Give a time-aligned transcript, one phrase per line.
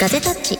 [0.00, 0.58] ガジェタッチ。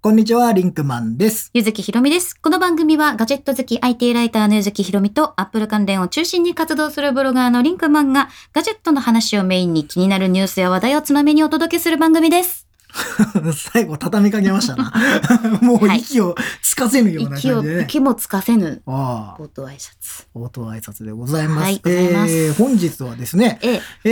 [0.00, 1.50] こんにちは、リンクマンです。
[1.52, 2.32] ゆずきひろみです。
[2.32, 12.63] この番組はガジェット好き IT ライターのゆずきひろみとアップル関連を中心に活動するブロガーのリンクマンがガジェットの話をメインに気になるニュースや話題をつまみにお届けする番組です。
[13.72, 14.92] 最後、畳みかけましたな。
[15.60, 17.82] もう息をつかせぬような感じでね。
[17.84, 20.26] 息もつかせぬああ、冒頭挨拶。
[20.34, 21.62] 冒頭挨拶でございます。
[21.64, 24.10] はいえー本日はですね、ええ、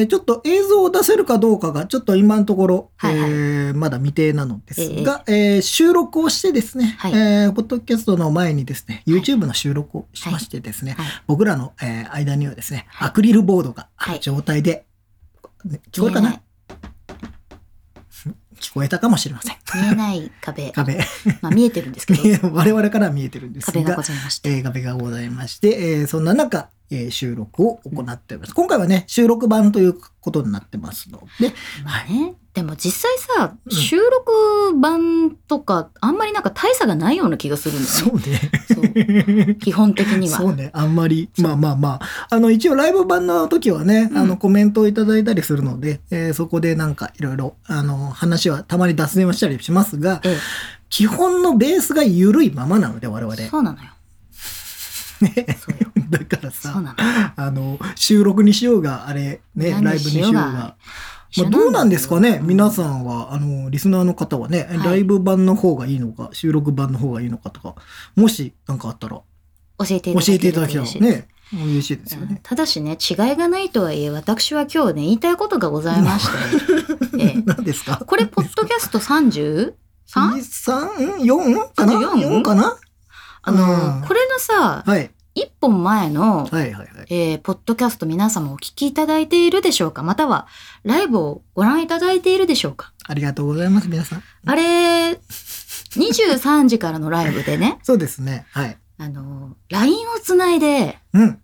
[0.00, 3.30] えーちょっと映像を出せるかどうかが、ちょっと今のところ、はいはい。
[3.30, 7.12] えーまだ未定なのですが、えー収録をしてですね、はい。
[7.12, 11.06] えーポッドキャストの前にですね、YouTube の収録をしましてですね、はい。
[11.26, 13.08] 僕らの、えー間にはですね、はい。
[13.08, 13.88] アクリルボードが
[14.20, 14.86] 状態で、
[15.64, 16.30] ね聞こえるかな？
[16.30, 16.38] 見
[18.60, 19.56] 聞こえたかもしれません。
[19.74, 20.70] 見えない壁。
[20.72, 20.98] 壁。
[21.40, 24.50] まあ見えてるんですけど、 我々からは見えてるんです壁ががご、ざいまして。
[24.50, 25.68] えー壁がございまして、
[26.00, 28.54] えーそんな中、えー収録を行っております。
[28.54, 31.52] 今回はね、収録版ということになってますので、
[31.84, 32.34] まあね。
[32.56, 38.50] でも実際さ、うん収録版とか、あんまりなんか大差がないような気がするんだよね。
[38.66, 39.54] そうね。
[39.56, 40.38] 基本的には。
[40.38, 40.70] そうね。
[40.72, 50.38] あんまり、まあまあまあ、あの、一応ライブ版の時はね、うんあの、コメントをいただいたりするので、えーそこでなんかいろいろ、あの、話はたまに脱線はしたりしますが、え
[50.88, 53.34] 基本のベースが緩いままなので、我々。
[53.34, 53.90] え、そうなのよ。
[55.20, 55.90] ねそうよ。
[56.08, 56.96] だからさ、そうなの。
[57.36, 60.76] あの、収録にしようが、あれ、ね、何ライブにしようが。
[61.42, 64.78] まあ、どうなんですかね皆さんは、あの、リスナーの方はね、はい。
[64.78, 67.74] ライブ版の方がいいのか、収録版の方がいいのかとか、
[68.14, 69.16] もしなんかあったら、
[69.78, 72.28] 教えてい教ただけるとえていただけた嬉しいらね、嬉しいですようん。
[72.30, 72.40] ね。
[72.42, 77.42] ただしね、違いがないとはいえ、私は今日ね、言いたいことがございまして、 ええ。
[77.44, 78.02] 何ですか？
[78.06, 79.74] これ、ポッドキャスト 33?
[80.14, 82.76] 3、4かな？34 ?4 かな？
[83.42, 84.06] あの、うん。
[84.06, 85.10] これのさ、はい。
[85.36, 86.86] 一本前の、はいはいはい。
[87.10, 90.02] えーポッドキャスト皆様お聞きいただいているでしょうか？
[90.02, 90.46] または、
[90.82, 92.92] ライブをご覧いただいているでしょうか？
[93.06, 94.22] ありがとうございます、皆さん。
[94.46, 98.46] あれ、23時からのライブでね、 そうですね。
[98.50, 98.78] はい。
[98.98, 101.38] あの、LINE をつないで、うん。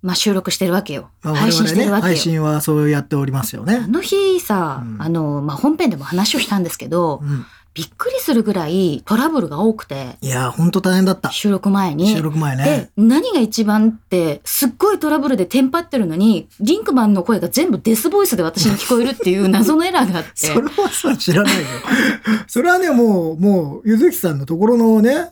[0.00, 1.10] まあ、収録してるわけよ。
[1.22, 2.14] まあ、配信してるわけよ。
[2.14, 3.86] 配信はそうやっておりますよあね。
[3.86, 7.44] の日さ、うんあの、まあ、本編でも話をしたんですけど、うん。
[7.74, 11.30] びっくりするぐらいトラブルが多くて、いやー、ほんと大変だった。
[11.30, 12.08] 収録前に。
[12.08, 20.30] 収録前ねで。、何が一番って、すっごいトラブルでテンパってるのに、リンクマンの声が全部デスボイスで私に聞こえるっていう謎のエラーがあって。
[20.52, 21.66] それはさ、知らないよ。
[22.46, 25.30] それはね、もう、もう、ゆずきさんのところのね、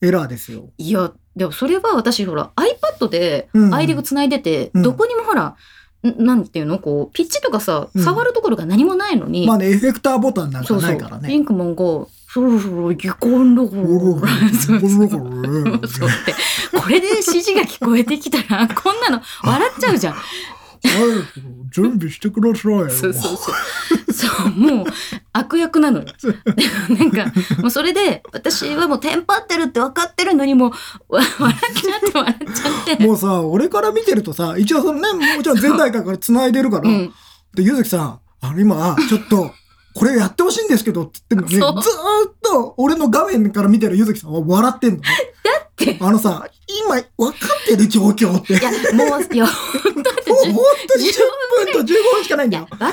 [0.00, 0.70] エラーですよ。
[0.78, 5.54] いや、でもそれは私ほら iPad でうんアイリグ繋いでて、うんどこにもほら、ん
[6.02, 6.78] なんていうの？
[6.78, 11.28] こう、ピッチとかさ、うん触るところが何もないのに、まあね、エフェクターボタンなんかないからね。
[11.28, 11.82] リンクマンが、
[12.32, 13.80] そろそろギコンロゴ
[14.16, 16.34] おろそうそうそうって、
[16.78, 20.14] これで指示が聞こえてきたら、こんなの笑っちゃうじゃん。
[21.70, 22.90] 準備してくださいよ。
[22.90, 24.12] そうそうそう。
[24.12, 24.86] そう、もう
[25.32, 26.06] 悪役なのよ。
[26.98, 30.72] なんか、もうそれで、私はもうテンパってるって分かってるのにも
[31.08, 33.06] う、わ笑っちゃって笑っちゃって。
[33.06, 37.12] もうさ、俺から見てるとさ、一応そのね、もちろん全体会から繋いでるから、うん。
[37.54, 39.52] で、ゆずきさん、あの今、ちょっと、
[39.94, 45.00] これやってほしいんですけどって言ってるのに、ずそうーっと俺の画面から見てるゆずきさんは笑ってんの。
[45.00, 45.08] だ
[45.64, 46.46] ってあのさ、
[46.84, 48.54] 今、分かってる状況って。
[48.54, 51.10] いや、もう、いや、本当だってもう本当に10
[51.72, 52.66] 分と15分しかないんだよ。
[52.70, 52.78] 分。
[52.78, 52.92] かっ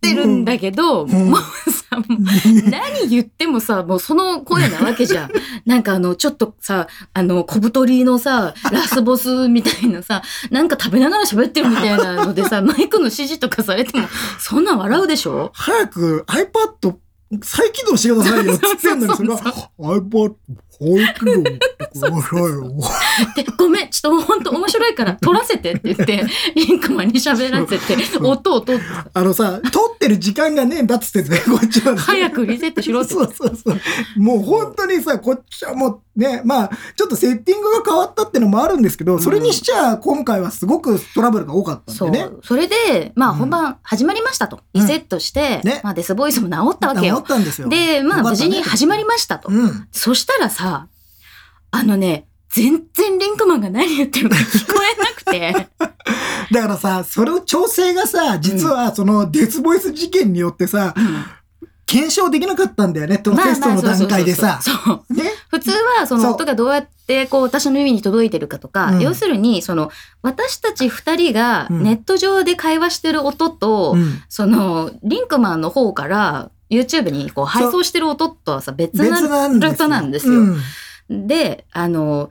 [0.00, 1.10] てるんだけど、ん。
[1.10, 5.30] もうさ、もう何言ってもさ、もうその声なわけじゃん。
[5.64, 14.06] なんかあの、ちょっとさ、あの、小太りのさ、ラスボスみたいなさ、なんか食べながら喋ってるみたいなのでさ、 マイクの指示とかされても、
[14.38, 15.50] そんなん笑うでしょ？
[15.54, 16.94] 早く iPad
[17.42, 19.36] 再起動してくださいよって言ってんのに、それが
[19.78, 20.34] iPad
[20.78, 22.72] 再起動してくださいよ。
[23.36, 31.96] で、ごめん、ちょっと本当面白いから撮らせてって言って、 リンクマンに喋らせて、音を取って、あのさ、撮ってる時間がねえんだっつってんだよ、 こっちは。
[31.96, 33.14] 早くリセットしろって。
[33.14, 33.80] そうそうそう。
[34.16, 42.24] もう本当にさ、こっちはもうね、まあ、ちょっとセッティングが変わったってのもあるんですけど、それにしちゃ今回はすごくトラブルが多かったんそでね。
[42.24, 42.40] う。
[42.42, 44.60] それで、まあうん本番始まりましたと。
[44.74, 47.16] リセットして、ねまあデスボイスも治ったわけ治よ。
[47.16, 47.68] ったんですよ。
[47.68, 49.48] で、まあ無事に始まりましたと。
[49.50, 49.86] うん。
[49.90, 50.73] そしたらさ、
[51.74, 55.68] あのね、全然リンクマンが何言ってるか聞こえなくて、
[56.54, 60.94] だからさ、それを調整がさ、実はそのデスボイス事件によってさ、
[61.86, 64.60] 検証できなかったんだよね、テストの段階でさ。
[65.48, 69.00] 普通はその音がどうやってこう私の耳に届いてるかとか、うん。
[69.00, 69.90] 要するにその
[70.22, 71.82] 私たち二人がうん。
[71.82, 74.22] ネット上で会話してる音と、うん。
[74.28, 79.72] そのリンクマンの方から YouTube にこう配送してる音とはさ別な別なんですよ。
[79.72, 80.34] 音なんですよ。
[80.34, 80.60] うん
[81.10, 82.30] で、あの、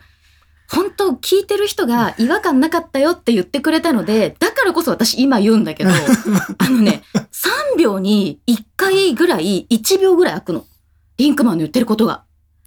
[0.70, 5.92] 本当聞いてる人が違和感なかったよって言ってくれたので、だからこそ私今言うんだけど、
[6.58, 10.66] あのね、3秒に1回ぐらい、1秒ぐらい空くの。
[11.18, 12.24] リンクマンの言ってることが。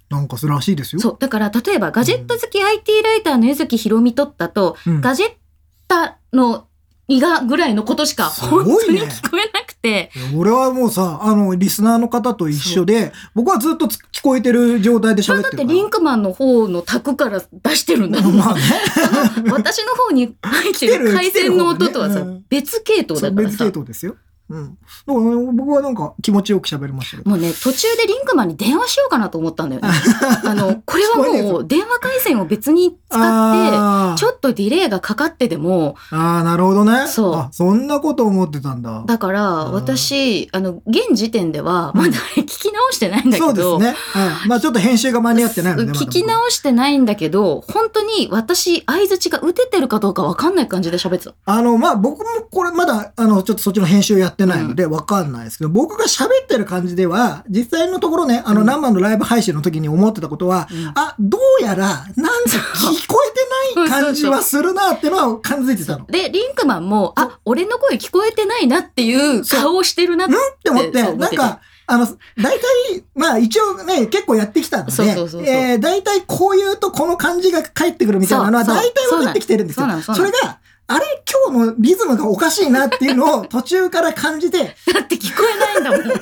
[0.09, 1.01] なんかそれらしいですよ。
[1.01, 1.17] そう。
[1.19, 5.31] だから、例えば、ガジェット好き IT ライターの柚木ひろみとったと、うんガジェッ
[5.89, 6.66] タの
[7.09, 15.63] 伊賀ぐらいのことしか本当に聞こえなくて、俺はもうさ、あの、リスナーの方と一緒で、僕はずっとつ聞こえてる状態でそれ喋ってるから。
[15.63, 18.37] だってリンクマンの方の卓から出してるんだもん。
[18.37, 18.61] まあね。
[19.51, 23.51] 私の方に入ってる回線の音とはさ、ねうん別系統だからさ。
[23.51, 24.15] 別系統ですよ。
[24.49, 24.77] うん。
[25.07, 27.29] だからね僕はなんか気持ちよく喋りました。
[27.29, 29.89] もうね、途中でリンクマンに電話しようかなと思ったんだよね。
[30.45, 37.07] あの、これはもう電話回線を別に使って、ちょっとディレイがかかってでも、あー、なるほどね。
[37.07, 39.03] そうあ、そんなこと思ってたんだ。
[39.05, 43.97] だからうん私、あの、現時点では、まだ聞き直してないんだけそど、うですね。
[44.13, 44.47] はい。
[44.47, 51.33] まあちょっと編集が間に合ってないので、聞き直してないんだけど、本当に私、相づちが打ててるかどうかわかんない感じで喋ってた。
[51.45, 58.67] あの、まあ、僕もこれまだ、あの、ちょっとそっちの編集やってないので、わかんないですけど、僕が喋ってる感じでは、実際のところね、あの、うん。
[58.67, 60.87] 生のライブ配信の時に思ってたことは、うん。
[60.95, 62.09] あ、どうやら、なんか
[62.75, 63.19] 聞こ
[63.75, 66.05] えてない感じはするなってのは感づいてたの。
[66.05, 70.33] で、リンクマンも、あ、俺の声聞こえてないなっていう顔をしてるなって。
[70.35, 71.37] って思って、思ってて。
[71.37, 72.05] なんか、あの、
[72.37, 75.43] 大体、まあ一応ね、結構やってきたので、そうそうそうそう。
[75.45, 79.87] えー大体こう言うとこの感じが返ってくるみたいなのは大体分かってきてるんですよ。
[80.01, 81.05] それが、あれ？
[81.29, 84.57] 今日のリズムがおかしいなっていうのを途中から感じて、
[84.93, 86.17] だって聞こえないんだもん。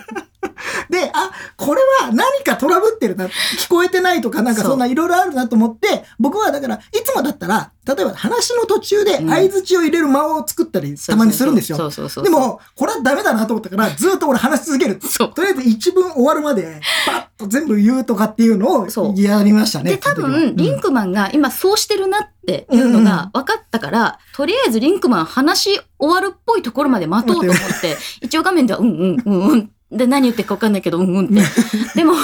[0.89, 11.77] で、あ、これは何かトラブってるな、聞こえてないとか、なんかそんないろいろあるなと思って、僕はだから、いつもだったら、例えば話の途中でうん相槌を入れる間を作ったり、たまにするんですよ。
[12.24, 15.00] で、も、これはダメだなと思ったから、ずっと俺話し続ける。
[15.00, 19.91] とりあえず一文終わるまで、パッと全部言うとかっていうのをやりましたね。
[19.91, 29.71] で、多分、リンクマンが今そうしてるなっていうのが分かったから、とりあえずリンクマン話終わるっぽいところまで待とうと思って、 一応画面では、うんうんうんうん。
[29.91, 31.35] で、何言ってるか分かんないけど、うんうんって。
[31.95, 32.15] でも、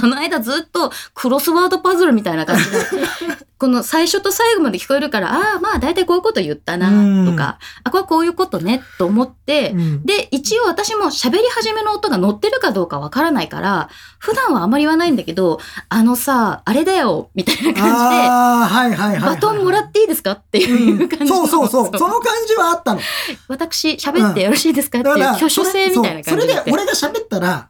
[0.00, 2.78] その間ずっとクロスワードパズルみたいな感じで、
[3.58, 6.90] この最初と最後まで聞こえるから、ああ、まあ大体こういうこと言ったな、
[7.24, 10.04] とか、あ、これこういうことね、と思って、うん。
[10.04, 13.88] で、一応私も喋り始めの音が乗ってるかどうかわからないから、
[14.18, 15.58] 普段はあまり言わないんだけど、
[15.88, 19.34] あのさ、あれだよ、みたいな感じで、ああ、はいはいはいはい。
[19.34, 21.98] バトンもらっていいですかっていう感じの、そうそうそう。
[21.98, 23.00] その感じはあったの。
[23.48, 26.40] 私、喋ってよろしいですかっていう挙手制みたいな感じそう。
[26.40, 27.68] それで俺が喋ったら、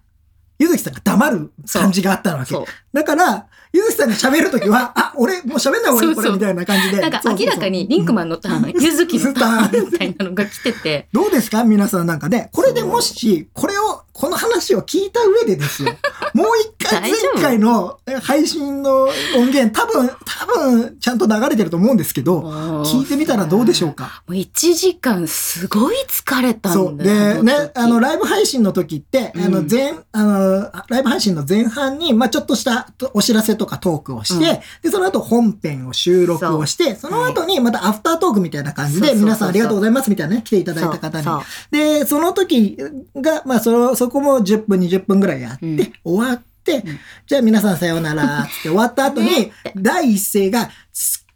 [0.59, 2.55] ゆずきさんが黙る感じがあったわけ。
[2.93, 7.01] だから、ゆずきさんが喋るときは、あ、俺もう喋んない方がいいこれみたいな感じで。
[7.03, 11.65] なんか明らかにリンクマンのターン、ゆずきのターンみたいなのが来てて、どうですか？
[11.65, 15.93] 皆さんなんかね、これでもし、これを、この話を聞いた上でですよ。
[16.33, 16.47] もう
[16.81, 19.03] 一回、前回のえ配信の
[19.37, 22.41] 音源、多分、多分、ちゃんと流れてると思うんですけど、
[22.85, 24.23] 聞いてみたらどうでしょうか？
[24.27, 27.35] もう1時間すごい疲れたんだよ。
[27.35, 27.45] そう。
[27.45, 29.45] で、ね、あの、ライブ配信の時って、うん。
[29.45, 34.41] あの、前、あの、ライブ配信の前半に、まあちょっとしたとお知らせとかトークをして、うん。
[34.83, 41.27] で、その後本編を収録をして、その後にまたアフタートークみたいな感じで、皆さんありがとうございますみたいなね、来ていただいた方に。
[41.71, 42.79] で、その時
[43.15, 45.93] が、まあその、そこも10分、20分ぐらいやって、うん。
[46.05, 46.85] 終わって、ん。
[47.27, 49.53] じゃあ皆さんさようなら、つって終わった後に、ね。
[49.77, 50.71] 第一声が、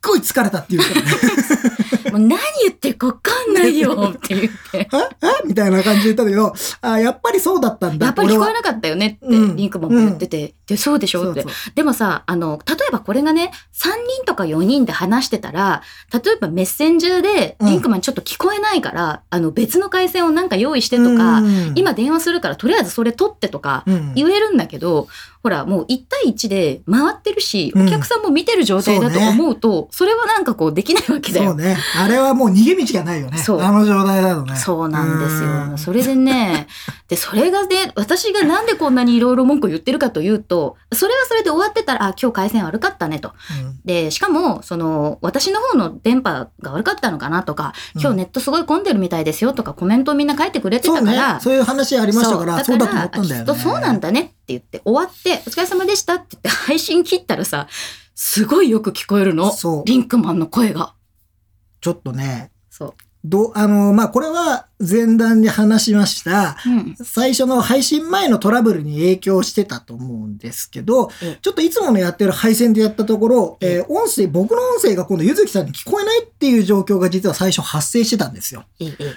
[0.03, 0.89] ごい疲れたっていうか。
[0.95, 2.11] らね。
[2.11, 4.89] もう何言ってるか分かんないよ って言って。
[4.93, 8.07] ああみたいな感じで言ったんだけど、あやっぱりそうだったんだ。
[8.07, 9.57] やっぱり聞こえなかったよねって、うん。
[9.57, 11.31] リンクマンも言ってて、で、そうでしょ？
[11.31, 11.45] って。
[11.75, 17.69] でもさ、あの、例えばこれがね、3人とか4人で話してたら、例えばメッセンジャーで、うん。
[17.69, 21.73] リンクマンちょっと聞こえないから、あの、別の回線をなんか用意してとか、うん。
[21.77, 24.15] 今電話するからとりあえずそれ取ってとか、うん。
[24.15, 25.09] 言えるんだけど、
[25.43, 31.51] ほら、もう1対1で回ってるし、うんお客さんも見てる状態だと思うと、それはなんかこうできないわけだよ。
[31.51, 31.77] そうね。
[31.99, 33.39] あれはもう逃げ道がないよね。
[33.39, 34.57] そうあの状態だとね。
[34.57, 35.79] そうなんですうんよ。
[35.79, 36.67] それでね、
[37.09, 43.33] で、それがね、私がなんでこんなにいろいろ文句を言ってるかというと、それはそれで終わってたら、あ、今日回線悪かったねと。
[43.65, 51.41] うんで、しかも、その、私の方の電波が悪かったのかなとか、今日ネットすごい混んでるみたいですよとか、コメントをみんな書いてくれてたから、。
[51.41, 53.47] そういう話ありましたから、そうだと思ったんだよね。
[53.47, 57.69] きっとそうなんだね言って、終わって、お疲れ様でしたって言って配信切ったらさ、
[58.15, 59.51] すごいよく聞こえるの。
[59.51, 60.95] そうリンクマンの声が。
[61.81, 62.95] ちょっとね、そう。
[63.25, 66.57] どう、あの、まあ、これは前段で話しました。
[66.67, 66.97] うん。
[67.05, 78.65] 最初の配信前のトラブルに影響してたと思うんですけどええ、ちょっといつものやってる配線でやったところ、えー音声、僕の音声が今度ゆずきさんに聞こえないっていう状況が実は最初発生してたんですよ。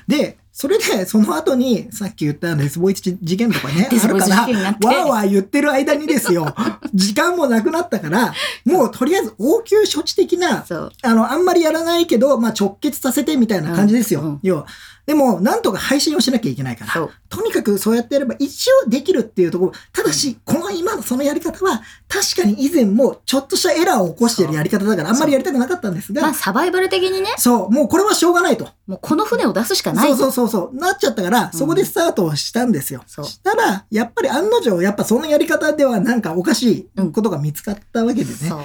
[0.08, 6.54] で、それで、その後に、さっき言ったデスボイス事件とかね、あるから、わーわー言ってる間にですよ、
[6.94, 10.64] 時間もなくなったから、もうとりあえず応急処置的な。
[11.02, 14.22] あの、あんまりやらないけど、まあ直結させてみたいな感じですよ。
[14.22, 14.68] うんうん要は、
[15.06, 17.10] でも、なんとか配信をしなきゃいけないから。
[17.30, 19.72] とにかくそうやってやれば一応できるっていうところ。
[19.92, 28.70] ただし、この今のそのやり方は、確かに以前もちょっとしたエラーを起こしてるやり方だから、あんまりやりたくなかったんですがまあ、、サバイバル的にね、そう、もうこれはしょうがないと。
[28.88, 30.08] もうこの船を出すしかない。
[30.08, 30.78] そうそうそうそう。
[30.78, 33.04] なっちゃったから、そこでスタートをしたんですよ。
[33.08, 38.34] そうしたら、やっぱり案の定、やっぱそのやり方ではなんかおかしいことが見つかったわけでね。
[38.50, 38.64] そう。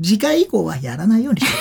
[0.00, 1.52] 次回以降はやらないようにして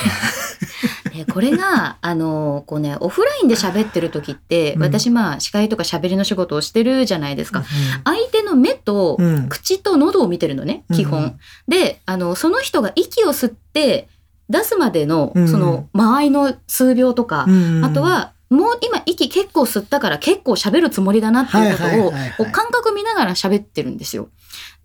[1.26, 4.82] でこれが、 あの、こうね、オフラインで喋ってる時って、うん。
[4.82, 7.62] 私まあ、司会とか喋りの仕事をしてるじゃないですか。
[7.62, 7.66] く
[8.04, 9.26] 相手の目とうん。
[9.26, 11.24] うん口と喉を見てるのね、基本。
[11.24, 11.40] うん。
[11.68, 14.08] で、あの、その人が息を吸って
[14.50, 15.48] 出すまでのう、ん。
[15.48, 24.28] その、間合いの数秒とか、うんあと、は、もう今息結構吸ったから結構喋るつもりだなっていうことを感覚見ながら喋ってるんですよ。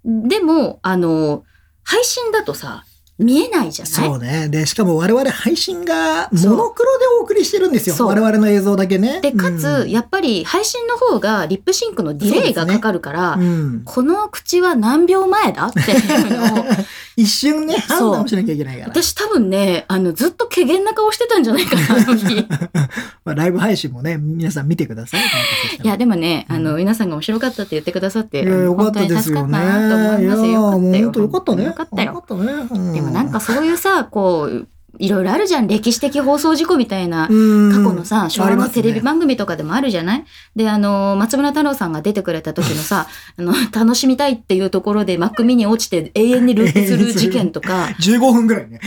[0.04, 1.42] でも、あの、
[1.82, 2.84] 配信だとさ、
[3.18, 4.08] 見えないじゃない？
[4.11, 4.49] そうね。
[4.50, 7.96] で、しかも我々配信がモノクロでお送りしてるんですよ。
[8.06, 9.20] 我々の映像だけね。
[9.23, 15.66] で、かつ、うんやっぱり配信の方がリップシンクのディレイがかかるから、うんこの口は何秒前だ？
[15.66, 16.64] っていうのを、
[17.16, 18.88] 一瞬ね、そう判断をしなきゃいけないから。
[18.90, 22.46] 私多分ね、あの、ずっと怪訝な顔してたんじゃないかな、あの日。
[23.25, 25.20] まあ、ライブ配信もね、皆さん見てください。
[25.82, 29.23] いや、でもね、うんあの、皆さんが面白かったって言ってくださって、いや、よかったですよね。
[29.23, 30.46] 助かったなと思いますよ。
[30.46, 31.64] いや、もうよ本当よかったね。
[31.64, 32.12] よかったよ。
[32.12, 33.05] よかったね。
[33.06, 35.66] もなんかそういうさ、こう、いろいろあるじゃん。
[35.66, 37.28] 歴史的放送事故みたいな。
[37.30, 40.25] うん過去のさ、昭和のテレビ番組とかでもあるじゃない？
[40.56, 43.06] で、あの、松村太郎さんが出てくれた時のさ、
[43.38, 48.80] あの、楽しみたいっていうところでマックミニ落ちて永遠にループする事件とか、 15分ぐらいね。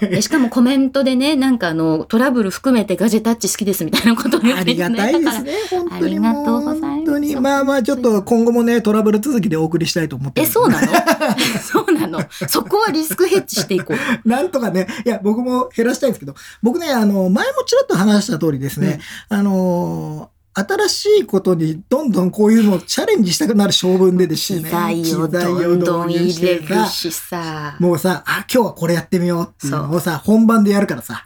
[0.00, 0.08] そう。
[0.08, 5.52] でしかもコメントでね、なんかあの、トラブル含めてガジェタッチ好きですみたいなことを言ってありがたいですね。
[5.70, 7.36] 本当にありがとうございます本当に。
[7.36, 10.88] まあまあ、ちょっと今後もね、トラブル続きでお送りしたいと思ってえ、るそうなの？
[11.62, 12.20] そうなの？
[12.48, 13.96] そこはリスクヘッジしていこう。
[14.28, 24.70] なんとかね、いや、僕も減らしたいんですけど、僕ね、あの、前もちらっと話した通りですね、あの、新しいことにどんどんこういうのをチャレンジしたくなる性分でです機ね。
[24.70, 27.76] 材をどんどん入れるしさ。
[27.80, 31.24] もうさ、あ、今日はこれやってみようっていうのそをさ、本番でやるからさ。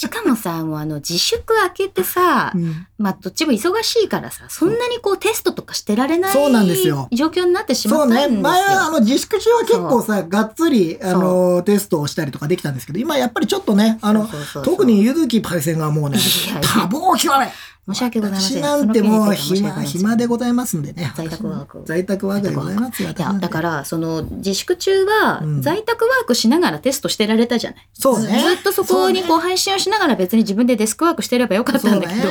[0.00, 2.86] でしかもさ、もうあの、自粛開けてさ、うん。
[2.98, 7.08] まあ、どっちも忙しいからさ、そんなにこうテストとかしてられないそうなんですよ。
[7.12, 8.16] 状況になってしまそうね。
[8.16, 8.42] ったんですよ。
[8.42, 14.64] 前はあの自粛中は結構さ、がっつり、あの、テストをしたりとかできたんですけど、今やっぱりちょっとね、あの、そうそうそうそう。
[14.64, 16.18] 特にゆずきパイセンがもうね
[16.62, 17.48] 多忙極め
[17.88, 18.62] 申し訳ございません。
[18.62, 21.10] 私なんてもう暇、暇でございますんでね。
[21.16, 23.08] 在宅ワーク在宅ワークでございますよ。
[23.08, 27.88] いや、だから、その、自粛中はうん、在宅ワークしながらテストしてられたじゃない。
[27.94, 32.28] そうねずずっとそこにこう配信をしながら別に自分でデスクワークしてればよかったんだけど、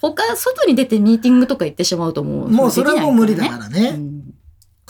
[0.00, 3.98] 他、外に出てミーティングとか行ってしまうともう、もうそれはもう無理だからね。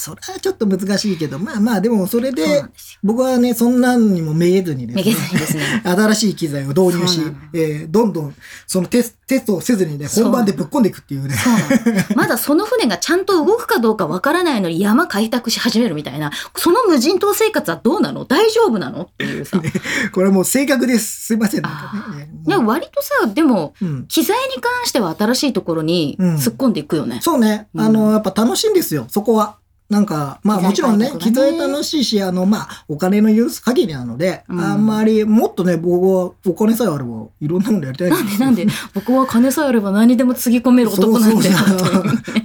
[0.08, 2.64] うんそれはちょっと難しいけど、まあまあ、でもそれで。
[3.02, 5.82] 僕はね、そんなんにもめげずにですねすね。
[5.84, 7.20] 新しい機材を導入し
[7.52, 8.34] えーどんどん
[8.66, 11.34] そのテステストをせずにね、本番でぶっ込んでいくっていうね。
[11.34, 12.16] そう。
[12.16, 18.24] まだその船がちゃんと動くかどうかわからないのに山開拓し始めるみたいな、その無人島生活はどうなの？
[18.24, 19.02] 大丈夫なの？
[19.02, 19.60] っていうさ。
[20.12, 21.26] これはもう正確です。
[21.26, 21.62] すいません。
[21.62, 24.06] なんかあねいや、割とさ、でも、うん。
[24.08, 27.20] 機材に関しては新しいところにうん突っ込んでいくよね。
[27.22, 27.68] そうね。
[27.74, 29.59] うんあの、やっぱ楽しいんですよ、そこは。
[29.90, 34.60] なんか、まあもちろんね、機材楽しいし、あの、まあ、お金の許す限りなので、うん。
[34.60, 38.66] あんまり、もっとね、僕はお金さえあれば、いろんなものやりたいなんでなんで？
[38.94, 41.48] 僕は金さえあれば何にでもつぎ込める男なんだ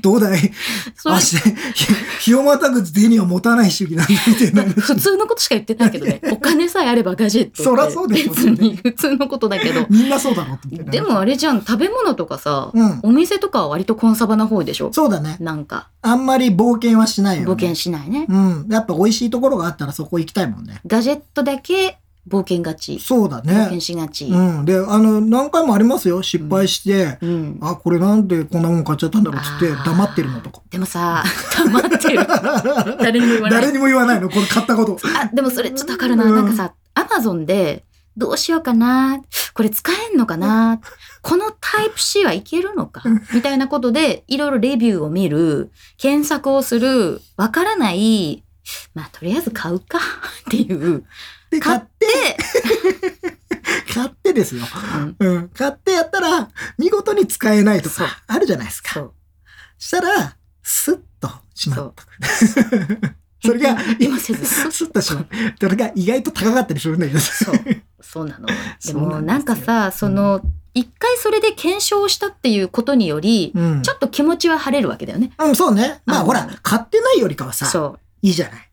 [0.02, 0.52] どうだい？
[0.96, 1.16] それ。
[1.16, 1.38] 足、
[2.20, 4.64] 日をまたぐ銭は持たない主義なんだみたいな。
[4.82, 6.22] 普通のことしか言ってないけどね。
[6.32, 7.64] お金さえあればガジェット。
[7.64, 9.86] そらそうですよ別に普通のことだけど。
[9.90, 13.00] みんなそうだろうってでもあれじゃん、食べ物とかさ、うん。
[13.04, 14.92] お店とかは割とコンサバな方でしょ？
[14.92, 15.38] そうだね。
[15.40, 17.52] なんか、あんまり冒険はしないよ、ね。
[17.52, 18.26] 冒険しないね。
[18.30, 18.68] うん。
[18.70, 20.82] やっぱ美味しいところがあったらそこ行きたいもんね。
[20.86, 23.00] ガジェットだけ冒険がち。
[23.00, 23.82] そうだ冒険ね。
[23.82, 24.26] しがち。
[24.26, 24.66] うん。
[24.66, 26.24] で、あの、何回もありますよ。
[26.24, 27.60] 失敗して、うん。
[27.62, 30.62] あ、これなんでこんなもん買っちゃったんだろうっつって黙ってるのとか。
[30.72, 31.24] でもさ、
[31.56, 32.26] 黙ってる。
[33.00, 33.72] 誰にも言わない誰。
[33.72, 34.98] にも言わないのこれ買ったこと。
[35.08, 36.26] あ、でもそれちょっとわかるな。
[36.26, 37.84] うんなんかさ、アマゾンで、
[38.18, 39.20] どうしようかな。
[39.54, 40.80] これ使えんのかな。
[41.26, 43.02] このタイプ C はいけるのか？
[43.34, 48.44] みたいなことで、いろいろレビューを見る、検索をする、わからない、
[48.94, 49.98] まあ、とりあえず買うか
[50.48, 51.04] っていう。
[51.50, 53.38] で、買買っって、て、
[53.96, 54.62] 買ってですよ。
[55.20, 55.50] うんうん。
[55.50, 58.94] 買ってやったら、見事に使えないとか、あるじゃないですか。
[58.94, 59.14] そう。
[59.80, 62.04] したら、スッとしまそった。
[63.44, 65.28] そ れが、今せず、スッとしまう。
[65.60, 67.20] それが意外と高かったりするんだけど。
[67.20, 67.56] そう。
[68.02, 68.48] そうなの。
[68.86, 70.42] でも、なんかさ、その、
[70.76, 73.82] 一回それで検証したっていうことにより、うん。
[73.82, 75.32] ちょっと気持ちは晴れるわけだよね。
[75.40, 76.02] うん、そうね。
[76.06, 78.70] まあほら、買ってないよりかはさ、そいいじゃない。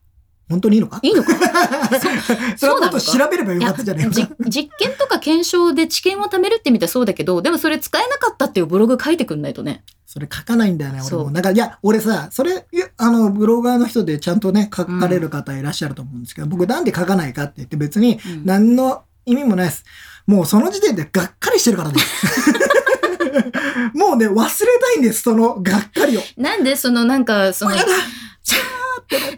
[0.50, 0.98] 本当にいいのか？
[1.00, 1.32] いいのか？
[2.58, 4.34] それはもっと調べればよかったじゃないじか。
[4.46, 9.84] 実験とか検証で知見を貯めるってみたらそうだけど、でもそれ使えなかったっていうブログ書いてくんないとね。
[10.04, 11.08] それ書かないんだよね、俺も。
[11.08, 12.66] そうなんか、いや、俺さ、それ、
[12.98, 19.84] あの、ブロガーの人でちゃんとね、書かれる方いらっしゃると思うんですけど、僕なんで書かないかって言って別にうん何の意味もないです。
[20.26, 22.00] もうその時点でがっかりしてるからね。
[23.94, 26.22] もうね、忘れたいんです、そのがっかりを。
[26.36, 27.74] なんでそのなんか、その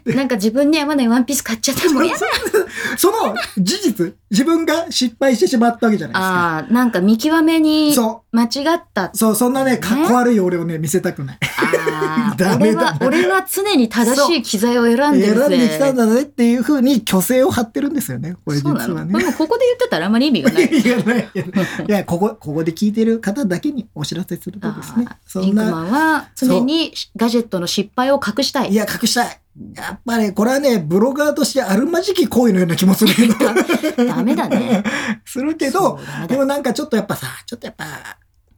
[0.05, 2.27] なんか自分に合わないワンピース買っちゃったもんやだ
[2.97, 6.27] その事実、自分が失敗してしまったわけじゃないですか。
[6.27, 9.05] ああ、なんか見極めにそ間違った。
[9.05, 9.11] う。
[9.13, 11.39] そう、そんなね、かっこ悪い俺をね、見せたくない。
[12.37, 15.47] ダメだ俺は、俺は常に正しい機材を選んでるぜ。
[15.47, 18.35] 選んできたんだねっていうふうに虚勢を張ってるんですよね。
[18.45, 18.69] これ実。
[18.69, 19.13] はね。
[19.13, 20.65] これもここで言ってたらあんまり意味がない。
[20.67, 21.29] いやない
[21.87, 25.17] いやここ、ここで聞いてる方だけにお知らせするとですねあ。
[25.25, 28.71] そんな、リンクマンは常にガジェットの失敗を隠したい。
[28.71, 29.39] いや、隠したい。
[29.73, 33.35] やっぱり、これはね、ブロガーとしてあるまじき行為のような気もするけど。
[34.05, 34.83] ダメだね。
[35.25, 37.85] するけそどでもなんかちょっとやっぱさ、ちょっとやっぱ、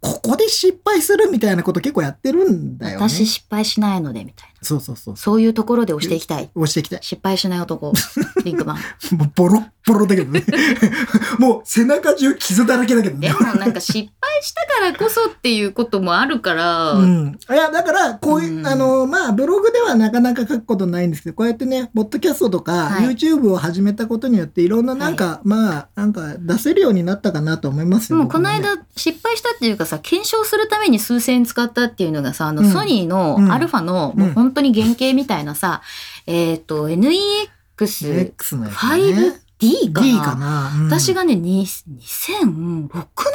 [0.01, 3.10] ここで失敗するみたいなこと結構やってるんだよね。
[3.10, 4.47] 私失敗しないので、みたいな。
[4.62, 5.18] そうそうそう。
[5.18, 6.50] そういうところで押していきたい。
[6.56, 7.00] 押していきたい。
[7.02, 7.94] 失敗しない男。
[8.44, 8.78] リンクマン。
[9.16, 10.44] もうボロッボロだけどね。
[11.40, 13.34] もう背中中傷だらけだけどねで。
[13.34, 17.40] もなんか失敗したからこそっていうこともあるから、うん。
[17.50, 28.18] いや、だから、こういう、うんあの、まあ、ブログではなかなか書くことないんですけど、こうやってね、ポッドキャストとか、はい YouTube を始めたことによって、いろんななんか、まあ、なんか出せるようになったかなと思いますよ。
[28.18, 35.82] もうこの間失敗したっていうかさ、検証するために数千円使ったっていうのがさ、あの、うんソニーのうんアルファの、うんもう本当に原型みたいなさ、
[36.26, 38.78] えっ、と、NEX5D X のやつね。
[38.78, 40.72] かな？D かな？
[40.76, 42.90] うん私がね、に2006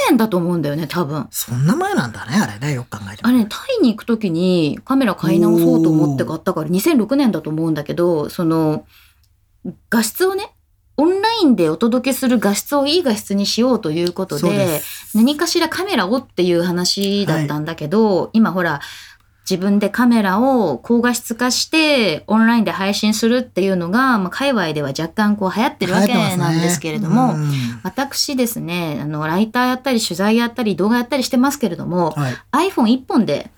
[0.08, 1.26] 年だと思うんだよね、多分。
[1.30, 3.28] そんな前なんだね、あれね、よく考えても。
[3.28, 8.86] あれね、タイに行くときにカメラ買い直そうと思って買ったから、2006年だと思うんだけど、その、
[9.90, 10.54] 画質をね、
[10.96, 18.80] オンラインでお届けする画質をいい画質にしようということで、です何かしらカメラをっていう話だったんだけど、今ほら、
[19.48, 32.70] 自分でカメラを高画質化してオンラインで配信するっていうのが、まあ、界隈では若干こう流行ってるわけなんですけれども、流行ってますね私ですね、あの、ライターやったり取材やったり動画やったりしてますけれどもう、んはい。
[32.70, 33.50] iPhone 一本で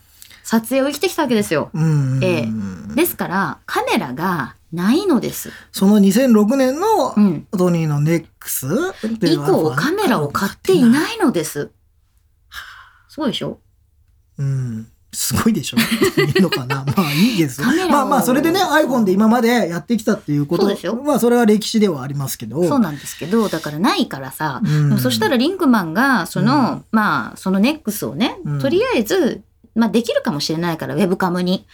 [0.42, 1.70] 撮影を生きてきたわけですよ。
[1.74, 2.20] うん。
[2.24, 2.48] え
[2.94, 5.52] ですから、カメラがないのです。
[5.70, 7.46] その2006年のうん。
[7.56, 11.70] ソニーの NEX うアルファ降、カメラを買っていないのです。
[13.08, 13.60] すごいでしょ？
[14.38, 14.88] うん。
[15.14, 15.76] すごいでしょ。
[15.78, 16.84] いいのかな。
[16.96, 17.62] まあいいです。
[17.62, 20.76] まあまあ、それでね、iPhone で今までやってきたっていうこと。
[20.76, 22.62] そうまあ、それは歴史ではありますけど。
[22.64, 24.98] そうなんですけど、だからないからさ、うん。
[24.98, 26.84] そしたらリンクマンが、その、うん。
[26.90, 28.58] まあ、そのネックスをね、うん。
[28.58, 29.42] とりあえず、
[29.74, 31.66] まあ、できるかもしれないから、ウェブカムに。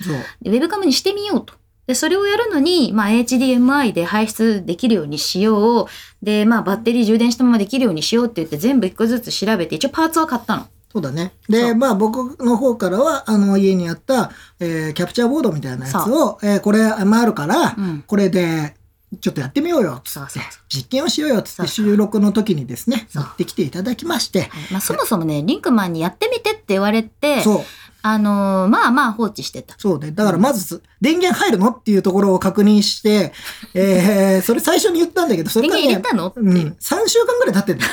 [0.44, 1.54] ウェブカムにしてみようと。
[1.86, 5.86] で、それをやるのに、まあ、HDMI で排出できるようにしよう。
[6.24, 10.66] で、まあ、バッテリー充電したままできるようにしようって言って、全部一個ずつ調べて、一応パーツは買ったの。
[10.92, 11.32] そうだね。
[11.48, 18.04] で、まあ僕の方からは、あの、家にあった、えーキャプチャーボードみたいなやつを、えーこれ余るから、うん。
[18.06, 18.74] これで、
[19.20, 20.00] ちょっとやってみようよ。
[20.04, 20.62] そうそうそう。
[20.68, 27.60] 実験をしようよっつって収録の時にですね、持ってきていただきまして、はいまあ、そもそもね、リンクマンにやってみてって言われて、そう、
[28.02, 29.74] あのーまあまあ放置してた。
[29.78, 30.12] そうね。
[30.12, 33.32] だからまず、電源入るのっていうところを確認して、
[33.74, 37.92] えーそれ最初に言ったんだけど、それ電からね、源入れたのって、うん、3週間ぐらい経ってんだよ。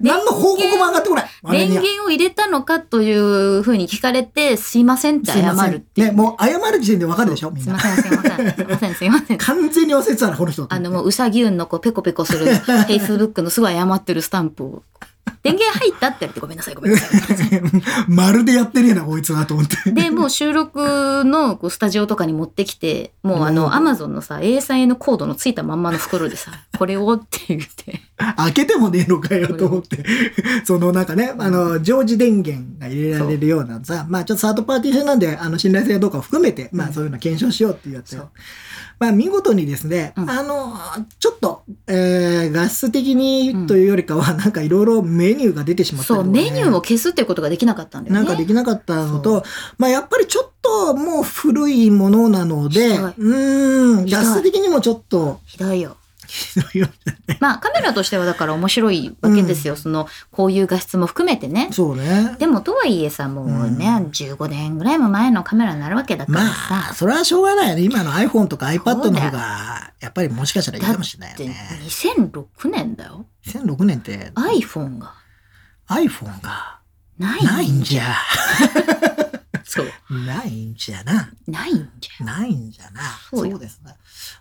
[0.00, 1.26] 何の報告も上がってこない。
[1.50, 6.06] 電源を入れたのかというふうに聞かれて、すいませんって謝るっていう。
[6.08, 7.78] ね、もう謝る時点でわかるでしょみんな。
[7.78, 9.38] すいません、すいません、すいません、すいません。
[9.38, 10.66] 完全に忘れてたな、この人。
[10.68, 12.46] あの、もう、うさぎ運のこう、ペコペコする、
[12.86, 14.82] Facebook のすごい謝ってるスタンプを。
[15.48, 17.62] 電源入ったって言われて、ごめんなさい、ごめんなさい。
[18.08, 19.90] まるでやってねえな、こいつなと思って。
[19.92, 28.00] で、もう収録のこうスタジオとかに持ってきて、もうあうんの、アマゾンのさ、A3A のコードのついたまんまの袋でさ、 これをって言って。
[28.36, 30.04] 開けてもねえのかよと思って。
[30.64, 38.30] そのなんかね、あの、常時電源が入れられるようなさ、まあちょっとサードパーティー製なんで、あの、信頼性どうかを含めて、まあそういうの検証しようっていうやつよ。
[38.98, 40.30] まあ見事にですね、うん。
[40.30, 40.74] あの、
[41.18, 48.20] ちょっと、えー、画質的にというよりかは、なんかいろいろメニューが出てしまったりそう、メニューを消すっていうことができなかったんだよね。
[48.20, 49.44] なんかできなかったのそと、
[49.78, 55.96] まあやっぱりちょっともう古いものなので、うーん、画質的にもちょっと、ひどいよ。
[57.40, 59.76] まあカメラとしてはだから面白いわけですよ。
[59.76, 61.68] その、こういう画質も含めてね。
[61.72, 62.36] そうね。
[62.38, 66.88] でもとはいえさ、もうね、うん15年ぐらいも前のカメラになるわけだからまさ。
[66.90, 67.82] あ、それはしょうがないよね。
[67.82, 71.56] 今の iPhone とか iPad の方が、やっぱりもしかしたらいいかもしれないでよね。
[71.84, 73.26] 2006年だよ。
[73.46, 75.14] 2006年って iPhone が
[75.88, 76.80] iPhone が
[77.18, 78.14] ないんじゃ。
[79.78, 80.20] そう。
[80.26, 81.30] ないんじゃな。
[81.46, 82.26] ないんじゃん。
[82.26, 83.00] ないんじゃな。
[83.30, 83.94] そうよですね。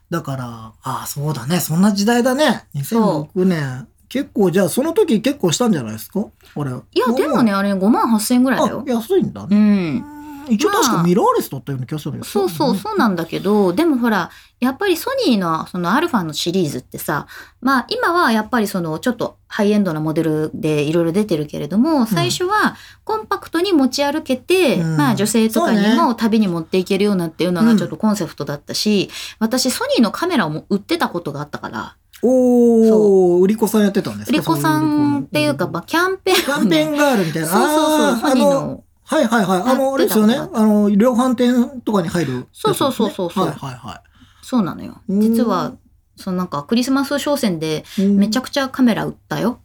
[0.10, 0.73] だから、あ
[1.04, 1.60] あ、そうだね。
[1.60, 2.65] そんな時代だね。
[2.76, 3.88] 2006年。
[4.10, 6.21] 結構、じゃあ、その時結構したんじゃないですか？
[6.56, 6.71] あれ。
[6.71, 8.89] いや、でもね、あれ5万8000円ぐらいだよあ、。
[8.89, 10.00] 安いんだうね。
[10.00, 10.16] ん。
[10.49, 14.29] 一応確かミラーレスだったような気がするんですそうそう、そうなんだけど、でもほら、
[14.60, 17.27] やっぱりソニーのそのアルファのシリーズってさ、
[17.62, 24.97] まあ今はやっぱりそのちょっとハイエンドなモデルでいろいろ出てるけれども、最初はコンパクトに持ち歩けて、うん。
[24.97, 34.38] まあ女性とかにも旅に持っていけるようなっていうのがちょっとコンセプトだったし、私ソニーのカメラをも売ってたことがあったから、おー、売り子さんやってたんですか？
[34.38, 37.47] 売り子さんっていうか、まあキャンペーンキャンペーンガールみたいな。
[37.47, 38.83] そうそうそう、ソニーの。
[39.07, 39.61] はいはいはい。
[39.61, 40.35] あの、あれですよね。
[40.35, 44.03] あの、量販店とかに入るね、そうそうそうそうそうはいはいは
[44.41, 45.01] そうなのよ。
[45.07, 45.75] うん実は、
[46.17, 49.61] そのなんかクリスマス商戦でめちゃくちゃカメラ売ったよ。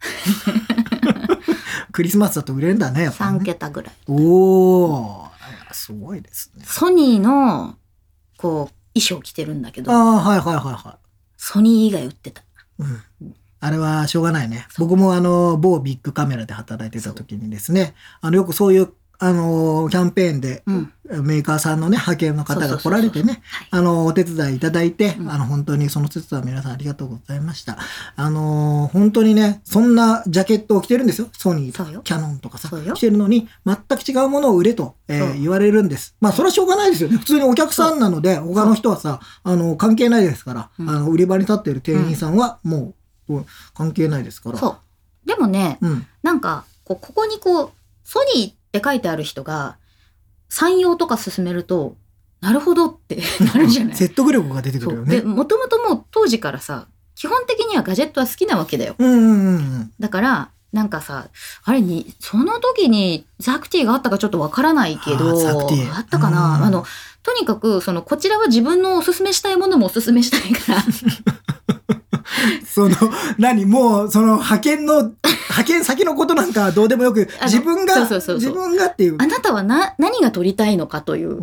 [1.90, 3.44] クリスマスだと売れるんだね、やっぱり3ね。
[3.44, 3.94] 桁ぐらい。
[4.06, 5.28] おー、
[5.72, 6.64] すごいですね。
[6.64, 7.76] ソニーの、
[8.36, 10.98] こう、衣装着てるんだけど、ああ、はいはいはいは
[11.36, 12.42] ソニー以外売ってた。
[12.42, 12.44] い。
[12.78, 13.02] うん。
[13.64, 14.66] あれはしょうがないね。
[14.78, 20.92] 僕もあの、某ビッグカメラで働いてた時にですね、あの、よくそういう、あの、キャンペーンで、うん。
[21.22, 23.68] メーカーさんのね、派遣の方が来られてね、はい。
[23.70, 27.78] あの、お手伝いいただいて、うんあの、本当にその説は皆さんありがとうございました。
[28.16, 31.28] あのー本当にね、そんなジャケットを着てるんですよ。
[31.32, 36.16] ソニーとか、キャノンとかさ着てるのに、全く違うものを売れと、えー言われるんです。
[36.20, 37.18] まあ、それはしょうがないですよね。
[37.18, 42.94] 普通にお客さんなので、他の人はさ、あの、関係ないですから、うんあの、売り場に立っている店員さんは、もう、
[43.28, 44.58] うん関係ないですから。
[44.58, 44.78] そ
[45.24, 45.28] う。
[45.28, 46.06] でもね、うん。
[46.22, 47.70] なんか、こうここにこう、
[48.04, 49.76] ソニーって書いてある人が、
[50.48, 51.96] 山陽とか進めると、
[52.40, 53.22] なるほどって
[53.54, 54.90] なるじゃない説得力が出てく。
[54.90, 55.22] るよねで、。
[55.22, 58.94] もともともう当時からさ、基本的にはガジェットは好きなわけだよ。
[58.98, 59.92] うんうんうんうん。
[59.98, 61.28] だから、なんかさ、
[61.64, 66.84] あれに、その時にザクティがあったかちょっとわからないけど、あーザクティあったかな、うんあの、
[67.22, 70.84] とにかく、その、こちらは自分のおすすめしたいものもおすすめしたいから、
[72.66, 72.96] その、
[73.38, 79.26] 何もう、その、派遣の、派遣先のことなんかどうでもよく、自分が、そうそうそうそう自分がっていうあ。
[79.26, 81.40] なたはな、何が撮りたいのかという。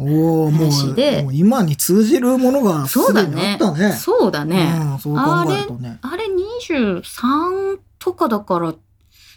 [0.51, 3.93] 話でう、もう今に通じるものがすそうだねったね。。
[3.93, 4.73] そうだね。
[4.93, 5.21] うん、そう考
[5.53, 5.99] えるとね。
[6.01, 6.25] あれ
[6.61, 8.73] 23とかだから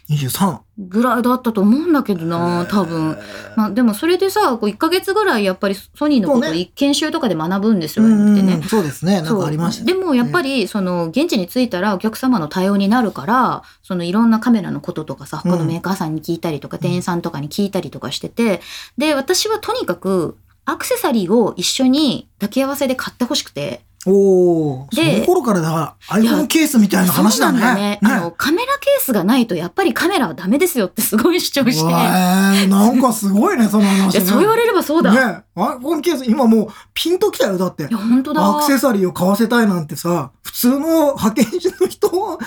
[0.09, 0.59] 23。
[0.77, 3.17] ぐらいだったと思うんだけどな、多分。
[3.55, 8.33] まあでもそれでさ、こう1ヶ月ぐらいやっぱりソニーのことを研修とかで学ぶんですよ、うんうん。
[8.33, 8.61] ってね。
[8.67, 9.21] そうですね。
[9.21, 9.93] なんかありましたね。
[9.93, 18.61] でもやっぱりその現地に着いたらお客様の対応になるからそのいろんなカメラのこととかさ他のメーカーさんに聞いたりとか、店員さんとかに聞いたりとかしてて
[18.97, 27.59] で私はとにかくアクセサリーを一緒に抱き合わせで買ってほしくておおそでの頃からだ、iPhone ケースみたいな話だね。
[27.59, 31.83] そうなんだねあのカメラケースがないとやっぱりカメラはダメですよってすごい主張して。
[31.83, 34.25] うわーなんかすごいね、その話、ね。
[34.25, 35.11] そう言われればそうだ。
[35.11, 37.83] いね iPhone ケース、今もうピンときたよ、だって。
[37.83, 38.57] や本当だ。
[38.57, 40.77] アクセサリーを買わせたいなんてさ、普通の
[41.15, 42.37] 派遣人の人は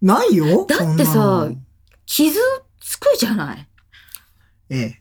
[0.00, 0.64] ないよ。
[0.66, 1.48] だってさ
[2.06, 2.38] 傷
[2.80, 3.66] つくじゃない？
[4.70, 4.99] ええ。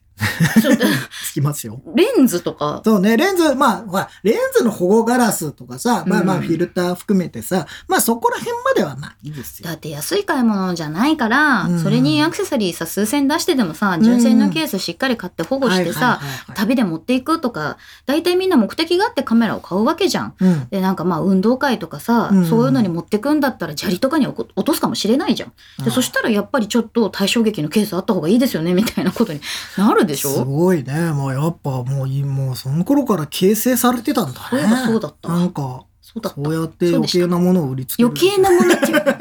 [0.62, 0.86] ちょっと
[1.26, 1.82] つきますよ。
[1.96, 2.82] レンズとか。
[2.84, 9.68] そうね、レンズ、まあ、ほらレンズの保護ガラスとかさ、まあまあうんフィルター含めてさ、まあそこら辺まではまあいいですよ。
[9.68, 16.20] だって安い買い物じゃないから、うんそれにアクセサリーさ数千出してでもさ純正のケースしっかり買って保護してさ、
[16.56, 20.34] 旅で持っていくとか大体みんな目的があってカメラを買うわけじゃん。
[20.40, 20.68] うん。
[20.70, 25.52] でなんかまあ運動会とかさ、うんそういうのに持ってくんだったら砂利とかに落落とすかもしれないじゃん。
[25.84, 29.42] でそしたらやっぱりちょっと対衝撃のケースあった方がいいですよねみたいなことに
[29.78, 31.12] なるでしすょごいね。
[31.14, 34.46] もうやっぱもういい、もうその頃から形成されてたんだね。
[34.50, 36.32] そういえばそうだったなんか、そうだ。
[36.32, 38.10] そうやって余計なものを売りつける。
[38.10, 39.14] 余計なものっていうか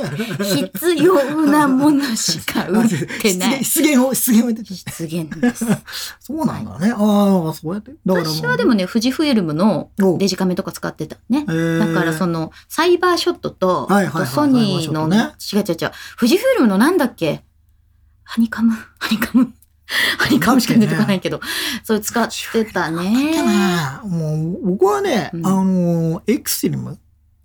[0.42, 2.88] 必要なものしか売っ
[3.20, 3.62] てない。
[3.64, 4.74] 失言を、失言を言ってた。
[4.74, 5.66] 失言です。
[6.18, 6.90] そうなんだね。
[6.92, 6.94] あ
[7.50, 7.92] あ、そうやって。
[8.06, 11.44] 私はでもね、富士フイルムのおデジカメとか使ってたね。
[11.46, 17.44] えーだからそのサイバーショットと、はいはいはいあとソニーの、違う違う違う、富士フイルムのなんだっけ？
[18.24, 18.72] ハニカム？
[18.72, 19.52] ハニカム？
[20.18, 21.40] ハニカムしか出てこないけど、
[21.82, 23.42] それ使ってたね。
[23.42, 26.98] なもう、僕はね、うんあの、エクストリム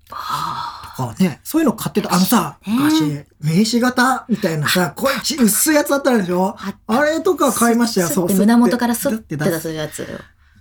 [0.09, 2.13] はとかね、そういうの買ってた。
[2.13, 3.01] あのさ、ね昔、
[3.39, 6.55] 名刺型みたいなさ、こうち薄いやつあったでしょ？
[6.59, 8.33] ああれとか買いましたよ、そう。
[8.33, 10.05] 胸元からスッて出すやつ。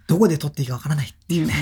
[0.06, 1.54] どこで撮っていいかわからないっていうね。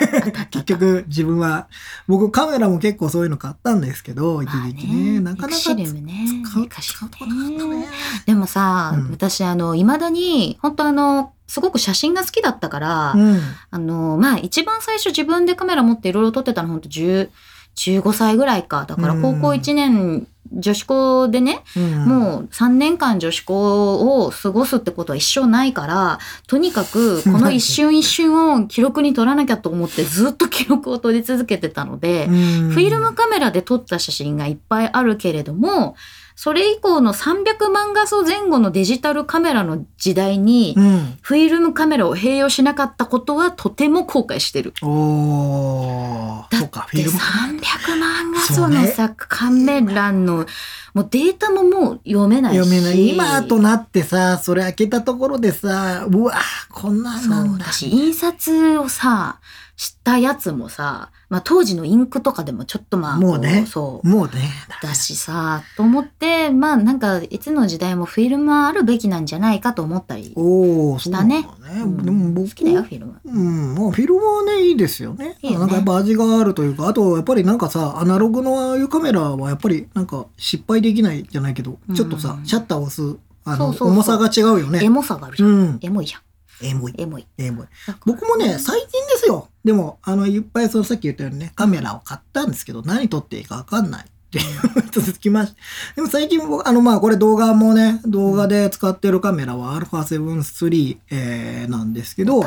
[0.50, 1.68] 結局、自分は、
[2.06, 5.54] 僕カメラも結構そういうの買ったんですけど、一まあ時期ね、なかなか。
[5.54, 7.88] 使う、使うとこなかったね。
[8.26, 13.40] でもさ、うん私あの、未だに、本当あの、すごく写真が好きだったから、うん。
[13.70, 17.28] あの、まあ一番最初自分でカメラ持っていろいろ撮ってたの本当10、
[17.76, 18.84] 15歳ぐらいか。
[18.86, 22.04] だからうん高校1年女子校でね、うん。
[22.04, 32.34] もう3年間女子校を過ごすってことは一生ないから、とにかくこの一瞬一瞬を記録に撮らなきゃと思ってずっと記録を撮り続けてたので、うん。
[32.70, 35.96] フィルムカメラで撮った写真がいっぱいあるけれども、
[36.40, 41.18] それ以降の300万画素前後のデジタルカメラの時代に、うん。
[41.20, 44.72] フィルムカメラを併用しなかったことはとても後悔してる。
[44.80, 46.52] おー。
[46.52, 47.18] だそうか、フでィルム。
[47.18, 50.46] 300万画素そうねカメラの、
[50.94, 52.58] もうデータももう読めないし。
[52.60, 53.08] 読めない。
[53.08, 56.34] 今となってさ、それ開けたところでさ、うわ、
[56.70, 57.66] こんなんそうなんだ。
[57.66, 59.40] だし、印刷をさ、
[59.78, 64.08] したやつもさ、まあ当時のインクとかでもちょっとまあ、もうねこそう。
[64.08, 64.50] もうね。
[64.82, 70.32] だしさ、と思って、まあなんか、いつの時代もフィルムはあるべきなんじゃないかと思ったり。
[70.34, 71.48] おー、そうなんだね。
[71.82, 73.20] うんでも僕好きだよ、フィルム。
[73.24, 75.36] うん、まあフィルムはね、いいですよね。
[75.42, 84.80] いいよねなんかやっぱ味があるというか、あとやっぱりなんかさ、アナログのああいうカメラはやっぱりなんか失敗できないじゃないけど、うんちょっとさ、シャッターを押す、あの、そうそうそう重さが違うよね。
[84.82, 85.46] エモさがあるじゃ。
[85.46, 85.78] うんん。
[85.82, 86.20] エモいじゃん。
[86.62, 86.94] エモい。
[86.98, 87.26] エモい。
[87.38, 87.66] エモい。
[88.06, 89.48] 僕もね、最近ですよ。
[89.64, 94.04] でも、あの、いっぱいそのさっき言ったようにね、カメラを買ったんですけど、何撮っていいかわかんない。
[94.04, 95.60] っていう人続きまして。
[95.96, 102.44] でも最近僕、あの、まあ、これ動画もね、動画で使ってるカメラは α7 III、えー、なんですけど。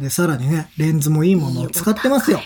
[0.00, 2.40] で、さらにね、レンズもいいものを使ってますよ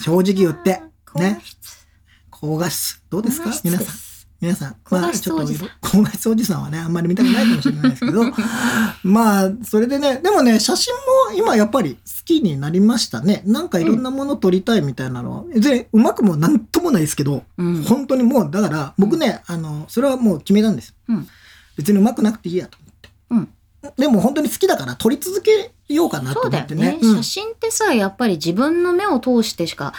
[0.00, 0.82] 正直言って。
[1.14, 1.86] ね高画質
[2.30, 3.00] 高画質。
[3.08, 3.50] どうですか？
[3.64, 4.03] 皆さん。
[4.44, 4.76] 皆さん。
[4.90, 8.24] まあちょっと高画質おじさんはね、あんまり見たくないかもしれないですけど、
[9.02, 10.92] まあ、それでね、でもね、写真
[11.32, 13.42] も今やっぱり好きになりましたね。
[13.46, 17.82] なんかいろんなもの撮りたいみたいなのは、で、うまくもなんともないですけど、うん。
[17.84, 20.94] 本当にもう、だから、僕ね、あの、それはもう決めたんです。
[21.08, 21.26] うん
[21.76, 23.08] 別にうまくなくていいやと思って。
[23.30, 23.48] うん
[23.96, 26.98] でも本当に好きだから撮り続けようかなと思ってね。。
[27.02, 29.92] うん写真ってさ、やっぱり自分の目を通してしか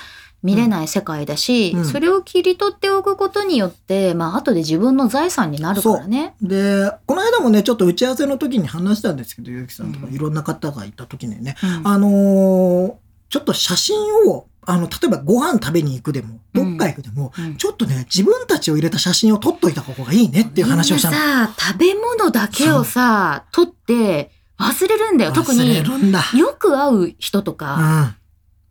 [0.46, 6.36] 見れない世界だし、うんそれを切り取っておくことによって、まあ後で自分の財産になるからね。
[6.42, 12.94] で、この間もね、ちょっと打ち合わせの時に話したんですけど、ゆうきさんとかうんいろんな方がいた時にね、うんあのー
[13.28, 13.98] ちょっと写真
[14.30, 21.16] を、あの、例えばご飯食べに行くでも、どっか行くでも、うんちょっとね、自分たちを入れた写真を撮っといた方がいいねっていう話をしたの。
[21.16, 25.32] さ、食べ物だけをさ、撮って忘れるんだよ。
[25.34, 25.78] 特に。
[25.78, 28.16] よく会う人とか、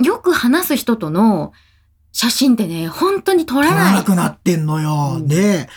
[0.03, 1.53] よく話す人との
[2.13, 3.93] 写真ってね、本当に撮らない。
[3.93, 5.15] らなくなってんのよ。
[5.17, 5.69] うんで、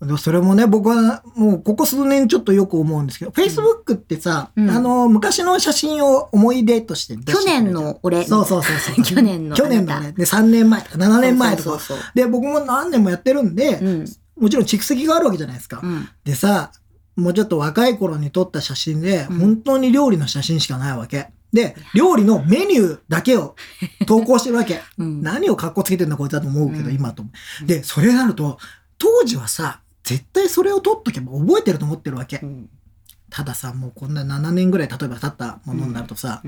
[0.00, 8.24] でそれもね、僕はもうここ数年ちょっとよく思うんですけど、Facebook ってさ、うんあの、昔の写真を思い出として出して去年の俺。
[8.24, 9.02] そうそうそうそう。
[9.04, 11.62] 去年の去年のね、で3年前とか7年前とか。
[11.62, 14.04] そうそうそうで、僕も何年もやってるんで、うん。
[14.40, 15.80] もちろん蓄積があるわけじゃないですか。
[15.82, 16.08] うん。
[16.24, 16.72] でさ、
[17.16, 21.28] もうちょっと若い頃に撮った写真で、うん本当に料理の写真しかないわけ。
[21.52, 23.54] で、料理のメニューだけを
[24.06, 24.80] 投稿してるわけ。
[24.98, 25.22] うん。
[25.22, 27.24] 何を格好つけてんだこいつだと思うけど、うん今と。
[27.66, 28.58] で、それになると、
[28.98, 32.46] 当時はさ、絶対それを撮っとけば覚えてると思ってるわけう。
[32.46, 32.68] ん。
[33.28, 36.42] たださ、もうこんな7年ぐらい例えば経ったものになるとさ、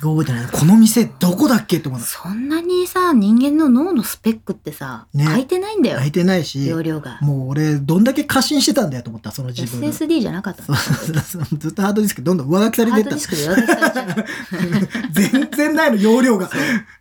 [0.00, 0.46] く覚えてない。
[0.46, 2.06] この店どこだっけって思うの。
[2.06, 6.06] そんなにさ、人間の脳のスペックってさ、ね空いてないんだよ空。
[6.08, 7.18] いてないし、容量が。
[7.20, 9.88] もう俺、どんだけ過信してたんだよと思った、その自分。
[9.88, 13.16] SSD じゃなかったずっとハードディスクどんどん上書きされてった。
[15.12, 16.50] 全然ないの、容量が。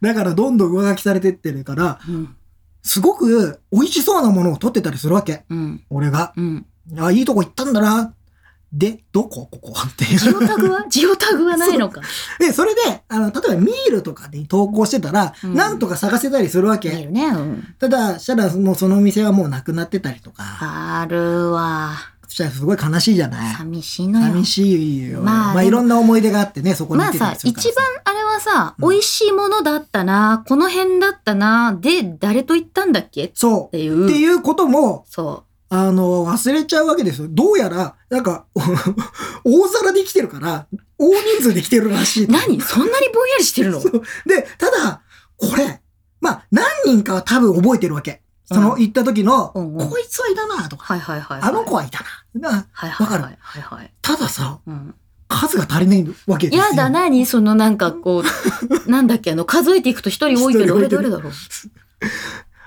[0.01, 2.35] だからどんどん上書きされてってるから、うん。
[2.83, 5.43] すごく美味しそうなものを撮ってたりするわけ。
[5.49, 5.83] うん。
[5.89, 6.33] 俺が。
[6.35, 6.65] うん。
[6.97, 8.13] あ、いいとこ行ったんだな。
[8.73, 9.47] で、どこ？
[9.51, 10.47] ここっていジオう。
[10.47, 10.85] タグは？
[10.89, 12.01] ジオタグはないのか。
[12.39, 16.89] で、それで、あの、例えばミールとかで投稿してたら、うんなんとか探せたりするわ見け。
[16.91, 17.27] るね。
[17.27, 17.67] うん。
[17.79, 21.91] ただ、したらもうそのお店はもうなくなってたりとか、あるわ。
[22.27, 23.55] そしたらすごい悲しいじゃない。
[23.55, 24.27] 寂しいのよ。
[24.27, 25.19] 寂しいよ。
[25.21, 33.25] まあまあ、いろんな思い出があってね、そこにまあさ行ってたり、するから一番あれはさ、うん美味しいものだったな、この辺だったな、で、誰と行ったんだっけ？
[33.25, 33.71] っそう。
[33.75, 34.05] ていう。
[34.05, 37.27] っていうことも、そあの、忘れちゃうわけですよ。
[37.29, 38.45] どうやら、なんか、
[39.45, 42.25] 大皿で来てるから、大人数で来てるらしい。
[42.25, 42.27] う。
[42.29, 42.59] 何？
[42.59, 43.79] そんなにぼんやりしてるの？
[44.25, 45.01] で、ただ、
[45.37, 45.81] これ、
[46.19, 48.21] まあ、何人かは多分覚えてるわけ。
[48.45, 51.49] その、うん行った時の、うんうんこいつはいたな、とか、はいはいはいはい。
[51.49, 52.03] あの子はいた
[52.33, 52.49] な。
[52.51, 53.93] なはいはいはいわかはいはい。
[54.01, 54.93] たださ、うん。
[55.29, 56.65] 数が足りないわけですよ。
[56.65, 58.25] やだ、何そのなんかこう、
[58.91, 61.31] なんだっけ、あの、数えていくと一人多いけど、あれ誰だろう？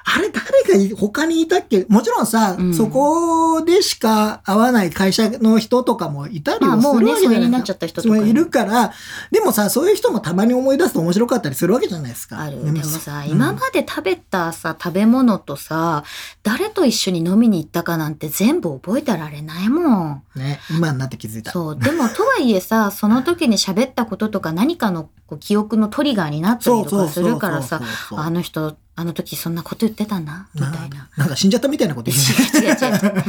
[0.07, 1.87] あれ誰がい他にいたっけ？
[1.89, 8.17] もちろんさ、うんそこでしか会わない会社の人とかもいたりもうね、るわけじゃない疎遠になっちゃった人とか。
[8.19, 8.93] いるから、
[9.31, 12.41] でもさ、そういう人もたまに思い出すと面白かったりするわけじゃないですか。
[12.41, 12.65] ある。
[12.65, 16.05] ででもさ、うん今まで食べたさ、食べ物とさ、
[16.43, 20.23] 誰と一緒に飲みに行ったかなんて全部覚えてられないもん。
[20.37, 21.53] ね、今になって気づいた。
[21.53, 21.79] そう。
[21.79, 27.81] でも、とはいえさ、 その時に喋ったこととか何かのこう記憶のトリガーになったりとかするからさ、
[28.13, 31.09] あの人、あの時そんなこと言ってたな、みたいな。
[31.17, 32.23] なんか死んじゃったみたいなこと言う
[32.65, 32.79] 違う違う違う。
[32.79, 33.25] そう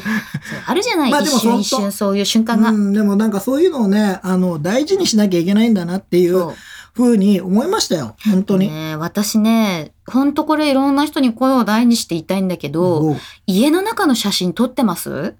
[0.68, 2.70] あるじゃない、まあでも一瞬本当一瞬そういう瞬間が。
[2.70, 6.54] うん、でもなんかそういうのをね、あの、大事にしなきゃいけないんだなっていう
[6.94, 8.16] ふうに思いましたよ。
[8.26, 8.70] 本当に。
[8.70, 15.34] ね、私ね、ほんとこれいろんな人に声を大にして言いたいんだけど、家の中の写真撮ってます？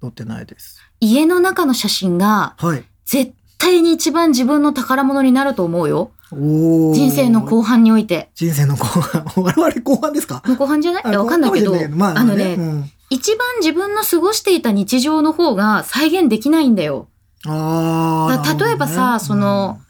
[0.00, 0.80] 撮ってないです。
[1.00, 2.84] 家の中の写真がはい。
[3.04, 6.12] 絶対に一番自分の宝物になると思うよ。
[6.36, 8.30] 人生の後半において。
[8.34, 9.24] 人生の後半。
[9.42, 10.42] 我々後半ですか？
[10.58, 11.02] 後半じゃない？
[11.04, 12.90] あわかんないけど、まあ、あのね、うん。
[13.10, 17.08] 一番自分の過ごしていた日常の方が再現できないんだよ。
[17.46, 19.80] ああ、例えばさその、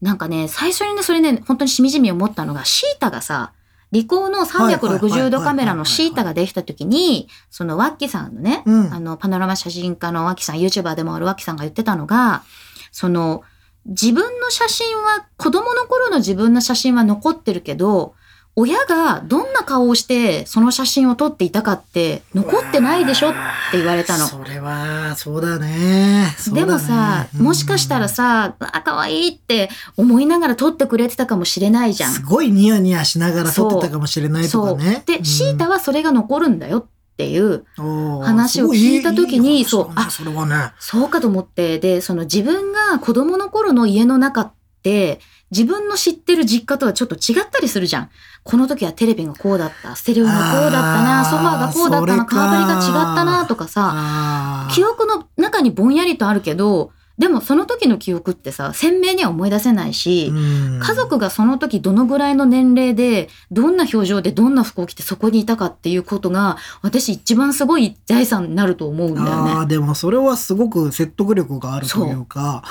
[0.00, 3.52] なんかね、最初にね、それね、本当にしみじみ思ったのが、シータがさ、
[3.92, 8.92] リコーのはいはいはいはい360度カメラのシータができた時に、そのワッキさんのね、うん。
[8.94, 12.42] あの、パノラマ写真家のワッキさん、YouTuber でもあるワッキさんが言ってたのが、
[12.90, 13.42] その、
[13.86, 18.14] 自分の写真は、子供の頃の自分の写真は残ってるけど、
[18.54, 24.26] 親がどんな顔をしてその写真を撮っていたかって残ってないでしょって言われたの。
[24.26, 26.26] それは、そうだね。
[26.48, 32.10] だでねもさ、もしかしたら、さ、あ、可愛いって思いながら撮ってくれてたかもしれないじゃん。
[32.10, 34.76] うんすごいニヤニヤしながら撮ってたかもしれないとそう。
[34.78, 35.02] かね。
[35.06, 36.86] で、シータはそれが残るんだよっ
[37.22, 40.72] ていう、は話を聞いた時にそうあ、あそれはね。
[40.80, 45.20] そうかと思って、で、その自分が子供の頃の家の中って、
[45.52, 48.10] 自分の知ってる実家とはちょっと違ったりするじゃん。
[48.42, 56.90] この時はテレビがこうだった、ステレオがこうだったな、ソファーがこうだったな、カーバリが違ったな、とかさ、記憶の中にぼんやりとあるけど、
[57.22, 69.66] でもその時の記憶ってさ、鮮明には思い出せないし、うん家族がその時どのぐらいの年齢で、どんな表情でどんな服を着てそこにいたかっていうことが、私一番すごい財産になると思うんだよね。
[69.68, 72.64] でもそれはすごく説得力があるというか、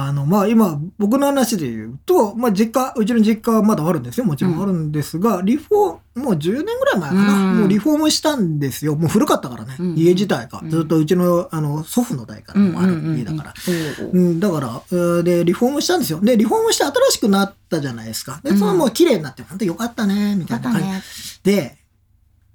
[0.00, 4.24] あの、まあ今、僕の話で言うと、まあ実家、うちの実家はまだあるんですよ。
[4.24, 7.34] もちろんあるんですが、リフォーム、もう10年ぐらい前かな。
[7.34, 8.96] うんもうリフォームしたんですよ。
[8.96, 9.76] もう古かったからね。
[9.78, 10.66] うん家自体がう。
[10.66, 13.54] んずっとうちの、あの、祖父の代からもある家だから。
[13.56, 16.20] そううん、だから、えーで、リフォームしたんですよ。
[16.20, 18.40] で、リフォームして新しくなったじゃないですか。
[18.42, 20.86] で、そのもう綺麗になって、本当よかったね、みたいな感じ。
[20.86, 21.02] ね。
[21.42, 21.78] で、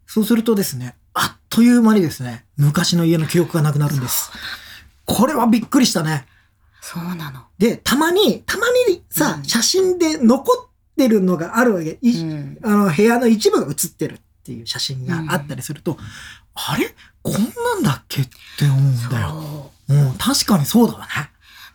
[0.06, 4.32] そうするとですね、あっという間にですね、昔の家の記憶がなくなるんです。
[5.06, 6.26] これはびっくりしたね。
[6.90, 7.42] そうなの。
[7.58, 12.00] で、たまに、たまにさ、うん写真で残ってるのがあるわけ。
[12.02, 15.98] いうんあの、部屋の一部が写ってるっていう写真があったりすると、
[16.56, 16.96] あれ？
[17.22, 18.26] こんなんだっけっ
[18.58, 19.72] て思うんだよ。
[19.90, 21.08] そううん、確かにそうだわね。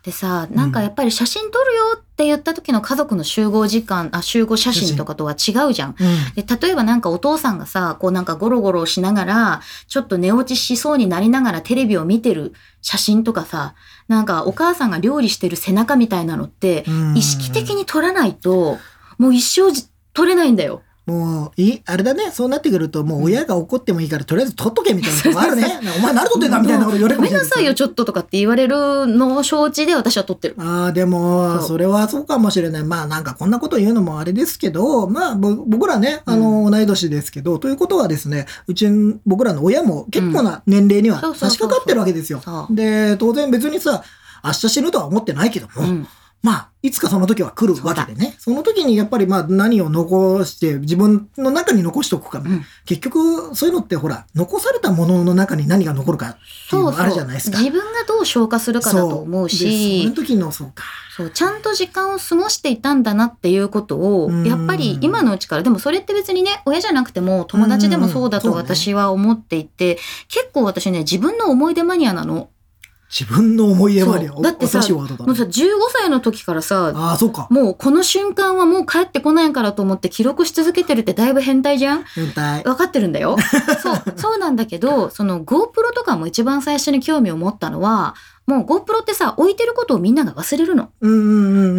[0.02, 5.90] でさ、なんかやっぱり写真撮るよって言った時の家族の集合時間、あ、集合写真とかとは違うじゃん。
[5.90, 6.44] うん。
[6.44, 13.74] で、例えばなんかお父さんがさ、こうなんかゴロゴロしながら、ちょっと寝落ちしそうになりながらテレビを見てる写真とかさ、
[14.08, 18.78] なんかお母さんが料理してる背中みたいなのって、うん意識的に撮らないと、
[19.18, 20.82] もう一生じ撮れないんだよ。
[21.04, 25.80] もう、いい、あれだね、そうなってくると、もう親が怒ってもいいから、とりあえず取っとけみたいなとこあるね。
[25.96, 27.40] お前何撮ってんだみたいなこと言われるかもしれない。
[27.40, 30.54] ごめんなさいよ、ちょっととかって言われるのを承知で私は撮ってる。
[30.62, 32.84] ああ、でも、それはそうかもしれない。
[32.84, 44.04] まあなんかこんなこと言うのもあれですけど、まあぼ僕らね、あの、同い年ですけど、ということはですね、うちん、僕らの親も結構な年齢には差し掛かってるわけですよで、当然別にさ、
[44.44, 46.06] 明日死ぬとは思ってないけども、うん。
[46.42, 48.34] まあ、いつかその時は来るわけでね。
[48.38, 56.90] その時にやっぱりまあ何を残して、自分の中に残しておくかうん結局、そういうのってほら、残されたものの中に何が残るかっていうそうそう。
[56.90, 57.58] のがあるじゃないですか。
[57.58, 60.82] 自分がどう消化するかだと思うでそしの、時の、そうか。
[61.16, 72.48] そう、ちゃんと時間を過ごしていたんだなっていうことをう、んやっぱり今のうちから、でもそれって別にね、親じゃなくても友達でもそうだと私は思っていて、結構私ね、自分の思い出マニアなの。
[73.16, 77.46] 自分の思い出までそうだってさだねもうさ、15歳の時からさ、ああ、そうか。
[77.50, 82.04] もうこの瞬間はもう帰ってこないからと思って記録し続けてるってだいぶ変態じゃん？
[82.04, 82.62] 変態。
[82.62, 83.36] 分かってるんだよ。
[83.82, 88.14] そう、そうなんだけど、その GoPro とかも一番最初に興味を持ったのは、
[88.46, 90.90] もう GoPro ってさ、置いてることをみんなが忘れるの。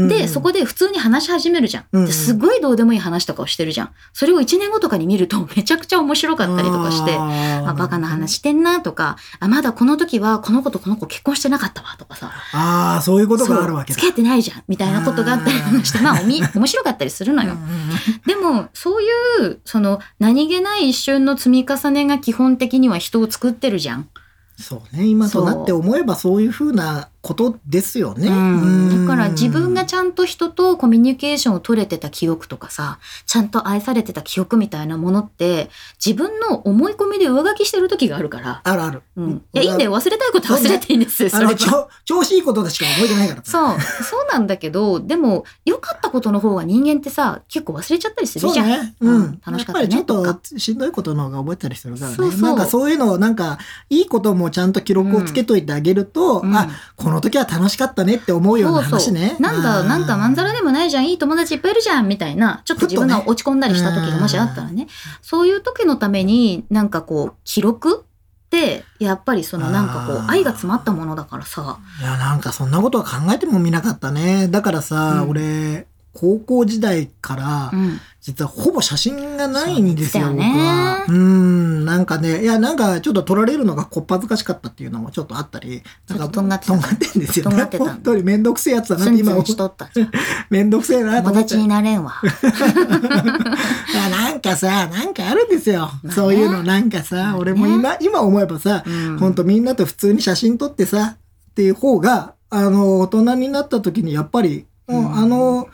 [0.08, 1.86] で、そこで普通に話し始めるじゃん。
[1.92, 3.90] うんうんですごいどうでもいい話とかをしてるじゃん。
[4.14, 12.32] それを1年後とかに見ると めちゃくちゃ面白かったりとかして、ああ、バカな話してんなとか、あ、まだこの時はこの子とこの子結婚してなかったわとかさ。
[12.54, 13.96] ああ、そういうことがあるわけだ。
[13.96, 17.56] 付き合ってないじゃんみたいなことがあったりとかして、まあおみ面白かったりするのよ
[18.26, 19.08] でも、そうい
[19.48, 24.08] う、その、何気ない一瞬の積み重ねが基本的には人を作ってるじゃん。
[24.58, 28.28] そうね、今となって思えばそういうふうなことですよね。
[28.28, 35.70] うん、だから自分がちゃんと人とコミュニケーションを取れてた記憶とかさちゃんと愛されてた記憶みたいなものって
[36.06, 39.02] 自分の思い込みで上書きしてる時があるから、あるある。
[39.16, 43.78] うん、いやいいんだよ忘れたいことは忘れていいんですよそれ調子いいことでしか覚えてないからさ。
[43.80, 48.68] そうそうなんだけどでも良かったことの方が人間ってさ結構忘れちゃったりするじゃん。
[48.68, 48.96] ね。
[49.00, 49.42] ううんん。
[49.46, 52.16] 楽しかったねやっぱりちょっとかとしんどいことの方が覚えたりするからね。
[52.18, 53.60] そうそうなんかそういうのをなんか、
[53.90, 59.36] いいこともちゃんと記録をつけといてあげると、うんあ、この時は楽しかったねって思うような話ね。
[59.40, 64.88] なんだ、あーなんかまんざらでもないじゃん、いい友達いっぱいいるじゃん、みたいな、ちょっと自分が落ち込んだりした時がもしあったらね、
[65.22, 74.48] そういう時のために、なんかこう、記録って、やっぱりそのなんかこう、愛が詰まったものだからさ、いや、なんかそんなことは考えてもみなかったね。
[74.48, 75.30] だからさ、うん。
[75.30, 78.00] 俺、高校時代からう、ん。
[78.24, 81.06] 実はほぼ写真がないんですよ、そうだよね僕は。
[81.10, 87.52] うん、なんかね、いや、なんかちょっと撮られるのがこっぱずかしかったっていうのもちょっとあったり、なんかととんがってんがってんですよね。
[87.52, 89.74] とんがってた本当にめんどくせえやつだなって今ツンツンしとっ。
[90.50, 91.42] めんどくせえなと友。
[91.42, 92.14] 達になれんわ。
[94.10, 95.92] なんかさ、なんかあるんですよ。
[96.04, 105.68] ねそういうのなんかさ、まあね俺も今、今思えばさ、うんほんとみんなと普通に写真撮ってさ、っていう方が、あの、大人になった時にやっぱり、もううんあの、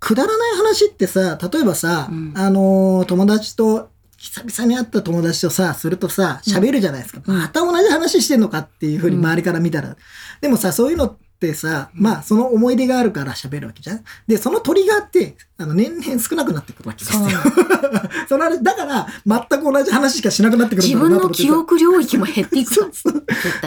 [0.00, 7.22] くだらない話ってさ、例えばさ、うんあの、友達と、久々に会った友達とさ、するとさ、喋るじゃないですか。
[7.24, 9.96] うんまた同じ話してんのかっていうふうに周りから見たら。
[10.40, 14.04] でもさ、そういうのってさ、まあ、その思い出があるから喋るわけじゃん。
[14.26, 17.28] で、そのトリガーって、あの、年々少なくなってくるわけですよ。
[18.28, 22.92] そ の話、だから、全く同じ話しかしなくなってくるん自分の記憶領域も減っていくそう。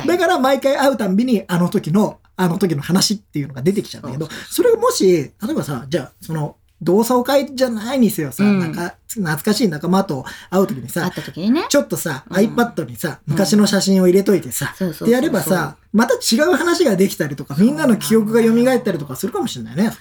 [0.06, 11.66] だから毎回会うたんびに、あの時の、あの時の話っていうのが出てきちゃうんだけど、それがもし、例えばさ、じゃあ、その、同窓会じゃないにせよさ、うんなんか、懐かしい仲間と会う時に会っさ、た時にね。
[11.70, 19.92] ちょっとさ、うん iPad にさ、昔の写真を入れといてさ、そうそうそうそうでやればさ、また違う話ができたりとか、みんなの記憶が蘇ったりとかするかもしれないね。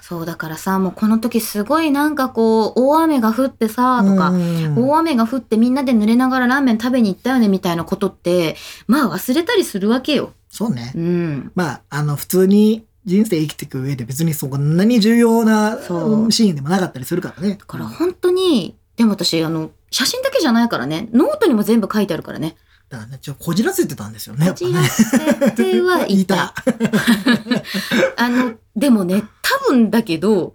[0.00, 8.56] そうだからさ、もうこの時すごいなんかこう、大雨が降ってさ、とか、うん大雨が降ってみんなで濡れながらラーメン食べに行ったよねみたいなことって、
[8.86, 10.32] まあ忘れたりするわけよ。
[10.50, 10.98] そうねう。
[11.00, 11.52] ん。
[11.54, 17.56] まあ、あの、普通に人生生きていく上で別にそんなに重要なシーンでもなかったりするからね。
[17.56, 22.56] だから本当に、でも私、あの、写真だけじゃないからね、ノートにも全部書いてあるからね。
[22.88, 24.46] だからね、ちょっとこじらせてたんですよね。
[24.46, 26.54] やこちっぱねらせてはいた。
[28.16, 30.54] あの、でもね、多分だけど、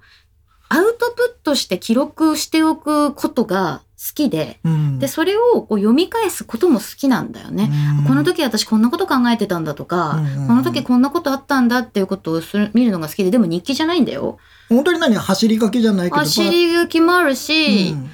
[0.69, 3.83] アウトプットして記録しておくことが好
[4.13, 7.69] きで、うんで、それをこう読み返すことも好きなんだよね。
[7.99, 14.37] うんこの時私こんなこと考えてたんだとか、うんこの時こんなことあったんだっていうことをする見るのが好きで、でも日記じゃないんだよ。
[14.69, 16.17] 本当に何走りかけじゃないけど。
[16.17, 18.09] 走り書きもあるし、うん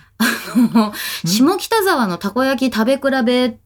[1.26, 3.58] 下北沢のたこ焼き食べ比べ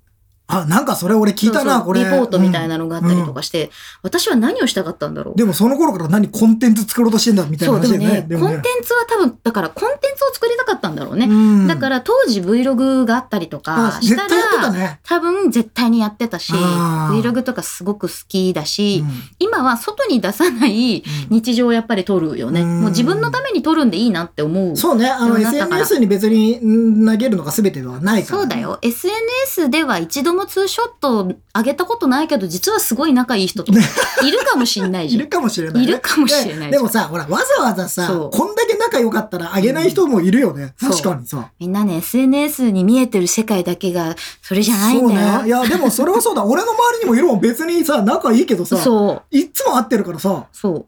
[0.50, 2.04] あ、なんかそれ俺聞いたな、そうそうこれ。
[2.04, 3.70] リポートみたいなのがあったりとうんかして、
[4.02, 5.38] 私は何をしたかったんだろう。
[5.38, 8.40] でもその頃から何コンテンツ作ろうとしてんだみたいなそう、でも話だよねね。
[8.40, 11.28] コンテンツは多分、だからコンテンツを作りたかったんだろうね。
[11.28, 15.00] うんだから当時 Vlog があったりとかあしたら、ね。
[15.04, 22.62] 多分絶対にやってたし、Vlog とかすごく好きだし、うん今は外に出さない日常をやっぱり撮るよね。
[22.62, 24.78] うんもう自分のために撮るんでいいなって思う。
[24.78, 28.58] そうね、あの SNS に別にん投げるのが全てではないから、そうだ。
[28.60, 28.80] よ。
[28.82, 33.80] SNS では一度もツーショット上げたことないけど、実はすごい仲いい人とか
[34.24, 35.22] いるかもしんないじゃん。
[35.22, 35.90] いるかもしれない、ね。
[35.90, 40.74] いるかもしれないででもさ、ほら、わざわざさ、そうこんだけ仲良かったらあげない人もいるよね。
[40.80, 41.50] そう確かにさ。
[41.60, 45.20] みんなね、SNS に見えてる世界だけが、それじゃないんだよ。
[45.20, 45.48] そうね。
[45.48, 46.44] いや、でもそれはそうだ。
[46.44, 47.40] 俺の周りにもいるもん。
[47.40, 49.36] 別にさ、仲いいけどさ、そう。
[49.36, 50.86] いっつも会ってるからさ、そう。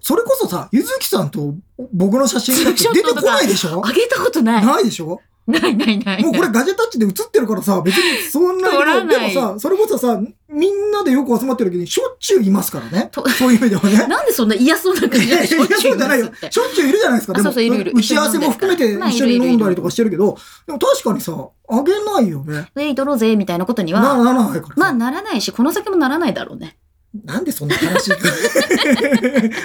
[0.00, 1.54] それこそさ、ゆずきさんと
[1.92, 3.80] 僕の写真だって出てこないでしょ？
[3.84, 4.64] 上げたことない。
[4.66, 5.20] ないでしょ？
[5.46, 6.22] ないないない。
[6.22, 13.28] もうこれガジェタッチで写ってるからさ、別にそんなにでもさ、それこそさ、みんなでよく集まってる時にしょっちゅういますからねと。
[13.28, 14.06] そういう意味ではね。
[14.06, 16.26] なんでそんな嫌そうな感じでしょっちゅそううじゃないよ。
[16.26, 17.32] しょっちゅういるじゃないですか。
[17.32, 20.36] でも、打ち合わせも含めてまあ一緒に飲んだりとかしてるけど、
[20.66, 21.32] でも確かにさ、
[21.68, 22.70] あげないよね。
[22.76, 24.72] ウェイ撮ろうぜみたいなことになは、ならないからさ。
[24.76, 26.76] まあならないし、この先もならないだろうね。
[27.24, 28.08] なんでそんな話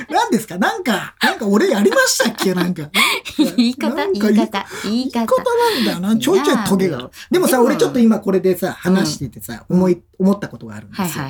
[0.09, 0.57] なんですか？
[0.57, 2.53] なんか、なんか俺やりましたっけ？
[2.53, 2.89] なんか。
[3.55, 5.19] 言い方、なんか言い方、言い方。
[5.19, 6.17] 言い方なんだよな。
[6.17, 7.09] ちょいちょいトゲが。
[7.31, 11.23] でもさ、俺ちょっと今これでさ、話しててさ、思い、思ったことがあるんですよ。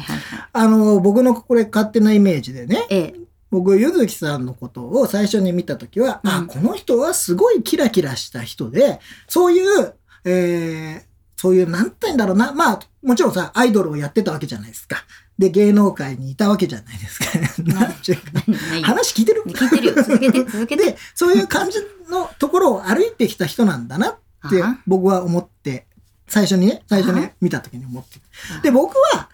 [0.54, 3.14] あの、僕のこれ勝手なイメージでね、ええ、
[3.52, 9.94] 僕、ゆずきさんのことを最初に見たときは、あ、うんこの人はすごいキラキラした人で、そういう、
[10.26, 11.08] えー
[11.40, 12.52] そういう、なんて言うんだろうな。
[12.52, 14.98] まあ、もちろんさ、アイドルをやってたわけじゃないですか。
[15.38, 17.26] で、芸能界にいたわけじゃないですか。
[17.64, 18.32] なんていうか
[18.72, 19.44] 何話聞いてる？
[19.48, 19.94] 聞いてるよ。
[19.96, 20.92] 続けて、続けて。
[20.92, 21.80] で、そういう感じ
[22.10, 25.86] のところを歩いてきた人なんだなってあ僕は思って、
[26.28, 28.20] 最初にね、最初に見た時に思って。
[28.64, 29.30] で、僕は、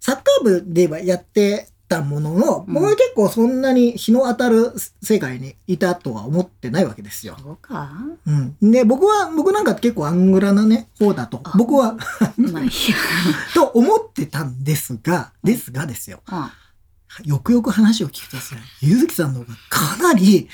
[0.00, 4.72] サッカー部ではやってったものの、うん僕は結構そんなに日の当たる
[5.02, 7.36] 世界にいたとは思ってないわけですよ。
[7.42, 7.90] そうか
[8.26, 8.30] う
[8.66, 8.70] ん。
[8.70, 11.52] で、僕は、僕なんか結構アングラなね、方だとあ。
[11.56, 11.96] 僕は、
[12.36, 12.72] まあいいや。
[13.54, 16.22] と思ってたんですが、ですがですよ。
[16.30, 16.50] うん
[17.24, 20.48] よくよく話を聞くとですね、ゆずきさんの方がかなり、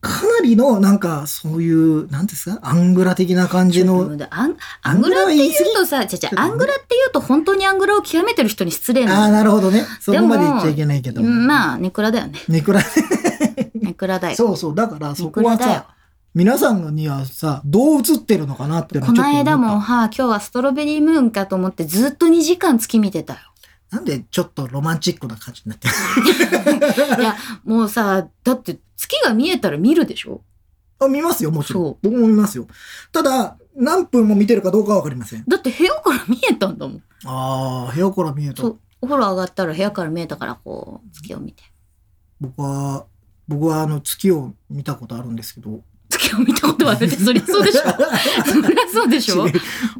[0.00, 9.84] かなりの、なんか、そういう、なんですかアングラ的な感じの、アンアングラって言うとさ、じゃじゃアングラって言うと本当にアングラを極めてる人に失礼ああ、ななるほどね。
[10.00, 11.22] そこまで言っちゃいけないけど。
[11.22, 11.28] の。
[11.28, 12.38] まあ、ネクラだよね。
[12.48, 12.80] ネクラ。
[13.74, 14.36] ネクラだよ。
[14.36, 14.74] そうそう。
[14.74, 15.86] だから、そこはさ、
[16.34, 23.40] 皆さんにはさ、どう映ってるのかなってこの間も、はあ、今日はストロベリームーンかと思ってずっと2時間月見てたよ。
[23.90, 25.88] なんでちょっとロマンチックな感じになって
[27.16, 28.78] る いや、もうさ、だって
[29.08, 30.42] 月が見えたら見るでしょ？
[31.00, 31.98] あ見ますよ、もちろんそ。
[32.02, 32.66] 僕も見ますよ。
[33.12, 35.44] ただ、何分も見てるかどうかはわかりません。
[35.46, 37.02] だって部屋から見えたんだもん。
[37.24, 38.68] ああ、部屋から見えたそ。
[38.68, 38.78] う。
[39.00, 41.62] お風呂上がったら部屋から見えたから、こう、月を見て。
[42.40, 43.06] 僕は、
[43.46, 45.82] 僕はあの月を見たことあるんですけど。
[46.10, 47.82] 月を見たことはあるって、そりゃそうでしょ
[48.44, 49.46] そりゃそうでしょ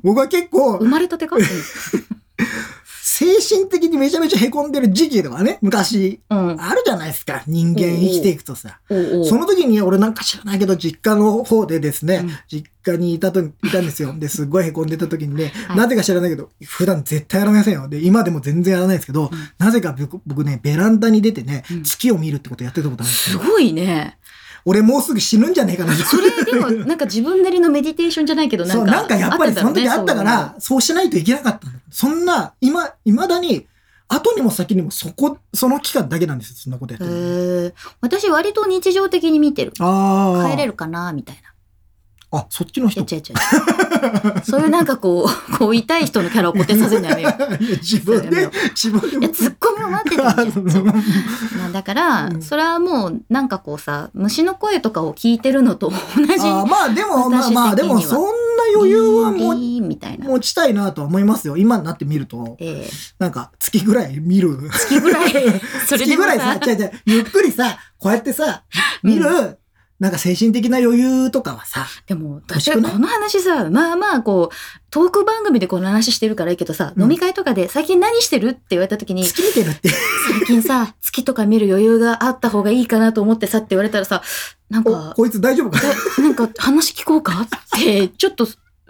[0.02, 1.36] 僕は結構生、まれたてか？
[3.18, 6.60] 精神的にめちゃめちゃ凹んでる時期とかね、昔、うん。
[6.60, 7.42] あるじゃないですか。
[7.48, 8.78] 人間生きていくとさ。
[8.88, 14.14] おうおうその時に俺なんか知らないけど、実家の方でですね、うん実家にいたと、いたんですよ。
[14.16, 17.88] で、すっごい凹んでた時にね、はいなぜか知らないけど、普段絶対やらませんよ。
[17.88, 23.40] で、今でも全然やらないんですけど、うんなぜか僕僕ね、ベランダに出てね、うん月を見るってことやってたことあるんですよ。
[23.40, 24.17] すごいね。
[24.68, 25.94] 俺もうすぐ死ぬんじゃねえかな。
[25.94, 28.90] それでも、なんか自分なりのメディテーションじゃないけど、なんそう、か。
[28.90, 31.72] なんかやっぱりその時あったから、そうしないといけなかったの。
[31.90, 33.66] そんな、今、未だに、
[34.08, 39.72] 後にも先にもそこ、その期間だけなんですよ、そんなことやって私割と日常的に見てる。
[39.78, 40.50] ああ。
[40.50, 41.36] 帰れるかなみたい
[42.30, 42.38] な。
[42.40, 43.00] あ、そっちの人。
[43.00, 43.34] 違う違う。
[44.44, 45.28] そういうなんかこう、
[45.58, 47.58] こう痛い人のキャラを固定させるのやめよう。
[47.80, 50.84] 自分で自分でいや、ツッコミを待ってたんですよ。
[50.84, 50.92] ま
[51.66, 56.32] あだから、うんそれはもう、なんかこうさ、虫の声とかを聞いてるのと同じ。
[56.40, 58.30] あーまあでも、まあまあ、でもそんな
[58.74, 60.26] 余裕はもいいみたいな。
[60.26, 61.56] 持ちたいなとは思いますよ。
[61.56, 64.56] 今になってみると、ええなんか月ぐらい見る。
[64.70, 65.32] 月ぐらい。
[65.86, 68.62] それ月でもさぐらいさ、、違う違う、ゆっくりさ、こうやってさ、
[69.02, 69.58] 見る、
[69.98, 72.92] なんか精神的な余裕とかはさ、でも、欲しくない？
[72.92, 74.56] 私この話さ、まあまあこう、
[74.90, 77.02] トーク番組でこの話してるからいいけどさ、うん。
[77.02, 79.88] 飲み会とかで最近何してるって言われた時に、月見てるって。
[79.88, 84.22] 最近さ、月とか見る余裕があった方がいいかなと思ってさって言われたらさ、
[84.70, 85.80] なんおか、こいつ大丈夫か
[86.18, 87.40] えなんか話聞こうか？
[87.42, 88.46] って、ちょっと、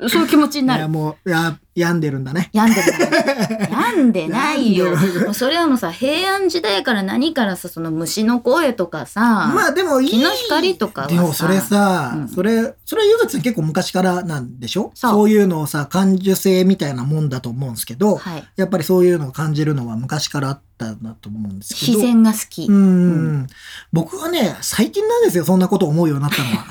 [0.08, 0.88] そういう気持ちにいや、なる。
[0.88, 2.50] もう、や、病んでるんだね。
[2.52, 3.70] 病んでない。
[3.70, 4.96] 病んでないよ。
[5.34, 9.20] それはもうさ、平安時代から何からさ、その虫の声とかさ、
[9.54, 10.08] まあでもいい。
[10.08, 14.92] 日の光とかはさでもそれさ、うんそれ、それはゆず結構昔からなんでしょ？
[14.94, 18.44] そうそういうのをさ、感受性みたいなもんだと思うんですけど、はい。
[18.56, 21.98] やっぱりそういうのを感じるのは昔からあったんだと思うんですけど。
[21.98, 22.66] 自然が好き。
[22.66, 23.46] うん。
[23.92, 26.64] 僕はね、最近なんですよ、そんなこと思うようになったのは。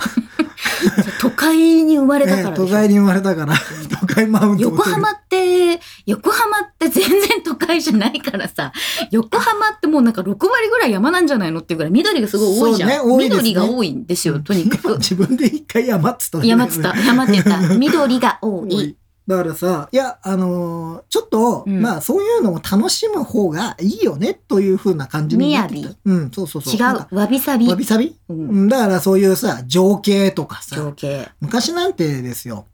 [1.22, 2.64] 都会に生まれたからでしょ。
[2.64, 3.54] ええ都会に生まれたから、
[4.00, 8.72] 都会マウントを横浜って、横浜って全然都会じゃないからさ、
[9.12, 12.90] 横浜ってもうなんか6割ぐらい山なんじゃないのっていうぐらい緑がすごい多いじゃん。
[12.90, 13.04] ねね。
[13.30, 14.98] 緑が多いんですよ、とにかく。
[14.98, 17.60] 自分で一回山っつった山っつった、山って言った。
[17.76, 18.98] 緑が多い。
[19.28, 21.82] だからさ、いや、あのーちょっと、うん。
[21.82, 25.90] まあそういうのも楽しむ方がいいよね、という風な感じになってきた。
[25.90, 25.96] 雅。
[26.06, 26.76] うん、そうそうそう。
[26.76, 27.68] 違なんかう、わびさび。
[27.68, 27.76] わ。
[27.76, 28.16] びさび？
[28.30, 31.28] う、うんんだからそういうさ、情景とかさ、情景。
[31.42, 32.68] 昔なんてですよ、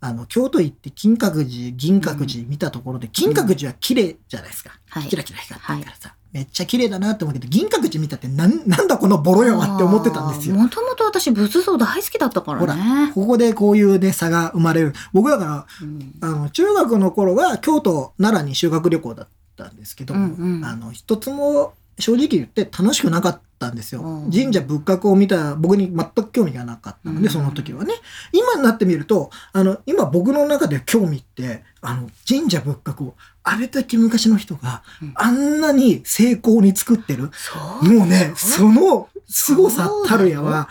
[0.00, 4.78] あの、京都行って金閣寺、銀閣寺見たところで、金閣寺は綺麗じゃないですか。
[4.90, 5.08] はい。
[5.08, 10.56] キラキラ光ってるからさ、めっちゃ綺麗だなって思うけど、銀閣寺見たってなん、 なんだこのボロよはって思ってたんですよ。
[10.56, 13.12] もともと私仏像大好きだったからね。
[13.14, 14.92] ここでこういうね、差が生まれる。
[15.12, 24.02] 僕だから、うんあの、中学の頃は京都、奈良に修学旅行だったんですけど、うんうんあの、一つも正直言って楽しくなかったんですよ。
[24.02, 27.94] うん神社仏閣を見た僕に全く興味がなかったので、うんその時はね。
[28.32, 33.14] 今になってみると、あの、今僕の中で興味って、あの、神社仏閣を、
[33.50, 35.12] あれだけ昔の人がうん。
[35.14, 37.30] あんなに成功に作ってる。
[37.32, 37.92] そう。
[37.92, 40.68] もうね、その凄さたるやは、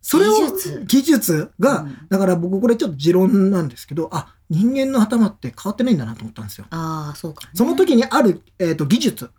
[0.00, 0.32] それを、
[0.86, 1.50] 技術。
[1.60, 1.98] が、うん。
[2.08, 6.66] だから僕これちょっと持論なんですけど、あ、人間の頭って変わってないんだなと思ったんですよ。
[6.70, 7.50] ああ、そうか、ね。
[7.54, 9.30] その時にある、えっ、と、技術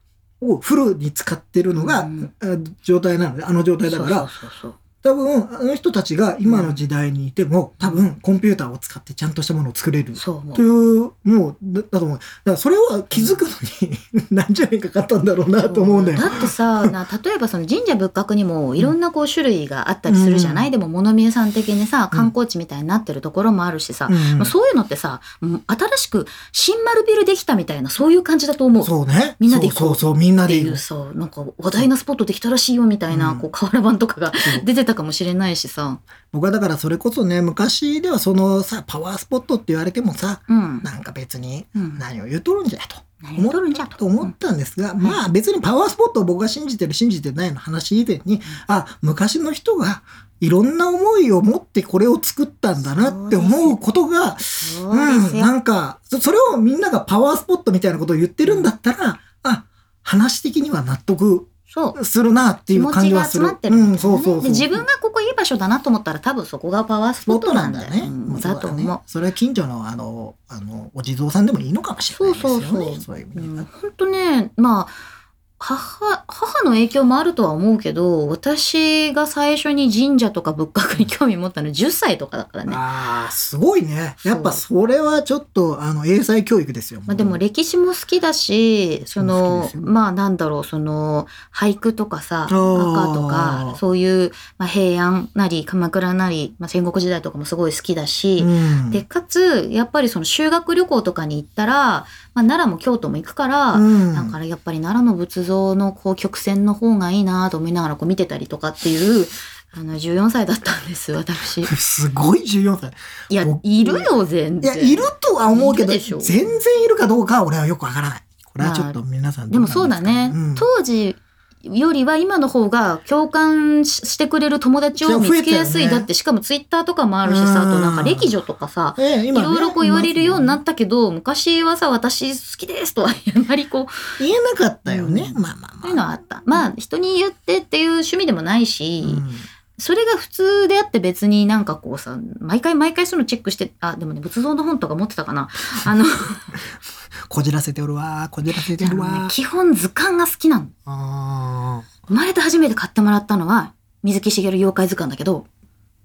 [0.41, 10.15] をフルに使ってるのが、うんえー状態なので、あの状態だから、そうそうそう多分、あの人たちが今の時代にいても、多分、コンピューターを使ってちゃんとしたものを作れる。
[10.15, 12.17] そう思という、もう、だだと思う。
[12.17, 13.49] だから、それは気づくの
[13.81, 13.97] に
[14.31, 16.19] 何十年かかったんだろうなと思うんだよ。
[16.19, 24.37] だってさ な例えばその神社仏閣にもいろんなこう種類があったりするじゃない、でも物見えさん的にさ観光地みたいになってるところもあるしさ、うん。
[24.37, 28.85] まあそういうのってさ新しく新丸ビルできたみたいなそういう感じだと思う。
[28.85, 29.35] そうね。
[29.39, 29.87] みんなで行こう。
[29.89, 33.39] そうそうみんなってで行こいうさなんか話題なスポットできたらしいよみたいな、うん。
[33.39, 34.31] こう瓦版とかが
[34.63, 35.99] 出てたかもしれないしさ、
[36.31, 41.97] 僕はだからそれこそね、昔ではそのさ、パワースポットって言われてもさ、うん、なんか別にうん。
[41.97, 42.97] 何を言うとるんじゃと。
[43.21, 44.05] 何を取るんじゃと。
[44.05, 50.03] 思ったんですが、まあ別にパワースポットを僕が信じてる信じてないの話以前に、あ、昔の人が
[50.39, 59.65] いろんな思いを持ってこれを作ったんだなって思うことが、そううん、よ、なんか、そそれをみんながパワースポットみたいなことを言ってるんだったら、あ、
[60.01, 63.43] 話的には納得そうするなっていう気持ち感じはする。
[63.43, 68.01] が集まってるね、うん、そうそう自分がここいい場所だなと思ったら多分そこがパワーススポットなだよなんんだね。
[68.07, 68.81] うんだと思う。
[68.81, 68.99] ね。
[69.05, 72.65] それは近所の、あの、あの、お地蔵さんでもいいのかもしれないですよね。
[72.65, 75.18] そうそうそうそういう意味で本当ねまあ
[75.59, 82.73] 母母の影響もあるとは思うけど私が最初に神社とか仏閣に興味持ったの10歳とかだからね。
[82.75, 84.15] ああ、すごいね。
[84.23, 87.01] やっぱそれはちょっと、あの、英才教育ですよ。
[87.05, 102.05] まあ、でも歴史も好きだしそのまあなんだろうその俳句とかさあー和歌とかそういう、まあ、平安なり鎌倉なり、まあ、戦国時代とかもすごい好きだし、うん、でかつやっぱりその修学旅行とかに行ったら、
[102.39, 109.25] まあ、奈良も京都も行くから、うん、だからやっぱり奈良の仏像のこう曲線の方がいいなと思いながらこう見てたりとかっていう
[109.71, 111.65] あの14歳だったんです私。
[111.75, 112.91] すごい14歳。
[113.29, 114.89] いや僕いるよ全いや、然。
[114.89, 116.47] いるとは思うけど、全然
[116.83, 118.23] いるかどうかは俺はよくわからない。
[118.45, 121.15] これはちょっと皆さんどでもなんそうだね、うん当時
[121.61, 133.13] よりは今の方が共感ししてくれる友達を見つけやすい、ねだってしかもツイッターとかもあるしさあとなんか歴女とかさいろいろこう言われるようになったけど、昔はさ私好きですとはあ
[133.47, 133.87] まりこ
[134.19, 135.31] う言えなかったよね。
[135.35, 135.41] うん。
[135.41, 135.81] まあまあまあ。
[135.81, 136.43] そういうのはあった。
[136.45, 139.29] まあ人に言ってっていう趣味でもないし、うん。
[139.77, 145.49] それが普通であって別になんかこうさ毎回毎回そのチェックしてあでもね仏像の本とか持ってたかな。
[145.85, 146.05] あの
[147.27, 150.67] こじらせておるわこじらせてるあのねわ基本図鑑が好きなの。
[150.85, 155.45] あ生まれて初めて買ってもらったのは水木しげる妖怪図鑑だけど。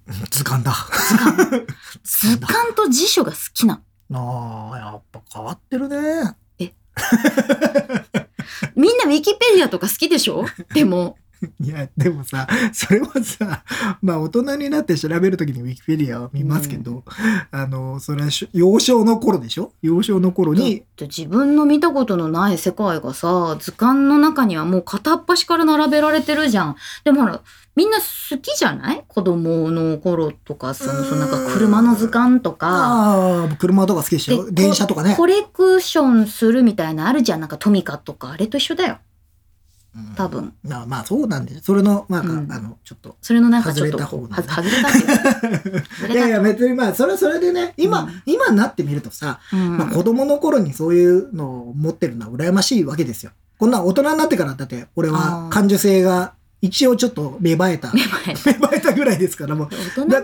[0.08, 0.72] ー 図鑑だ。
[0.72, 1.66] 図鑑。
[2.04, 3.80] 図鑑と辞書が好きな
[4.10, 4.70] の。
[4.72, 6.36] ああ、やっぱ変わってるね。
[8.76, 10.44] みんなウィキペディアとか好きでしょ？
[10.74, 11.16] でも
[11.60, 13.62] いや、でもさ、それはさ、
[14.02, 17.04] まあ大人になって調べるときにウィキペディアを見ますけど、
[17.50, 19.72] あの、それはし幼少の頃でしょ？
[19.82, 26.76] 幼少の頃に、て自分の見たことのない世界がさ図鑑の中にはもう片っ端から並べられてるじゃん。
[27.04, 27.40] でもほら
[27.76, 29.04] みんな好きじゃない？
[29.08, 32.68] 子供の頃とかそのそのなんか車の図鑑とか。
[32.68, 34.44] ああ、車とか好きでしょ？
[34.46, 35.14] で電車とかね。
[35.16, 37.40] コレクションするみたいなあるじゃん。
[37.40, 38.94] なんかトミカとかあれと一緒だよ。
[38.94, 38.98] うん
[40.16, 40.52] 多分。
[40.64, 42.50] まあまあそうなんで、それの、まあ、うん。
[42.50, 43.16] あの、ちょっと。
[43.22, 48.22] それのなんかちょっと外れた方外れたってい やいや、別にまあ、それはそれでね、今、うん。
[48.26, 49.76] 今になってみるとさ、うん。
[49.78, 53.32] まあ子供の頃にそういうのを持ってるのは羨ましいわけですよ。
[53.58, 56.34] こんな大人になってからだって、俺は感受性が
[56.64, 59.68] 一応ちょっと芽生えた、芽芽生え生えたぐらいですから、もう。
[59.70, 60.22] 大人になっ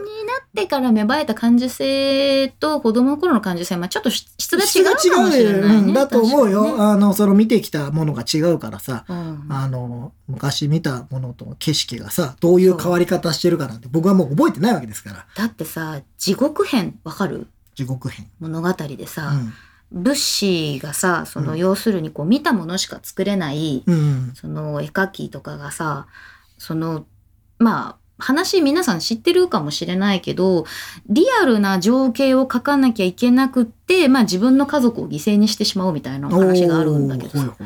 [0.55, 5.77] てから芽生えた感受性と子供の頃の感受性はちょっと質質が違うかもしれないね。
[5.77, 6.65] うんだと思うよ。
[6.65, 15.27] 確かあの、その見てきたものが違うからさ、うんあの、昔見たものと景色がさ、どういう変わり方してるかなんて僕はもう覚えてないわけですから。
[15.37, 17.47] だってさ地獄編わかる？
[17.75, 18.27] 地獄編。
[18.41, 19.53] 物語でうさ、ん。
[19.93, 21.59] 物資がさそのうん。
[21.59, 24.33] 要するにこう見たものしか作れない、うん。
[24.35, 26.07] その絵描きとかがさ
[26.59, 27.07] その
[27.59, 30.67] まあ話皆さん知ってるかもしれないけど
[31.09, 37.57] リアルな情景を描かなきゃいけなくって、まあ、自分の家族を犠牲にしてしまうみたいな話があるんだけどさ。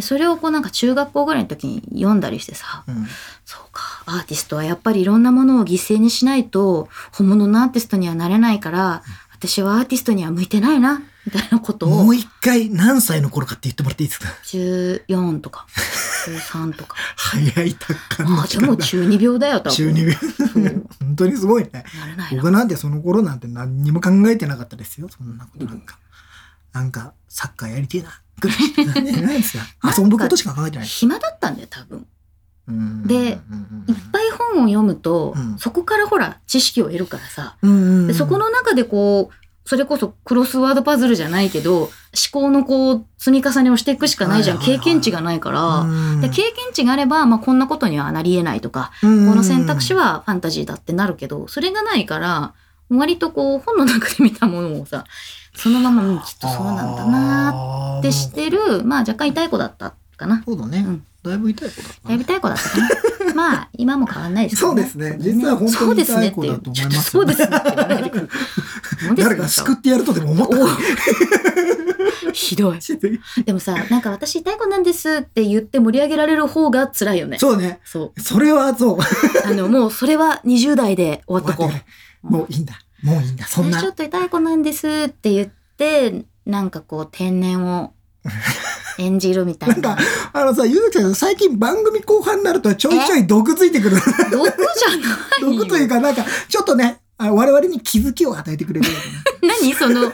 [0.00, 3.06] それをこうなんか中学校ぐらいの時に読んだりしてさうん。
[3.44, 9.02] そうかアーティストはやっぱりいろんなものを犠牲にしないと本物のアーティストにはなれないから
[9.32, 15.66] 私はアーティストには向いてないなみたいなことをもう一回何歳の頃かって言ってもらっていいですか？14とか
[16.26, 20.14] 13とか早い達観のあでも中二病だよ多分中二病。
[21.00, 21.70] 本当にすごいね。
[21.98, 25.08] なれないな僕なんてその頃なんて何にも考えてなかったですよ。
[25.08, 25.98] そんなことなんか。
[26.72, 28.20] なんか、サッカーやりてえな。
[28.40, 28.86] ぐらい。
[29.22, 29.64] な んですか。
[29.96, 30.86] 遊ぶことしか考えてない。
[30.86, 32.06] 暇だったんだよ多分
[32.66, 33.14] うんで、
[33.50, 37.56] うんいっぱい本を読むと、うんそこからほら知識を得るからさ
[38.16, 41.90] そこの中でこうそれこそクロスワードパズルじゃないけど、思
[42.30, 44.58] 考のこう、積み重ねをしていくしかないじゃん。
[44.58, 45.80] 経験値がないから。
[45.80, 46.20] うん。
[46.20, 52.52] で経験値があれば、まあ、こんなことにはなり得ないとか、うんこの選択肢はファンタジーだってなるけど、それがないから、
[52.90, 55.04] 割とこう、本の中で見たものをさ、
[55.56, 60.42] そのまま、うん、きっとそうなんだなってしてる、まあ、若干痛い子だったかな。
[60.44, 61.04] そうだね、うん。
[61.22, 61.98] だいぶ痛い子だったね。
[62.04, 63.34] だいぶ痛い子だったかな。
[63.34, 65.16] まあ、今も変わんないですけど そうですね。
[65.18, 68.28] 実は本当に痛い子だと思いますそうですねって言わないでくる。
[69.16, 70.68] 誰か救ってやるとでも思ったお。
[72.32, 72.78] ひどい。
[73.44, 77.38] でもさ、なんか私痛い子なんですって言って盛り上げられる方が辛いよね。
[77.38, 77.80] そうね。
[77.84, 78.20] そう。
[78.20, 78.98] それはそう。
[79.46, 82.26] あの、もうそれは20代で終わっとこう。
[82.26, 82.74] もういいんだ。
[83.02, 83.46] もういいんだ。
[83.46, 83.80] そんな。
[83.80, 87.92] ちょっと痛い子なんですって言って、なんかこう天然を
[88.98, 89.74] 演じるみたいな。
[89.74, 89.98] なんか
[90.32, 93.96] あのさゆずきさん最近番組後半になるとちょいちょい毒づいてくる。
[93.96, 95.58] 毒じゃないよ。
[95.58, 98.92] 毒というかなんかちょっとねあ我々に気づきを与えてくれるよ
[99.42, 99.54] うな。
[99.60, 99.72] 何？
[99.74, 100.12] その、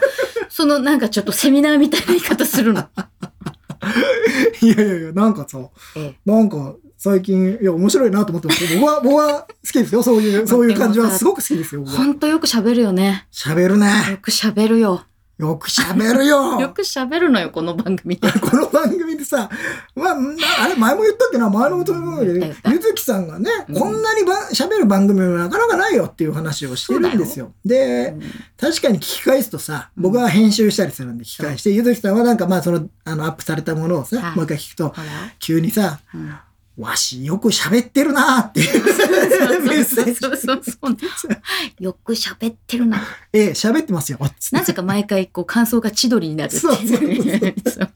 [0.49, 2.81] そのなんかちょっとセミナーみたいな言い方するの？
[4.61, 5.57] いやいやいやなんかさ
[5.95, 6.15] ええ。
[6.25, 8.75] なんか最近いや面白いなと思ってます。
[8.77, 10.03] 僕は僕は好きですよ。
[10.03, 11.97] そういう そういう感じはすごく好きですよ僕は。
[11.97, 13.27] ほんとよく喋るよね。
[13.31, 13.87] 喋るね。
[14.11, 15.03] よく喋るよ。
[15.41, 16.61] よく喋るよ。
[16.61, 18.15] よく喋るのよ、この番組。
[18.15, 18.31] で。
[18.39, 19.49] この番組でさ、
[19.95, 22.71] まあ、なあれ前も言ったっけな、前の番組で言った言っ、た。
[22.73, 23.75] ゆずきさんがね、うん。
[23.75, 27.53] こんなにば喋る番組はなかなかないよっていう話をしてるんですよ。
[27.65, 28.15] で、
[28.59, 30.03] 確かに聞き返すとさ、うん。
[30.03, 34.35] 僕は編集したりするんで聞き返して、ゆずきさんはなんかまあその、あの、アップされたものをさ、はい。
[34.35, 34.93] もう一回聞くと。
[35.39, 36.35] 急にさ、うん
[36.77, 38.83] わしよく喋ってるなっていう
[39.63, 40.15] メッセージ。
[40.15, 41.83] そうそうそうそう。
[41.83, 43.01] よく喋ってるな。
[43.33, 44.19] ええ、喋ってますよ。
[44.51, 47.89] なぜか毎回こう感想が千鳥になるってそうそうそうそう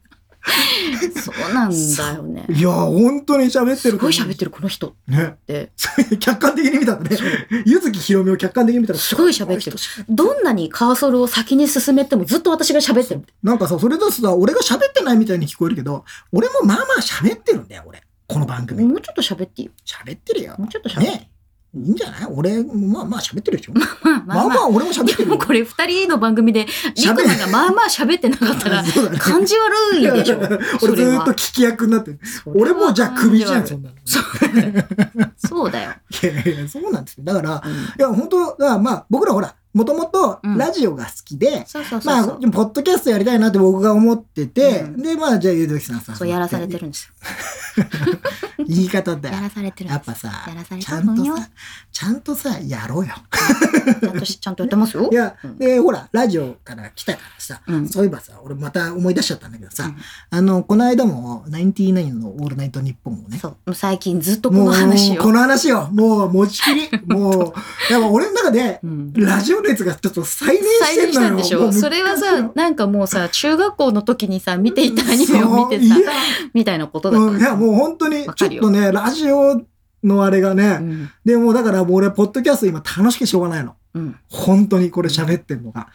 [1.16, 2.46] そうなんだよね。
[2.48, 3.98] いや、本当に喋ってする。
[3.98, 5.36] ごい喋ってるこの人っね。
[5.46, 5.72] て。
[6.20, 7.16] 客観的に見たらね、
[7.64, 9.76] ゆずきひろみを客観的に見たら、すごい喋ってる。
[10.08, 13.24] どんなにカーソルを先に進めてもずっと私が喋ってる。
[13.42, 18.02] なんかさ、それだとさ、俺が喋ってないみたいに聞こえるけど、俺もまあまあ喋ってるんだよ、俺。
[18.26, 18.84] この番組。
[18.84, 19.72] もうちょっと喋っていいよ。
[19.84, 20.54] 喋ってるよ。
[20.58, 21.10] もうちょっと喋って。
[21.10, 21.30] ね
[21.74, 22.26] いいんじゃない？
[22.30, 23.72] 俺、まあまあ喋ってるでしょ。
[23.74, 24.36] まあまあまあ。
[24.36, 25.26] まあまあ俺も喋ってるよ。
[25.26, 26.64] でもこれ二人の番組で、
[26.96, 28.82] リクマがまあまあ喋ってなかったら、
[29.20, 29.54] 感じ
[29.92, 30.40] 悪いでしょ。
[30.80, 32.20] そ 俺ずっと聞き役になってる。
[32.46, 33.96] 俺もうじゃあ首じゃん、そんなの。
[35.36, 35.90] そうだよ。
[36.22, 37.24] いやいや、そうなんですよ。
[37.24, 41.66] だから、うんいや、本当だまあ、僕らほら、もともとうんラジオが好きで、
[42.04, 42.26] まあ。
[42.28, 46.16] ポッドキャストやりたいなって僕が思ってて、うんで、まあ、じゃあ、ゆずきさんさ。
[46.16, 47.12] そうやらされてるんです
[48.66, 49.34] 言い方だよ。
[49.34, 49.50] やよら。
[49.50, 50.90] されてるやっぱさやらされ、ち。
[50.90, 51.48] ゃんとさ、
[51.92, 53.12] ちゃんとさ、やろうよ。
[54.00, 55.14] ちゃんとし、ちゃんとやってますよい。
[55.14, 59.96] やうん、で、ほら、ラジオから来たからさ、うんそういえばさ、俺また思い出しちゃったんだけどさ、うん
[60.30, 63.74] あの、この間も、ナインティナインのオールナイトニッポンをね、そう。
[63.74, 65.22] 最近ずっとこもう、の話を。
[65.22, 65.90] この話よ。
[65.92, 66.88] もう、持ちきり。
[67.06, 67.54] も
[67.88, 71.36] う、やっぱ俺の中で、うんラジオ熱がちょっと再燃再してんのよ。
[71.36, 71.72] でしょ？
[71.72, 76.12] それはさなんかもうさ、中学校の時にさ、見ていたアニメを見てさそうい、や
[76.54, 77.24] みたいなことだか？
[77.24, 77.30] ら。
[77.32, 79.62] うん、いや、もう本当に、ちょっとね、ラジオ
[80.04, 81.10] のあれがね、うん。
[81.24, 83.74] でもうだからもう俺、ポッドキャスト今楽しくてしょうがないの。
[83.94, 84.16] うん。
[84.28, 85.88] 本当にこれ喋ってんのが。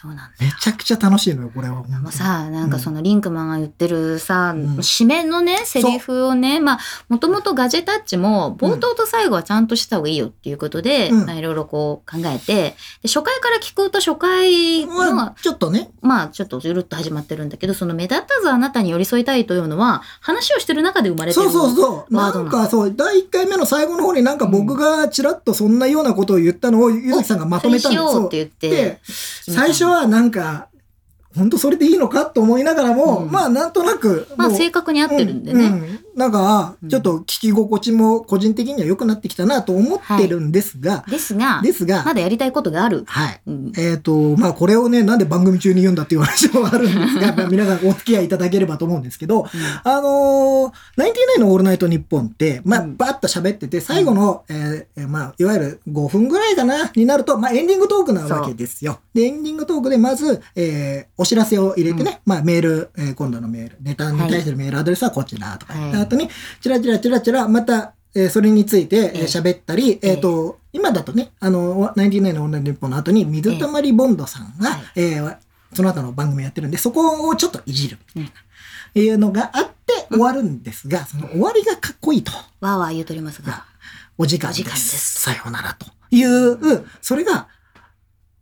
[0.00, 0.32] そうなんだ。
[0.38, 1.82] めちゃくちゃ楽しいのよ、これは。
[1.82, 4.76] もうさ、なんかそのリンクマンが言ってるさ、ん。
[4.76, 6.78] 締めのね、セリフをね、まあ、
[7.08, 11.26] もともとガジェタッチも冒頭と最後はちゃんとした方がいいよっていうことで、うん。
[11.26, 22.14] まあいろいろこう考えて、で初回から聞くと初回の、まあ、ちょっとね、まあちょっとずるっと始まってるんだけど、その目立たずあなたに寄り添いたいというのは、話をしてる中で生まれてそうるそうそう。
[22.14, 28.36] なんかそう、第1回目の最後の方になんか僕がちらっとそんなようなことを言ったのを、ゆずきさんがまとめたんですよって。
[28.36, 30.68] 言ってで、最初はなんか、
[31.36, 33.30] 本当それでいいのかと思いながらも、うん。
[33.30, 35.66] まあなんとなく、まあもう正確に合ってるんでね。
[35.66, 43.04] うんうんなんか、ちょっと聞き心地も個人的には良くなってきたなと思ってるんですが、ですが、ですが、まだやりたいことがある。
[43.06, 43.40] はい。
[43.46, 43.72] うん。
[43.78, 49.46] えっ、と、まあこれをね、なんで番組中に言うんだっていう話もあるんですが、ま あ皆さんお付き合いいただければと思うんですけど、
[49.84, 52.96] あのー、ナインティナインのオールナイトニッポンって、まあ、うん。
[52.96, 58.98] バッと喋ってて、最後の、えーえーまあ、いわゆる5分ぐらいかな、になると、まあ、エンディングトークなわけですよ。
[59.14, 65.74] で、エンディングトークで、まず、えーお知らせを入れてね、まあ、メール、えー今度のメール、ネタに対するメールアドレスはこちらとか。
[65.74, 66.28] 言った後に、
[66.60, 75.36] チラチラチラチラ、また、えーそれについて、喋ったり、えっ、と、今だとね、あの、ナインティナインのオンライン日本の後に、水溜りボンドさんが、はいえー
[75.74, 78.32] その後の番組やってるんで、そこをちょっといじるみたい
[78.94, 82.32] な、いうのがあって終わるんですが、その終わりがかっこいいと。
[82.60, 83.66] わーわー言うとりますが。
[84.16, 84.52] お時間で。
[84.52, 87.48] お時間ですすさようならという、それが、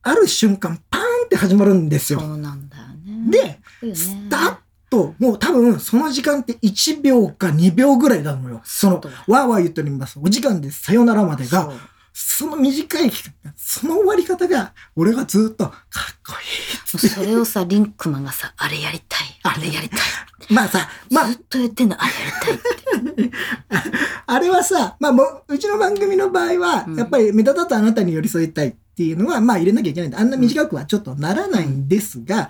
[0.03, 2.21] ある瞬間、パーンって始まるんですそよ。
[2.35, 3.61] うなんだよね。
[3.83, 4.57] で、ねスタッ
[4.97, 8.63] と、もう多分、その時間って1秒か2秒ぐらいなのよ。
[8.65, 10.19] そのわーわー言っております。
[10.23, 10.85] お時間です。
[10.85, 11.71] さようならまでが、
[12.15, 16.33] その短い期間、その終わり方が、俺がずっと、かっこ
[16.95, 17.09] いい。
[17.09, 20.01] それをさ、リンクマンがさ、あれやりたい、あれやりたい。
[20.49, 23.37] まあさ、まあずっ、と言ってんの、あれやりたいって。
[24.27, 32.49] あれはさ、まあもう、うちの番組の場合はう、んやっぱり目立たずあなたに寄り添いたいっていうのは、まあ入れなきゃいけないんで、あんな短くはちょっとならないんですが、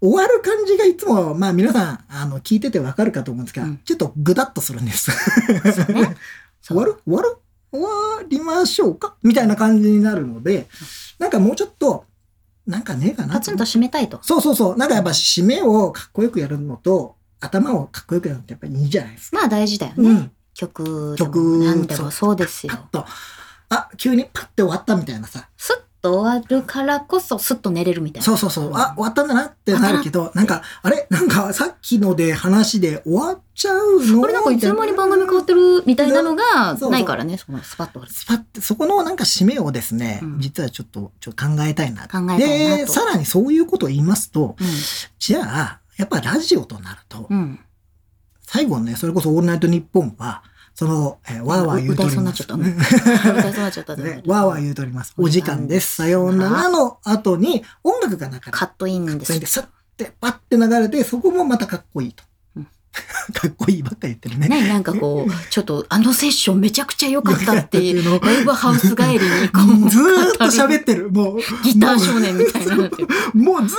[0.00, 5.12] 終わる感じがいつも、まあ皆さん、あの、聞いててわかるかと思うんですが、うんちょっとぐだっとするんです。
[6.66, 6.96] 終わる？
[7.06, 7.36] 終わる？
[7.70, 9.14] 終わりましょうか？
[9.22, 10.66] みたいな感じになるので、
[11.20, 12.06] なんかもうちょっと、
[12.66, 14.18] なんかねえかなパツンと締めたいと。
[14.22, 14.76] そうそうそう。
[14.76, 19.36] なんかやっぱ締めをかっこよくやるのと、頭をかっこよくやるのってやっぱりいいじゃないですか。
[19.36, 20.10] まあ大事だよね。
[20.10, 20.32] うん。
[20.54, 22.78] 曲曲何でもそうですよパ。
[23.00, 23.06] ッと、
[23.74, 25.48] あ、急にパッて終わったみたいなさ。
[25.56, 28.24] スッと終わるからこそ、スッと寝れるみたいな。
[28.24, 28.72] そうそうそう。
[28.74, 31.06] あ、終わったんだなってなるけど、なんか、あれ？
[31.10, 34.20] なんかさっきので話で終わっちゃうの？
[34.20, 38.12] これなんかいつの間に番組変わってるみたいなのがないからね、そのスパッと終わる。
[38.12, 42.02] スパッて、そこのなんか締めをですね、うん実はちょっと、ちょっと考えたいな。
[42.02, 44.62] 考えたいなとで、さらにそういうことを言いますと、う
[45.18, 47.26] じゃあ、やっぱラジオとなると、ん。
[47.30, 47.60] うん。
[48.42, 50.42] 最後ね、それこそオールナイトニッポンは、
[50.74, 52.16] その、えーわーわー言うと歌いります。
[52.16, 52.54] そうになっちゃった。
[52.54, 52.76] うんね
[53.38, 53.96] 歌いそうになっちゃった。
[53.96, 55.14] ねわーわー言うとります。
[55.16, 55.96] お時間です。
[55.96, 59.38] さようならの後に音楽が流れて、カットインですそれ。
[59.40, 59.66] で、さっ
[59.96, 62.24] て、パッて流れて、そこもまたかっこいいと。
[62.56, 62.66] うん
[63.34, 64.48] かっこいいばっかり言ってるね。
[64.48, 69.18] ね、なんかこう、ちょっとあのセッションめちゃくちゃ良かったっていう、ライブハウス帰りに
[69.48, 71.10] こう、 ずーっと喋っってる。
[71.10, 72.76] もう、ギター少年みたいにな。
[72.76, 73.78] もうずー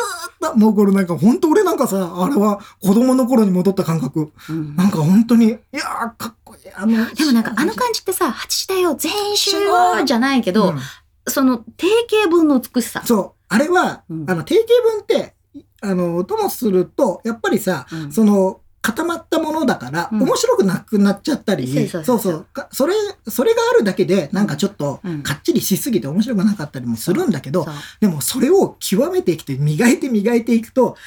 [0.50, 4.32] っと、もうこれなんか本当俺なんかさ、あれは子供の頃に戻った感覚。
[4.50, 5.82] うんなんか本当に、いやー、
[6.18, 6.36] かっ。
[6.76, 10.80] あの、でもなんかあの感じってさ、8時だよ、全員集合じゃないけど、うん。
[11.28, 13.03] その定型文の美しさ。
[13.05, 13.32] そう。
[13.49, 14.30] あれは、うん。
[14.30, 15.34] あの、定型文って、
[15.82, 18.11] あの、ともすると、やっぱりさ、うん。
[18.11, 20.24] その、固まったものだから、うん。
[20.24, 22.45] 面白くなくなっちゃったり、そうそそうう。
[22.72, 22.93] それ、
[23.28, 27.66] それがあるだけで、なんかちょっとうん、かっちりしすぎて面白くなかったりもするんだけど、
[27.99, 30.97] でもそれを極めてきて、磨いて磨いていくと、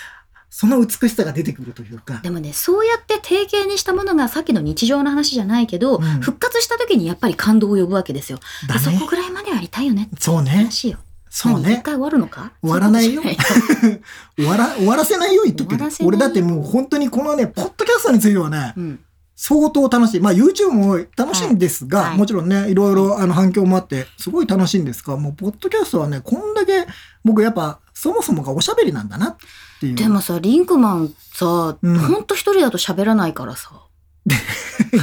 [0.51, 8.39] その美しさが出てくるというか、でもね、そうやって定型にしたものがさっきの日常の話じゃないけど、うん復活した時にやっぱり感動を呼ぶわけですよ。
[8.69, 9.07] ねそこ。
[9.07, 10.51] ぐらいまではやりたいよねってそうね。
[10.51, 10.99] 話よ。
[11.31, 11.83] そうね何一。
[11.83, 12.53] 回終わるのか？
[12.63, 13.23] 終わらないよ
[14.37, 19.01] 終わら、終わらせないよ言っとく俺だってもう本当にこのね、ポッドキャストについてはね、うん。
[19.37, 20.21] 相当楽しい。
[20.21, 26.87] まあ YouTube も楽しいんですが、はいはいもちろんね、いろいろあの反響もあって、すごい楽しいんですが、もうポッドキャストはね、こんだけ
[27.25, 29.37] 僕やっぱそもそもがおしゃべりなんだなっ
[29.81, 29.95] ていう。
[29.97, 33.73] でもさ、リンクマンさ、うんほんと一人だと喋らないからさ。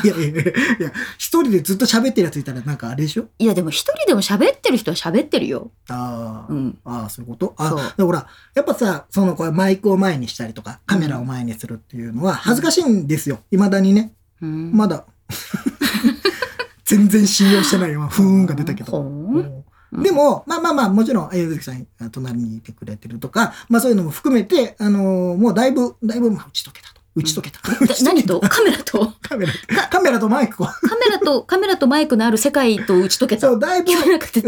[0.04, 3.26] いやいやいや一人でずっと喋ってるやついたらなんかあれでしょ？
[3.40, 5.72] いやでも一人でも喋ってる人は喋ってるよ。
[5.90, 6.78] ああ、うん。
[6.86, 7.56] ああ、そういうこと？
[7.58, 13.40] そうあ、でほら、やっぱさ、そのこれマイクを前にしたりとか、カメラを前にするっていうのは恥ずかしいんですよ。
[13.52, 14.14] 未だにね。
[14.42, 15.04] うんまだ。
[16.86, 18.08] 全然信用してないよ。
[18.08, 19.65] ふーんが出たけど。
[20.04, 27.02] でも、まあまあまあ、もちろん、ゆずきさんが隣にいてくれてるとか、まあそういうのも含めて、あのーもうだいぶ、だいぶ、まあ打ち解けたと。
[27.16, 27.60] 打ち解けた。
[27.62, 28.42] だ何と？
[28.44, 29.14] カメラと？
[29.22, 29.54] カメラ、
[29.90, 30.66] カメラとマイクを。
[30.66, 33.48] カメラと、カメラとマイクのある世界と打ち解けた。
[33.48, 33.88] そう、だいぶ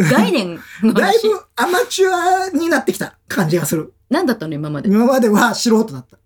[0.10, 1.28] 概念のだい話。
[1.30, 3.94] ぶアマチュアになってきた感じがする。
[4.10, 4.90] 何だったの今まで？
[4.90, 6.18] 今までは素人だった。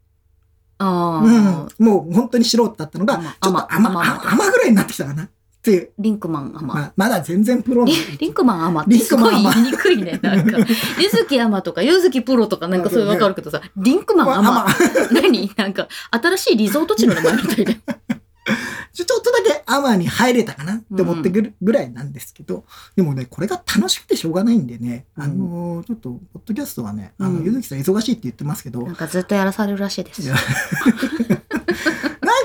[0.79, 1.67] ああ、うん。
[1.85, 5.29] もう本当に素人だったのが、ちょっと甘甘ぐらいになってきたかな。
[5.61, 5.91] っていう。
[5.99, 6.73] リンクマンアマ。
[6.73, 7.93] まあ、まだ全然プロのリ。
[8.17, 10.19] リンクマンアマってすごい言いにくいね。
[10.23, 10.57] なんか、
[10.99, 14.65] ゆずきアマとか、ゆずきプロとかなんかそういうのわかるけどさ、リンクマンアマ。
[15.13, 15.51] 何？
[15.55, 17.77] なんか、新しいリゾート地の名前みたいで。
[18.93, 30.21] ちょっとだけアマに入れたかなって思ってくるぐらいなんですけど、でもね、これが楽しくてしょうがないんでね、あのーちょっと、ポッドキャストはね、あの、うんゆずきさん忙しいって言ってますけど、なんかずっとやらされるらしいです。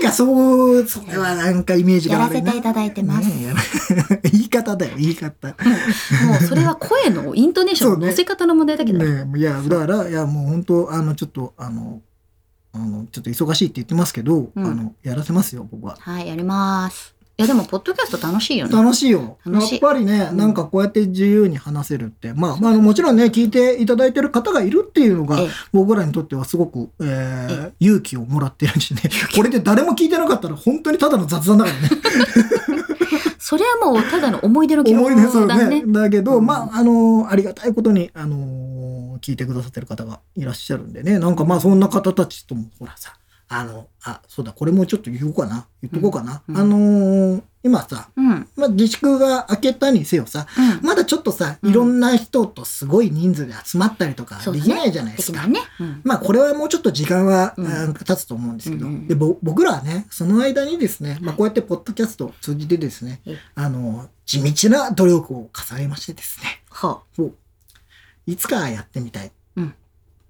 [0.07, 2.17] かそう、それはなんかイメージが。
[2.17, 3.55] やらせていただいてますね
[4.33, 5.49] 言い方だよ、言い方。
[5.49, 5.55] も
[6.41, 8.99] うそれは声のイントネーションの乗せ方の問題だけど。
[8.99, 12.01] ねえいや、だから、いや、もう本当、あの、ちょっと、あの、
[12.73, 15.97] あの、ちょっと忙しいって言ってますけど、うんあの、やらせますよ、僕は。
[15.99, 17.16] はい、やります。
[17.39, 18.75] いやでも、ポッドキャスト楽しいよね。
[18.75, 19.37] 楽しいよ。
[19.45, 29.03] やっぱりね、うんなんかこうやって自由に話せるって、まあ、まあ、もちろんね、聞いていただいてる方がいるっていうのがええ、僕らにとってはすごく、えー勇気をもらってるしね。
[29.37, 31.91] これで誰も聞いてなかったら本当にただの雑談だからね。
[33.39, 35.93] それはもう、ただの思い出の記録思い出そうだねね。。
[35.93, 41.19] だけど、うんまあ、あのーありがたいことに、あのー聞いてくださってる方がいらっしゃるんでね。
[41.19, 43.13] なんかまあ、そんな方たちとも、ほらさ、
[43.49, 45.67] あの、あ、そうだ、これもちょっと言おうかな。
[45.83, 46.43] 言っとこうかな。
[46.49, 46.57] うん。
[46.57, 48.31] あのー今さ、うん。
[48.31, 48.49] うん。
[48.55, 50.47] まあ、自粛が明けたにせよさ、
[50.83, 51.71] まだちょっとさ、うん。
[51.71, 55.61] いろんな人とすごい人数で集まったりとかできないじゃないですきないね。
[55.81, 56.01] うん。
[56.05, 57.67] まあこれはもうちょっと時間は、うん。
[57.67, 66.63] あ経つと思うんですけど、うんうんでぼ僕らはねその間にですね、まあ、こうやってポッドキャストを通じてですね、えあの地道な努力を重ねましてですね。
[66.71, 67.35] はもう
[68.27, 69.75] いつかやってみたい、うん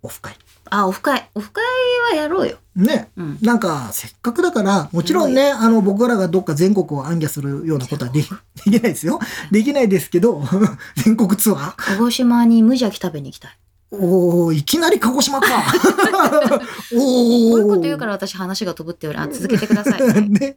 [0.03, 0.35] オフ会
[0.71, 0.81] あ。
[0.81, 1.29] あ、オフ会。
[1.35, 1.63] オフ会
[2.11, 2.59] はやろうよ。
[2.75, 3.39] ねうん。
[3.41, 9.19] なんかせっかくだからもちろんね、あの僕らがどっか全国を暗記するようなことはできできないですよ
[9.51, 10.43] できないですけど
[10.97, 13.59] 全国ツアー鹿児島に無邪気食べに行きたい。
[13.93, 15.47] おおいきなり鹿児島か
[16.93, 20.03] おおこういうこと言うから私話が飛ぶってより、あ、続けてください。
[20.03, 20.55] は ね。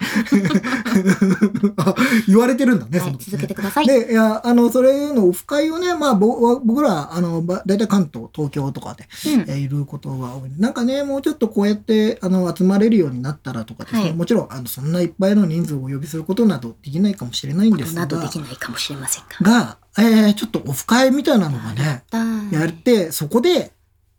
[1.78, 1.96] あ
[2.28, 3.86] 言われてるんだね、そい続けてください。
[3.88, 10.52] で、いや、あの、それのオフ会をね、まあ、ぼ僕ら、あの、ば大体関東、東京とかで、うんえーいることが多い。
[10.58, 19.52] なんかね、もうちょっとこうやって、あの、集まれるようになったらとかですね、はいもちろん、あの、そんないっぱいの人数をお呼びすることなどできないかもしれないんですが、などできないかもしれませんが。
[19.52, 22.20] が、えーちょっとオフ会みたいなのがね、だ
[22.52, 23.72] やって、そこで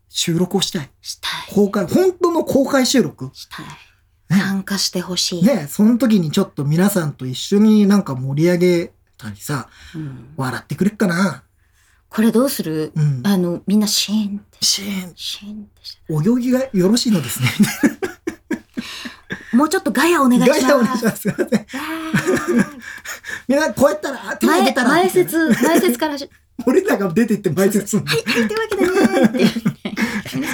[0.09, 0.91] 収録をしたい。
[1.01, 1.55] したい。
[1.55, 3.31] 公開、本当の公開収録。
[3.33, 3.66] したい。
[3.66, 5.45] ね参加してほしい。
[5.45, 11.45] ね、その時にちょっと皆さんと一緒になんか盛り上げたりさ、うん笑ってくれっかな。
[12.09, 12.93] これどうする？
[12.97, 13.22] うん。
[13.24, 16.01] あの、みんなシーンって、シーン、シーンってして。
[16.09, 17.49] お行儀がよろしいのですね。
[19.53, 20.63] もうちょっとガヤお願いします。
[20.63, 21.23] ガイアお願いします。
[21.23, 21.49] すいません。
[21.49, 21.67] わ
[23.49, 24.91] みんな、こうやったら、あ手を挙げたら。
[24.91, 26.29] 前説、前説からし、
[26.67, 29.53] 俺らが出てって前説するのはい、はい、というわけでね。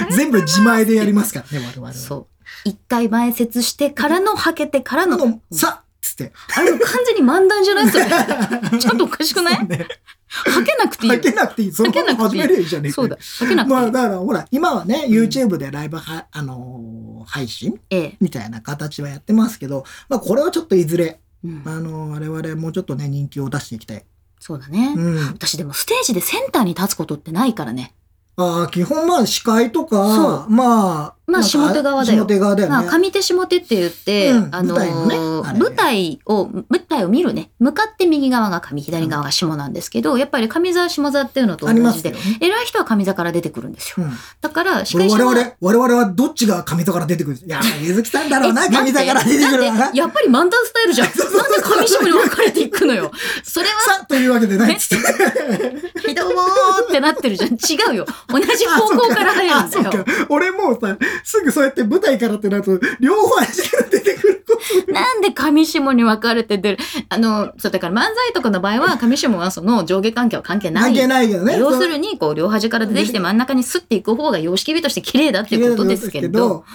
[0.15, 1.93] 全部自前でやりますからね、我々は。
[1.93, 2.27] そう。
[2.63, 6.33] 一回前説してからの、はけてからの、さっつって。
[6.55, 8.05] あれ完全に漫談じゃないそれ。
[8.79, 9.67] ちょっとおかしくない？
[9.67, 9.87] ね
[10.29, 11.31] はけなくていいよ開。
[11.31, 11.71] けなくていい。
[11.71, 13.15] そのまま始めるじゃねえかそうだ。。
[13.17, 13.81] はけなくていい。
[13.81, 17.79] まあ、だから、ほら、今はね、YouTube でライブは、あのー配信？
[17.89, 18.17] ええ。
[18.21, 24.05] みたいな形はやってますけど、まあ、これはちょっといずれ、うんあの、我々もうちょっとね、人気を出していきたい。
[24.39, 24.93] そうだね。
[24.95, 25.27] うん。
[25.27, 27.93] 私でもステージでセンターに立つことってないからね。
[28.35, 32.87] ああ、基本まあ司会とそか、まあ、まあ下手側だよ下手側だよまあ、ね。
[32.87, 37.51] 上手下手って言って、うんあの舞台のね舞台を、舞台を見るね。
[37.59, 42.17] 向かって右側が上、左側が下なんですけど、やっぱり上座下座っていうのと同じで、ね。
[42.39, 44.05] 偉い人は上座から出てくるんですよ。
[44.05, 44.13] うん。
[44.39, 49.91] だから、司会者は我々、我々はどっちが上座から出てくるいや、ゆずきさんだろうな、え上座から出てくるわな。
[49.93, 51.07] やっぱり漫談スタイルじゃん。
[51.07, 51.23] なんで
[51.61, 53.11] 上下に分かれていくのよ。
[53.43, 56.07] それは、さあ、というわけでないっつって。
[56.07, 57.53] ひどーってなってるじゃん。
[57.53, 58.05] 違うよ。
[58.29, 60.05] 同じ方向から入るあ、んだよ。
[60.29, 64.43] 俺もうさ、すぐそうやって舞台からってなると、両方足から出てくる。
[64.87, 66.77] なんで上下に分かれて出る？
[67.09, 70.83] あの、そうだから漫才とかの場合は上下はその上下関係は関係ない。
[70.85, 71.57] 関係ないけどね。
[71.57, 76.65] 要するに、こう、両端から出てきて真ん中にスッていく方が様式美として綺麗だっていうことですけど、。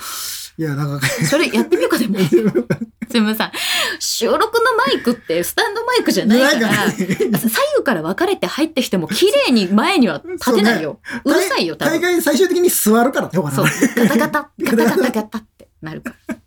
[0.62, 2.20] いや、なんか、それやってみようかでも。
[2.20, 3.50] すみません。
[3.98, 7.50] 収録のマイクってスタンドマイクじゃないから、左右
[7.84, 11.00] から分かれて入ってきても綺麗に前には立てないよ。
[11.24, 12.00] う,、るさいよ、多大分。
[12.00, 14.08] 概最終的に座るからね、我そう々。。
[14.08, 16.38] ガタガタ、ガタガタガタってなるから。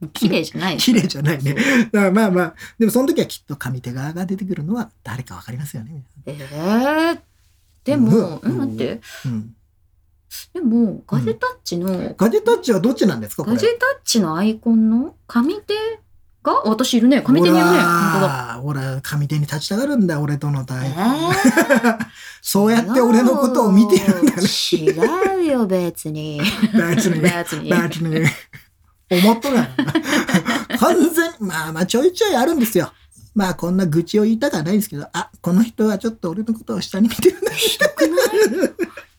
[0.14, 0.78] 綺麗じゃない。
[0.78, 1.54] 綺麗じゃないね。
[1.92, 6.04] だからまあまあ、でもその時はきっと上手側が出てくるのは誰かわかりますよね。
[6.24, 7.18] えー、
[7.84, 9.00] でも、うんうん、待って。
[9.26, 9.54] うん。
[10.52, 13.44] でも、ガジェタッチの、ガジェタッチはどっちなんですか。
[13.44, 15.74] ガジェタッチのアイコンの上手
[16.42, 17.18] が私いるね。
[17.22, 17.60] 上手にいるね。
[17.60, 21.98] ほら、俺、上手に立ちたがるんだよ、俺とのえ対ー？
[22.42, 24.42] そうやって俺のことを見てるんだね。
[24.72, 24.90] 違
[25.40, 26.40] うよ、別に。
[26.72, 27.20] 別に。
[27.20, 27.70] 別に。
[27.70, 28.26] 別に。
[29.10, 29.84] 思っとるやろ
[30.78, 32.92] 完全、まあまあちょいちょいあるんですよ。
[33.34, 37.50] まあこんな愚痴を言いたくはないですけど、あ、この人はちょっと俺のことを下に見てるんだ。
[37.52, 38.18] ひどくない？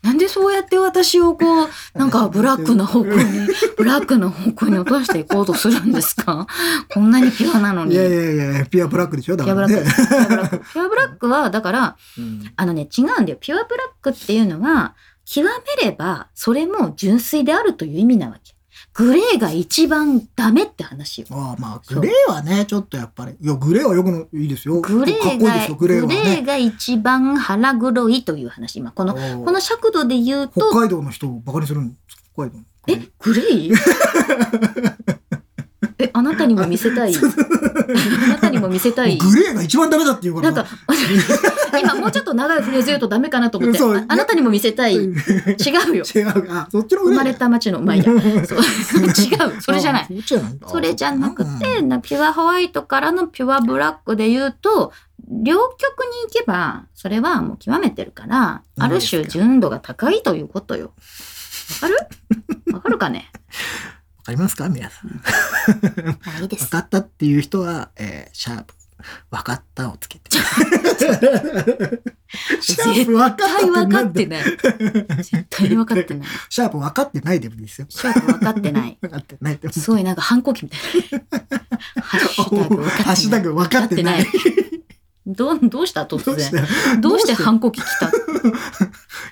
[0.01, 3.47] なんでそうやって私をこう、 なんかブラックな方向に、
[3.77, 6.47] ブラックな方向に落としていこうとするんですか？
[6.93, 7.93] こんなにピュアなのに。
[7.93, 9.35] いやいやいや、ピュアブラックでしょ？
[9.35, 9.85] だピュアブラック。
[9.85, 9.89] からね。
[9.99, 10.59] ピュアブラック。
[10.59, 13.37] ピュアブラックは、だから、うんあのね、違うんだよ。
[13.41, 14.95] ピュアブラックっていうのは、
[15.25, 15.45] 極
[15.77, 18.53] めれば、それも純粋であるという意味なわけ。
[18.93, 21.27] グレーが一番ダメって話よ。
[21.31, 23.33] ああまあグレーはね、ちょっとやっぱり。
[23.39, 24.81] いや、グレーはよくのいいですよ。
[24.81, 26.15] グレーが、グレーね。
[26.15, 28.77] レーが一番腹黒いという話。
[28.77, 32.23] 今、この、この尺度で言うと、北海道の人をバカにするんですか？
[32.33, 32.59] 北海道。
[32.87, 33.73] え、グレー？
[33.73, 34.88] え、
[36.19, 37.13] あなたにも見せたい。
[37.15, 39.17] あなたにも見せたい。
[39.17, 40.51] グレーが一番ダメだって言うから。
[40.51, 40.69] なんか、
[41.79, 44.95] 今もうちょっと長いフレーズ言うとダメかなと思って、ああなたにも見せたい。
[44.95, 45.13] 違違う。
[45.93, 46.05] うよ。
[46.49, 48.11] あ、そっちの生まれた町の、まあいいや。
[48.45, 49.61] そう違う。
[49.61, 50.07] それじゃない。
[50.67, 54.91] それじゃなくて、うんなピュアホワイトからのピュアブラックで言うと、
[55.31, 60.93] 両極に行けば、それはもう極めてるから、ある種純度が高いということよ。
[61.81, 62.73] わかる？
[62.73, 63.29] わかるかね？
[63.33, 63.39] わ
[64.29, 64.69] かりますか？
[64.69, 65.09] 皆さん。
[66.25, 66.65] まあいいです。
[66.65, 68.73] 分かったっていう人は、えーシャープ、
[69.31, 70.29] 分かったをつけて。
[72.61, 74.43] シャープ分かった絶対分かってない。
[74.43, 76.27] 絶対に分かってない。
[76.49, 77.87] シャープ分かってないでもいいですよ。
[77.89, 78.97] シャープ分かってない。
[79.01, 79.73] 分かってないでも。
[79.73, 80.79] すごいなんか反抗期みたい
[81.49, 81.59] な。
[82.03, 84.27] ハッシュタグ分かってない。
[85.25, 86.05] どう、どうした？
[86.05, 86.51] 突然。
[86.51, 88.11] てどうして反抗期来た？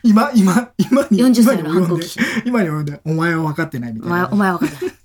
[0.04, 2.18] 今、今、今に、?40 歳の反抗期。
[2.46, 4.30] 今に及んで、お前は分かってないみたいな。
[4.32, 4.96] お前は分かってない。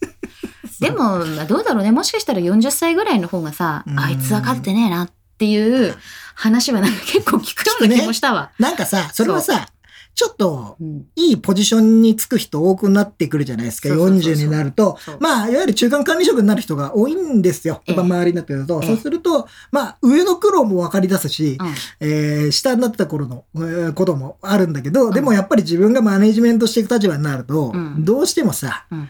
[0.80, 1.92] でも、まあどうだろうね。
[1.92, 5.96] もしかしたら40歳ぐらいの方がさう、んあいつ分かってねえなっていう
[6.34, 8.50] 話はなんか結構聞くような気もしたわ。
[8.58, 9.68] なんかさ、それはさ、
[10.14, 13.88] ちょっと、うんいいポジションにつく人多くなってくるじゃないですか。
[13.88, 14.98] そうそうそうそう40になると。
[15.20, 17.82] まあ、いわゆる中間管理職になる人が多いんですよ。
[17.86, 18.80] やっぱええ周りになってくると。
[18.82, 29.08] ええそうすると、まあ、上の苦労も分かり出すし、うんえー下になってた頃の、えーこともあるんだけど、んでもやっぱり自分がマネジメントしていく立場になると、うんどうしてもさ、うん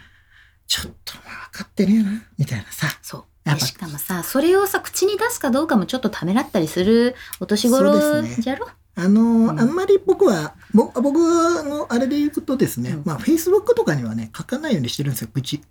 [0.68, 1.22] ちょっと分
[1.58, 2.86] かってねえな、みたいなさ。
[3.02, 3.58] そう。
[3.60, 8.68] しかもさ、それをさ、口に出すかどうかもちょっとためらったりするお年頃そうですねじゃろ？
[9.04, 9.60] あのん。
[9.60, 11.16] あんまり僕は、ぼ僕
[11.64, 13.02] のあれで言うとですね、うん。
[13.04, 15.62] まあ、Facebook とかにはね、書かないようにしてるんですよ、愚痴。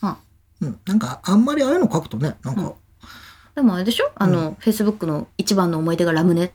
[0.00, 0.16] あ。
[0.60, 0.78] うん。
[0.86, 2.72] なんか、あんまりああいうの書くとね、なんか、うん。
[3.54, 4.10] でもあれでしょ？
[4.14, 6.44] あの、Facebook の一番の思い出がラムネ？
[6.46, 6.50] っ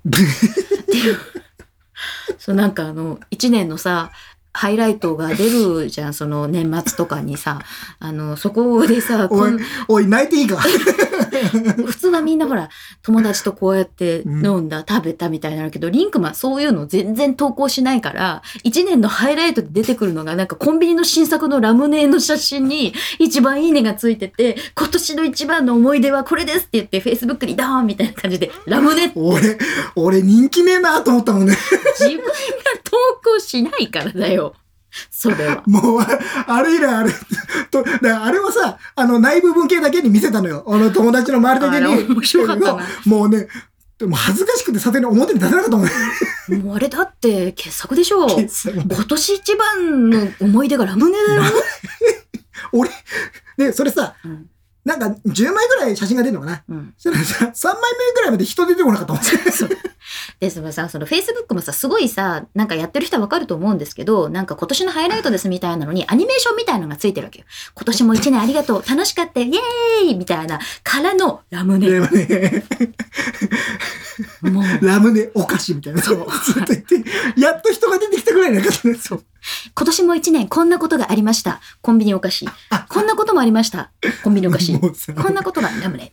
[0.89, 1.17] ていう。
[2.39, 4.11] そう、なんかあの、一年のさ、
[4.53, 7.61] ハイライトが出るじゃん、その年末とかにさ、
[7.99, 10.57] あの、そこでさ、こおいん、おい、泣いていいか。
[11.43, 12.69] 普通はみんなほら、
[13.01, 29.57] 友達とこうやって飲んだ、食べたみたいになるけど、リンクマンそういうの全然投稿しないから、一年のハイライトで出てくるのが、なんかコンビニの新作のラムネの写真に一番いいねがついてて、今年の一番の思い出はこれですって言って、Facebook にダーンみたいな感じで、ラムネ俺、
[29.95, 31.55] 俺人気ねえなと思ったもんね。
[31.99, 32.31] 自分が
[32.83, 34.53] 投稿しないからだよ。
[35.09, 35.63] それは。
[35.67, 36.07] もう、あ
[36.47, 37.11] あれ以来あれ、
[37.71, 40.63] と、だからあれはさ、あの、内部文系だけに見せたのよ。
[40.67, 42.13] あの、友達の周りだけに。
[42.13, 43.47] 面白かったなもうね、
[43.97, 45.91] でも恥ずかしくてさてに表に出せなかったもんね。
[46.63, 51.43] もうあれだって傑作でしょ今年一番の思い出がラムネだよ。
[52.71, 52.91] 俺、
[53.57, 54.49] で、それさ、うん
[54.87, 56.63] なんか10枚ぐらい写真が出るのかな。
[56.69, 59.21] うんそしたらさ、3枚目ぐらいまで人出てこなかったもん。
[60.39, 67.45] で、そのさ、その Facebook もさ、すごいさ、なんかやってる人はわかると思うんですけど、なんか今年のハイライトですみたいなのに、アニメーションみたいなのがついてるわけよ。
[67.73, 71.89] 今年も一年ありがとう、楽しかった、イエーイみたいな、からのラムネ。
[71.89, 72.63] でもね、
[74.41, 76.01] もう、ラムネお菓子みたいな。
[76.01, 76.95] そうずっと言って、
[77.39, 78.95] やっと人が出てきたぐらいなかったね。
[78.95, 79.23] そう。
[79.75, 81.61] 今年も一年こんなことがありました。
[81.81, 82.47] コンビニお菓子。
[82.89, 83.91] こんなこともありました。
[84.23, 84.77] コンビニお菓子。
[84.79, 86.11] こんなことがラムネ。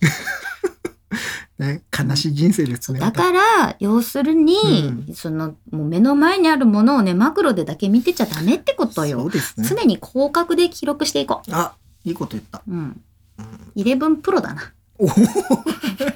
[1.58, 2.98] ね、悲しい人生ですね。
[2.98, 9.30] だから、要するに、その、もう目の前にあるものをね、マクロでだけ見てちゃダメってことそよう。
[9.30, 9.66] ですね。
[9.68, 12.62] 常に広角で記録していこあ、いいこと言った。
[12.66, 12.70] う。
[12.70, 13.00] うん。
[13.76, 14.72] 11プロだな。
[14.98, 16.14] おー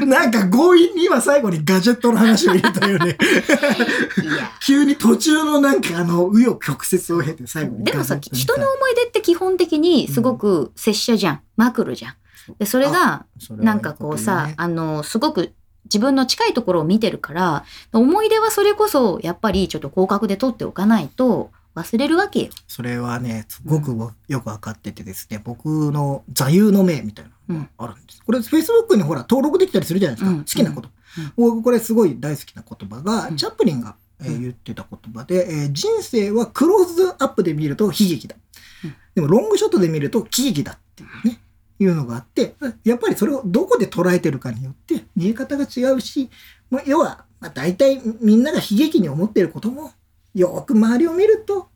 [0.06, 3.16] なんか強引に今最後にガジェットの話を入れたよね。
[4.22, 4.50] いや。
[4.64, 11.40] 急に途中のなんかあの、紆余曲折を経て最後にでもさ、人の思い出って基本的にすごく拙者じゃん。
[11.56, 12.14] マクロじゃん。
[12.58, 15.52] で、それが、なんかこうさ、ねあの、すごく
[15.84, 22.48] 自分の近いところを見てるから、思い出はそれこそ、やっぱりちょっと広角で撮っておかないと忘れるわけよ。
[22.68, 23.96] それはね、すごく
[24.28, 28.22] よくわかっててですね、僕の座右の銘みたいなのがあるんです。
[28.24, 30.30] これ Facebook にほら登録できたりするじゃないですか。
[30.30, 30.88] うん好きなこと。
[30.88, 30.94] うん
[31.36, 38.36] 僕これすごい大好きな言葉が、うんチャップリンが、えーうん言ってた言葉で、えー人生はクローズアップで見ると悲劇だ。
[38.84, 41.40] うんでもロングショットで見ると喜劇だっていうね。
[41.80, 42.54] いうのがあって、
[42.84, 46.30] やっぱりそれをどこで捉えてるかによって見え方が違うし、
[46.70, 49.92] まあ、要は、まあ、大体みんなが悲劇に思っていることも、
[50.34, 51.68] よく周りを見ると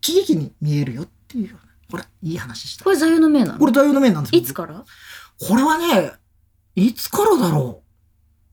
[0.00, 1.60] 喜劇に見えるよっていうような。
[1.90, 2.84] これ、いい話した。
[2.84, 3.58] これ座右の銘なの？
[3.58, 4.84] これ座右の銘なんですよいつから？
[5.40, 6.12] これはね、
[6.74, 7.82] いつからだろ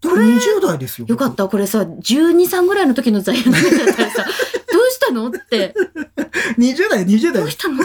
[0.02, 0.08] う？
[0.08, 1.08] でも20代ですよ。
[1.10, 1.48] よかった。
[1.48, 4.24] これさ、12、3ぐらいの時の座右の銘だったらさ、
[4.72, 5.28] どうしたの？
[5.30, 5.74] って。
[5.76, 6.30] 僕。
[6.60, 7.50] 20代、20代どう。
[7.50, 7.84] したの？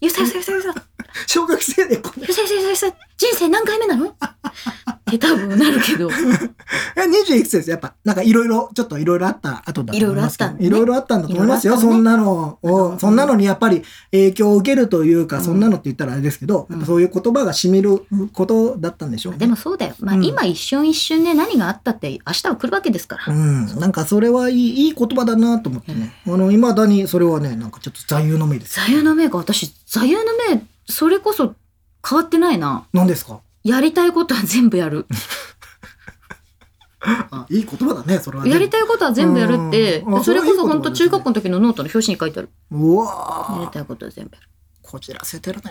[0.00, 0.74] ゆさゆさゆさゆさ。
[1.26, 2.24] 小学生でこれ。
[2.26, 2.96] ゆさゆさゆさゆさ。
[3.16, 4.08] 人生何回目なの？
[4.08, 4.12] っ
[5.04, 6.10] て多分なるけど。
[6.96, 11.76] え20いくつですやっぱ、なんかいろいろ、ちょっといろいろあった後だと思いろいろあったんいろいろあったんだと思いますよ。
[11.76, 19.38] そんなのあを、のそんなのにやっぱり影響を受けるというか、うんそんなのって言ったらあれですけど、そういう言葉が染みることだったんでしょうね。
[19.38, 19.94] でもそうだよ。
[20.00, 23.32] まあ、うん今一瞬一瞬ね、何があったって明日は来るわけですから。
[23.32, 26.14] うん、なんかそれはいいいい言葉だなと思ってね。
[26.26, 28.76] あの、未だにそれはね、なんかちょっと座右の銘です。
[28.76, 29.38] 座右の銘か。
[29.38, 31.54] 私、座右の銘、それこそ
[32.08, 32.86] 変わってないな。
[32.92, 33.40] 何ですか？
[33.62, 35.06] やりたいことは全部やる。
[37.50, 38.50] いい言葉だね、それはね。
[38.50, 42.48] やりたいことは全部やるってそれこそ本当中学校の時のノートの表紙に書いてある。
[42.70, 44.48] うわやりたいことは全部やる。
[44.82, 45.70] こじらせてるね。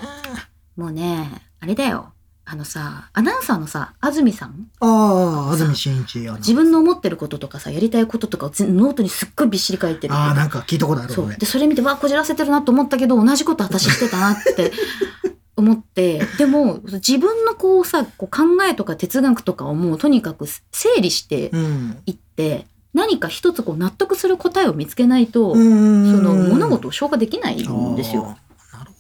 [0.76, 2.12] もうね、あれだよ。
[2.45, 4.67] あのさ、アナウンサーのさ、安住さん？
[4.81, 10.13] ああ、安住紳一アナ自分の思ってることとかさ、やりたいこととかをぜノートにすっごいびっしり書いてる。
[10.13, 11.15] ああ、なんか聞いたことある、俺。
[11.15, 14.71] そうでそれ見てわこじらせてるなと思ったけど同じこと私してたなって
[15.55, 21.97] 思ってでも自分のこうさこう考えとか哲学とかをもうとにかく整理してうん。
[22.05, 28.37] いって何か一つこう納得する答えを見つけないと、うんその物事を消化できないんですよ。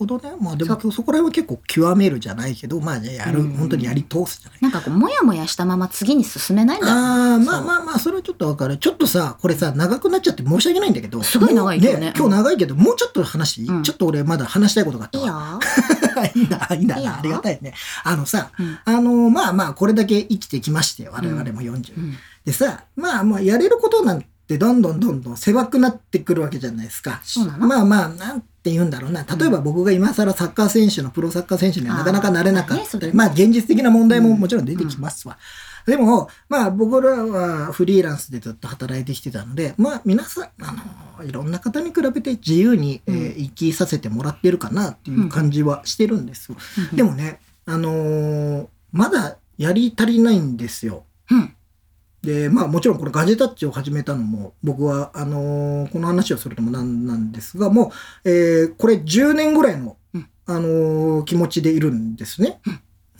[0.03, 0.35] ほどね。
[0.39, 4.59] まあでもそこら辺は結構極めるじゃないけど、まあじゃあやる、うん本当にやり通すじゃない。
[4.61, 8.77] なんかこうモヤモヤしたまま次に進めないんだああ、まあまあまあ、それはちょっとわかる。
[8.77, 11.21] ちょっとさ、これさ、長くなっちゃって申し訳ないんだけど。
[11.23, 15.59] すごい長いけどね今日長いけど、もうちょっと話うんちょっと俺まだ話したいことがあったいいわ。
[16.23, 16.31] よ。
[16.35, 17.19] いいな、いいな。
[17.19, 17.73] ありがたいね。
[18.03, 21.97] あのさ、うんあの、まあまあ、これだけ生きてきまして、我々も40。
[21.97, 27.21] うんでさ、まあまあ、やれることなんてどんどんどんどん狭くなってくるわけじゃないですか。
[27.23, 27.67] そうなの？
[27.67, 29.23] まあまあ、なんて言うんだろうな。
[29.25, 32.97] 例えば僕が今更サッカー選手のプロサッカー選手にはなかなかなれなかった。
[32.97, 35.37] り、あーまあねまあ現実的な問題ももちろん出てきますわ。
[35.85, 40.73] でも、まあ僕らはフリーランスでずっと働いてきてたので、まあ皆さん、あ
[41.19, 46.57] の、いろんな方に比べて自由に、えー生きさせてもらってるかなっていう感じはしてるんですよ。
[46.91, 46.95] うん。
[46.95, 51.03] でもね、あのーまだやり足りないんですよ。
[51.29, 51.53] うん
[52.23, 57.91] で、まあもちろんこれガジェタッチを始めたのも、僕は、あのーこの話をするのもなんなんですが、も
[58.25, 62.59] う、えーこれ10年ぐらいの、うんあのー気持ちでいるんですね。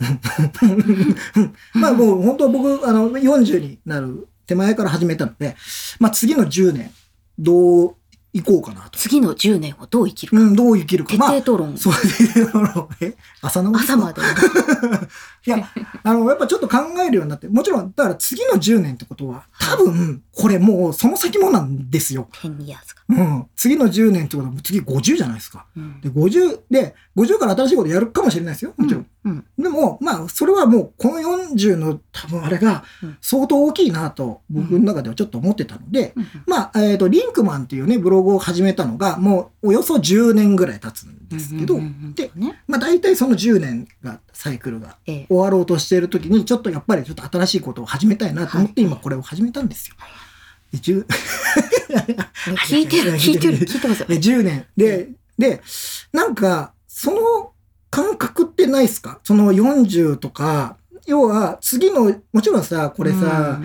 [1.74, 5.56] まあもう本当僕、あの、40になる手前から始めたので、
[5.98, 6.90] まあ次の10年、
[7.38, 7.94] どう
[8.34, 8.98] いこうかなと。
[8.98, 10.42] 次の10年をどう生きるか。
[10.42, 11.10] うん、どう生きるか。
[11.10, 11.78] 徹まあ底討論。
[11.78, 12.50] そうですね。
[12.52, 14.20] あのえ朝の朝まで。
[15.46, 15.70] いや、
[16.02, 22.28] あの、やっぱちょっと考えるようになって、もちろん、だから次の10年ってことは、多分、これもうその先もなんですよ。
[22.32, 23.03] 10 years か。
[23.08, 23.46] うん。
[23.54, 25.66] 次の10年ってことは、次50じゃないですか。
[25.76, 28.72] うんで、50、で、50から新しいことやるかもしれないですよ。
[28.76, 29.06] もちろん。
[29.24, 29.44] うん。
[29.58, 49.94] でも、まあ、それはもう、この40の多分あれがうん、相当大きいなと、僕の中ではちょっと思ってたので、うんまあ、えっ、と、リンクマンっていうね、ブログを始めたのが、もう、およそ10年ぐらい経つんですけど、うんうんうんうんで、ねまあ、大体その10年が、サイクルがええ終わろうとしている時に、ちょっとやっぱりちょっと新しいことを始めたいなと思って、はい今これを始めたんですよ。
[49.96, 50.02] で
[50.76, 51.06] 10
[52.66, 54.06] 聞いてる、聞いてる、聞いてますよ。
[54.06, 54.66] で10年。
[54.76, 55.62] で、で、
[56.12, 57.52] なんか、その
[57.90, 59.20] 感覚ってないですか？
[59.24, 60.76] その40とか、
[61.06, 63.60] 要は次の、もちろんさ、これさ、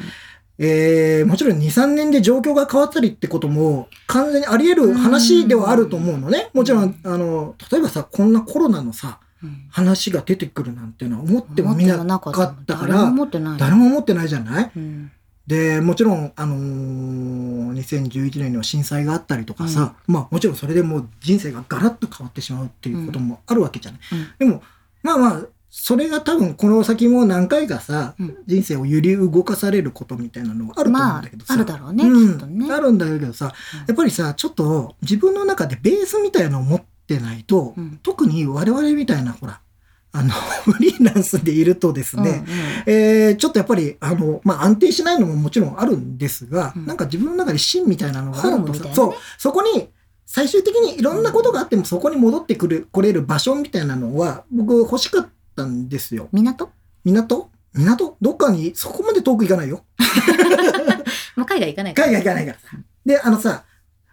[0.57, 6.49] えー、もちろん2、3年で状況が変わったりってことも完全にあり得る話ではあると思うのね。
[6.53, 13.57] もちろん、あの、例えばさ、こんなコロナのさ、うん、話が出てくるなんていうのは思ってもみなかったか誰もら、思ってない。
[13.57, 14.71] 誰も思ってないじゃない？
[14.75, 15.11] うん
[15.49, 24.01] で、もちろん、あのー2011年には震災があったりとかさ、まあもちろんそれでもう人生がガラッと変わってしまうっていうこともあるわけじゃない。
[24.11, 24.27] うん。
[24.37, 24.61] でも、
[25.01, 28.37] まあまあ、それが多分この先も何回かさ、うん。
[28.45, 31.53] 人生を揺り動かされることみたいなのがあると思うんまあだけど、さ。
[31.55, 32.71] あるだろうね、うんきっとね。
[32.71, 33.53] あるんだけどさ、
[33.87, 37.99] やっぱりさ、ちょっと自分の中でベースみたいなのを持ってないと、うん。
[38.03, 39.61] 特に我々みたいな、ほら、
[40.11, 40.29] あの、
[40.65, 42.45] フリーランスでいるとですね、うんうん
[42.87, 49.89] えーちょっとやっぱり、あの、まあ、安定しないのももちろんあるんですが、うんなんか自分の中で芯みたいなのがあるとさ、ねそう、そこに、
[50.25, 56.29] 最終的にいろんなことがあってもそこに戻ってくる、来れる場所みたいなのは、僕欲しかったんですよ。
[56.31, 56.69] 港？
[57.03, 57.49] 港？
[57.73, 58.17] 港？
[58.21, 59.83] どっかに、そこまで遠く行かないよ。
[61.35, 62.07] もう海外行かないから。
[62.07, 62.77] 海外行かないからさ。
[63.05, 63.63] で、あのさ、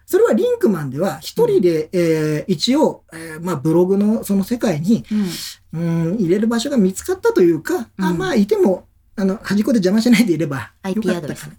[0.07, 5.03] それはリンクマンでは一人で、えー一応、えーまあブログのその世界に、
[5.73, 6.09] うん。
[6.09, 8.17] うん、入れる場所が見つかったというか、あうん。
[8.17, 10.71] まあいても、あの、端っこで邪魔しないでいれば。
[10.85, 11.49] よかったアドレス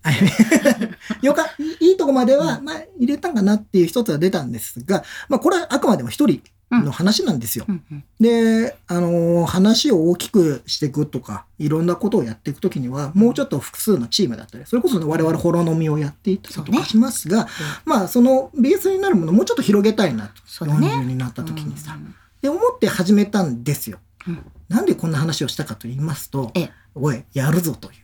[1.23, 7.65] よかいいいとこまでは、まあ入れたんかなっていう一つは出たんですが、まあこれはあくまでも一人の話なんですよ。
[7.69, 17.47] うんうんで、あのー話を大きくしていくとか、いろんなことをやっていくときには、もうちょっと複数のチームだったり、それこそね我々ホロ飲みをやっていったりとかしますが、
[17.85, 20.67] まあそのベースになるものをもうちょっと広げたいなと。
[20.67, 21.95] ね40になった時にさ。
[21.95, 23.99] うんで、思って始めたんですよ。
[24.27, 27.99] うんなんでこんな話をしたかと言いますとええ、おい、やるぞという。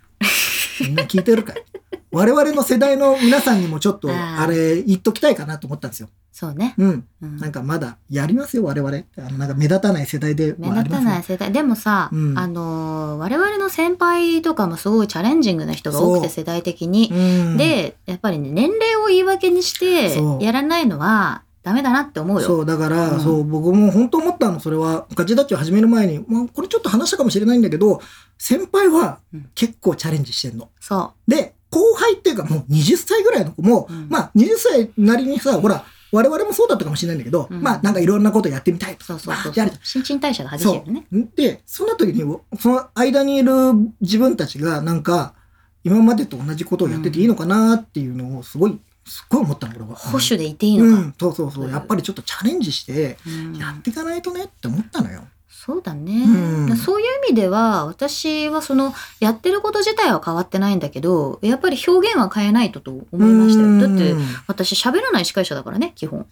[0.80, 1.64] みんな聞いてるかい。
[2.12, 6.08] 我々の世代の皆さんにもちょっと、あれ、言っときたいかなと思ったんですよ。
[6.30, 6.74] そうね。
[6.78, 7.04] うん。
[7.22, 7.36] うん。
[7.36, 8.88] なんかまだやりますよ、我々。
[9.18, 11.00] あのなんか目立たない世代で目はありますよ。
[11.00, 11.52] 立たない世代。
[11.52, 12.38] でもさ、うん。
[12.38, 22.46] あのー我々の先輩とかもすごいチャレンジングな人が多くて世代的に、うん、でやっぱりね年齢を言い訳にしてやらないのはダメだなって思うよ。
[22.46, 23.20] そう、だから、うん。
[23.20, 28.02] そう、僕も本当思ったの、それは、ガチダッチを始める前に、まあ、これちょっと話したかもしれないんだけど、
[28.38, 30.70] 先輩はうん結構チャレンジしてんの。
[30.80, 41.06] そで、後輩っていうかもう20歳ぐらいの子も、うんまあ20歳なりにさ、ほら、我々もそうだったかもしれないんだけど、うんまあなんかいろんなことやってみたいとか、そうそうそう新陳代謝が激しいよね。
[41.34, 42.22] で、そんな時に、
[42.60, 43.52] その間にいる
[44.00, 45.34] 自分たちが、なんか、
[45.82, 49.96] 今までと同じことをやってていいのかなっていうのを、すごい、すっごい思ったの、俺は。
[49.96, 51.02] 保守でいていいのか。
[51.02, 51.70] うん、そうそうそう。
[51.70, 55.24] やっぱりちょっとチャレンジして、うんやっていかないとねって思ったのよ。
[55.64, 56.28] そうだね、う
[56.64, 56.68] ん。
[56.68, 63.88] だそういう意味では私はそのやってること自体は変わってないんだけどやっぱり表現は変えないとと思いましたよ。
[63.88, 66.26] だってうん私喋らない司会者だからね基本。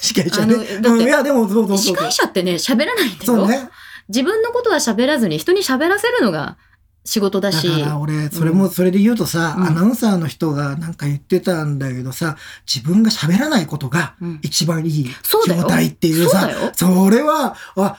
[0.00, 0.54] 司会者ね。
[0.56, 1.96] だってうんいや、でも、そうそうそう司そう。
[1.96, 3.68] 会者ってね喋らないんだよ、そうね。
[4.08, 6.56] 自分のことは喋らずに人に喋らせるのが
[7.04, 9.66] 仕事だだしから俺、それも、それで言うとさ、うん。
[9.66, 14.38] アナウンサーの人がなんか言ってたんだけどさ、自分が喋らないことがうん。
[14.42, 15.10] 一番いい
[15.46, 17.98] 状態っていうさそうだよ、それは、あ、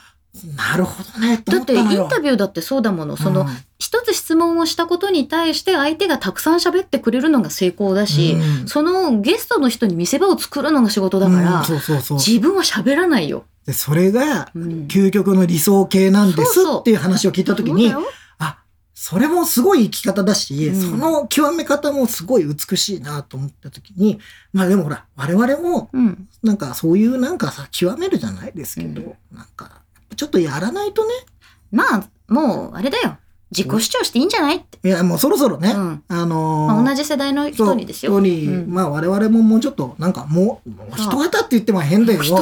[0.56, 1.82] なるほどね、とだってイ。
[1.82, 3.18] ンタビューだってそうだもの。
[3.18, 3.48] その、うん
[3.78, 8.68] 一つ質問をしたことに対して相手がたくさん喋ってくれるのが成功だし、うん。
[8.68, 11.64] そのゲストの人に見せ場を作るのが仕事だから。
[11.68, 13.44] 自分は喋らないよ。
[13.66, 14.88] で、それが、うん。
[14.88, 17.94] 究極の理想形なんですっていう話を聞いたときに、
[18.38, 18.60] あ、
[18.94, 20.82] それもすごい生き方だし、うん。
[20.82, 24.20] その極め方もすごい美しいなと思ったときに、
[24.53, 29.38] まあでもほら、我々も、うん、なんかそういうなんかさ、極めるじゃないですけど、うん。
[29.38, 29.82] なんか、
[30.16, 31.14] ちょっとやらないとね、
[31.72, 33.18] まあもうあれだよ。
[33.52, 36.04] 自己主張していいんじゃないって、いや、もうそろそろね、うん。
[36.08, 38.12] あのーまあ、同じ世代の人にですよ。
[38.12, 38.74] そう人にうん。
[38.74, 42.38] まあ我々ももうちょっと、なんかもう、もう一旗って言っても変だけど、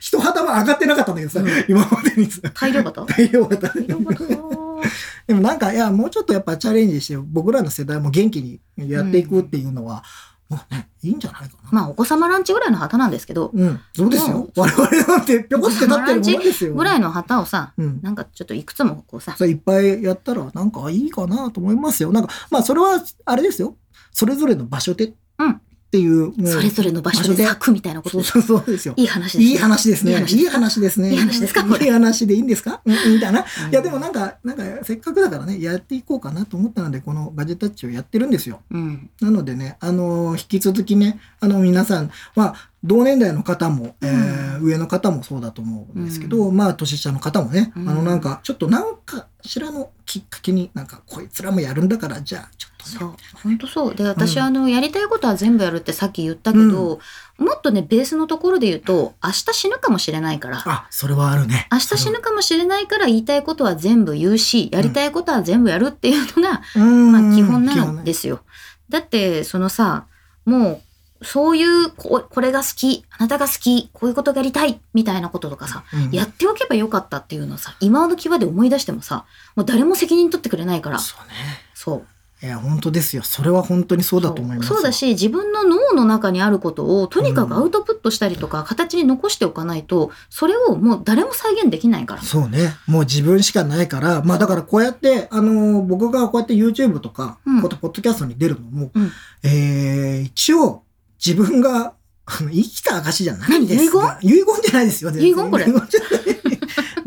[0.00, 1.48] 一旗も上がってなかったんだけどさ、うん。
[1.68, 3.68] 今までにさ、大量型大量旗。
[3.68, 4.24] 大量型
[5.26, 10.02] でもなんか、いや、もうちょっとやっぱチャレンジして、僕らの世代も元気にやっていくっていうのは、
[10.50, 11.68] もうね、いいんじゃないかな。
[11.70, 14.50] まあお子様ランチぐらいの旗なんですけどうん、そうですよ。
[14.56, 16.74] 我々なんてぴょこって立ってるものですよ。
[16.74, 18.00] ぐらいの旗をさうん。
[18.02, 22.10] なんかちょっといくつもこうさいっぱいやったらなんかいいかなと思いますよ。
[22.10, 23.76] なんか、まあそれはあれですよ。
[24.10, 25.60] それぞれの場所でうん
[25.90, 28.94] っていう、もうそれぞれの場所で咲くみたいなことそうですそうそうですよ。
[28.96, 29.44] いい話ですね。
[29.44, 30.12] いい話ですね。
[30.12, 31.10] いい話話ですね。
[31.10, 32.80] いい話ですかいい話でいいんですか？
[32.84, 33.44] うん、いいんだな。
[33.66, 33.70] うん。
[33.70, 38.60] いや、でもなんか、なんか、せっかくだからね、やっていこうかなと思ったので、このガジェタッチをやってるんですよ。
[38.70, 39.10] うん。
[39.20, 42.54] なのでね、あのー引き続きね、あの、皆さん、まあ、
[42.84, 47.88] 同年代の方も、えー上の方もそうだと思うんですけど、まあ、年下の方もね、うん。
[47.88, 53.14] あの、なんか、ちょっとなんかしらのきっかけに、なんか、こいつらもやるんだから、じゃあ、ちょっとね、そう。
[53.42, 53.94] 本当そう。
[53.94, 54.42] で私、うん。
[54.44, 57.00] あのやりたいことは全部やるってさっき言ったけど、
[57.38, 60.62] もっとねベースのところで言うと明日死ぬかもしれないから。
[60.66, 61.66] あ、それはあるね。
[61.72, 68.40] 明日死ぬかもしれないから言いたいことは全部言うしやりたいことは全部やるっていうのが、うん、まあ、基本なんねですよ。
[68.88, 70.06] だってそのさ
[70.44, 70.82] も
[71.22, 76.10] うそういうここれが好きあなたが好きこういうことがやりたいみたいなこととかさ、うん。
[76.10, 79.24] やっておけばよかったっていうのをさ今の際で思い出してもさ
[79.54, 80.98] もう誰も責任取ってくれないから。
[80.98, 81.34] そうね。
[81.74, 82.06] そう
[82.42, 83.22] いや、本当ですよ。
[83.22, 84.76] それは本当にそうだと思いますよ。
[84.76, 92.22] そうだし自分の脳の中にあることをとにかくアウトプットしたりとか、形に残しておかないとそれをもう誰も再現できないから。
[92.22, 92.74] そうね。
[92.86, 99.12] もう自分しかないから、まあだからこうやって、あのー僕がこうやって YouTube とか、うんこうやってポッドキャストに出るのも、うん
[99.42, 100.82] えー、一応、
[101.24, 101.94] 自分が、
[102.26, 104.18] あの生きた証じゃないんですが。
[104.22, 104.44] 遺言？
[104.62, 105.10] じゃないですよ。
[105.10, 106.39] 遺言これ遺言じゃない。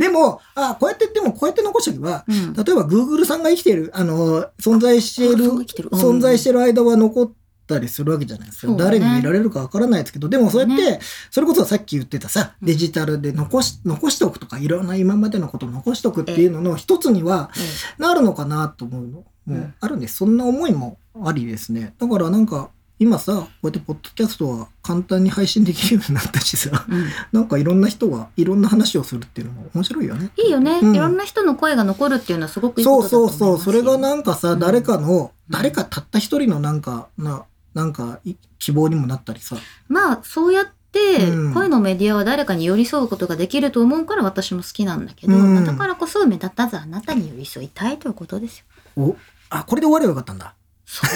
[0.04, 2.54] でも、あ、こうやって、でもこうやって残しとけば、うん。
[2.54, 5.50] 例えば Google さんが生きている、あのー存在している、る。
[5.52, 5.60] うん
[6.00, 7.32] 存在している間は残っ
[7.68, 8.74] たりするわけじゃないですか。
[8.74, 8.78] ね。
[8.78, 11.00] 誰に見られるかわからないですけど、でもそうやって、ね。
[11.32, 12.68] それこそさっき言ってたさ、うん。
[12.68, 17.50] デジタルで残し、残しておくとか、いろんな今までのことを残しておくっていうのの一つには
[17.98, 19.12] なるのかなと思うの。
[19.12, 20.18] もうんあるんです。
[20.18, 21.94] そんな思いもありですね。
[21.98, 22.70] だからなんか、
[23.04, 30.32] 今さ、こうやってポッドキャストは簡単に配信できるようになったしさ、うんなんかいろんな人がいろんな話をするっていうのも面白いよね。
[30.38, 33.66] いいよね、うんいろんな人の声が残るっていうのはすごくいいこそうとだと思いますそうそう。
[33.66, 37.44] それがなんかさ、うん誰かの、うん誰かたった一人のなんか、な、
[37.74, 39.58] なんかい希望にもなったりさ。
[39.90, 45.34] まあそうやってうん声のメディアは誰かに寄り添うことができると思うから私も好きなんだけど、
[45.66, 48.66] だからこそ目立たずあなたに寄り添いたいということですよ。
[48.96, 49.16] お、
[49.50, 50.54] あ、これで終わればよかったんだ。
[50.94, 51.10] そう。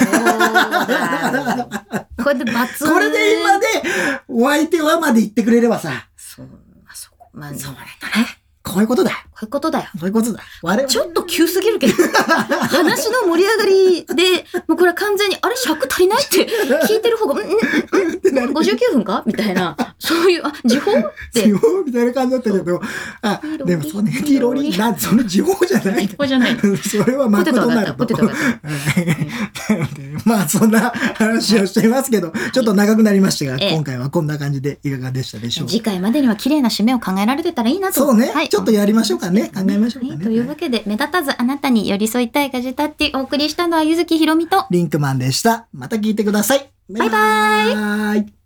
[2.24, 3.68] これでバツこれで今で、
[4.28, 6.48] お相手はまで言ってくれればさ、そう、
[6.84, 7.88] まあ、そこ、まあ、そうそうだね。
[8.64, 9.12] こういうことだ。
[9.38, 9.86] こういうことだよ。
[10.00, 10.40] そういうことだ。
[10.64, 16.48] 我々ちょっと急すぎるけど、話の盛り上がりで、もうこれ完全に、あれ尺足りないって
[16.90, 19.22] 聞いてる方が、うん、うん、うん、59分か？
[19.28, 21.04] みたいな、そういう、あ、時報っ
[21.34, 22.82] て、地方みたいな感じだったけど、
[23.22, 26.08] あ、でもそうね、ティロリな、その地方じゃない。
[26.10, 26.76] ここじゃないの。
[26.76, 28.36] それはポテト誠なる分かった、ポテトった。
[30.26, 35.72] まあそんな話をしていますけど、ちょっと長くなりましたが、ええ今回はこんな感じでいかがでしたでしょうか？
[35.72, 37.94] 次回までには綺麗な締めを考えられてたらいいなと。
[37.94, 39.52] そうね、はいちょっとやりましょうかね。
[39.54, 40.16] 考えましょうかね。
[40.16, 45.68] はいというわけで、目立たずあなたに寄り添いたいガジェタッティお送りしたのはゆずきひろみと、リンクマンでした。
[45.74, 46.70] また聞いてください。
[46.90, 48.37] バイバイ。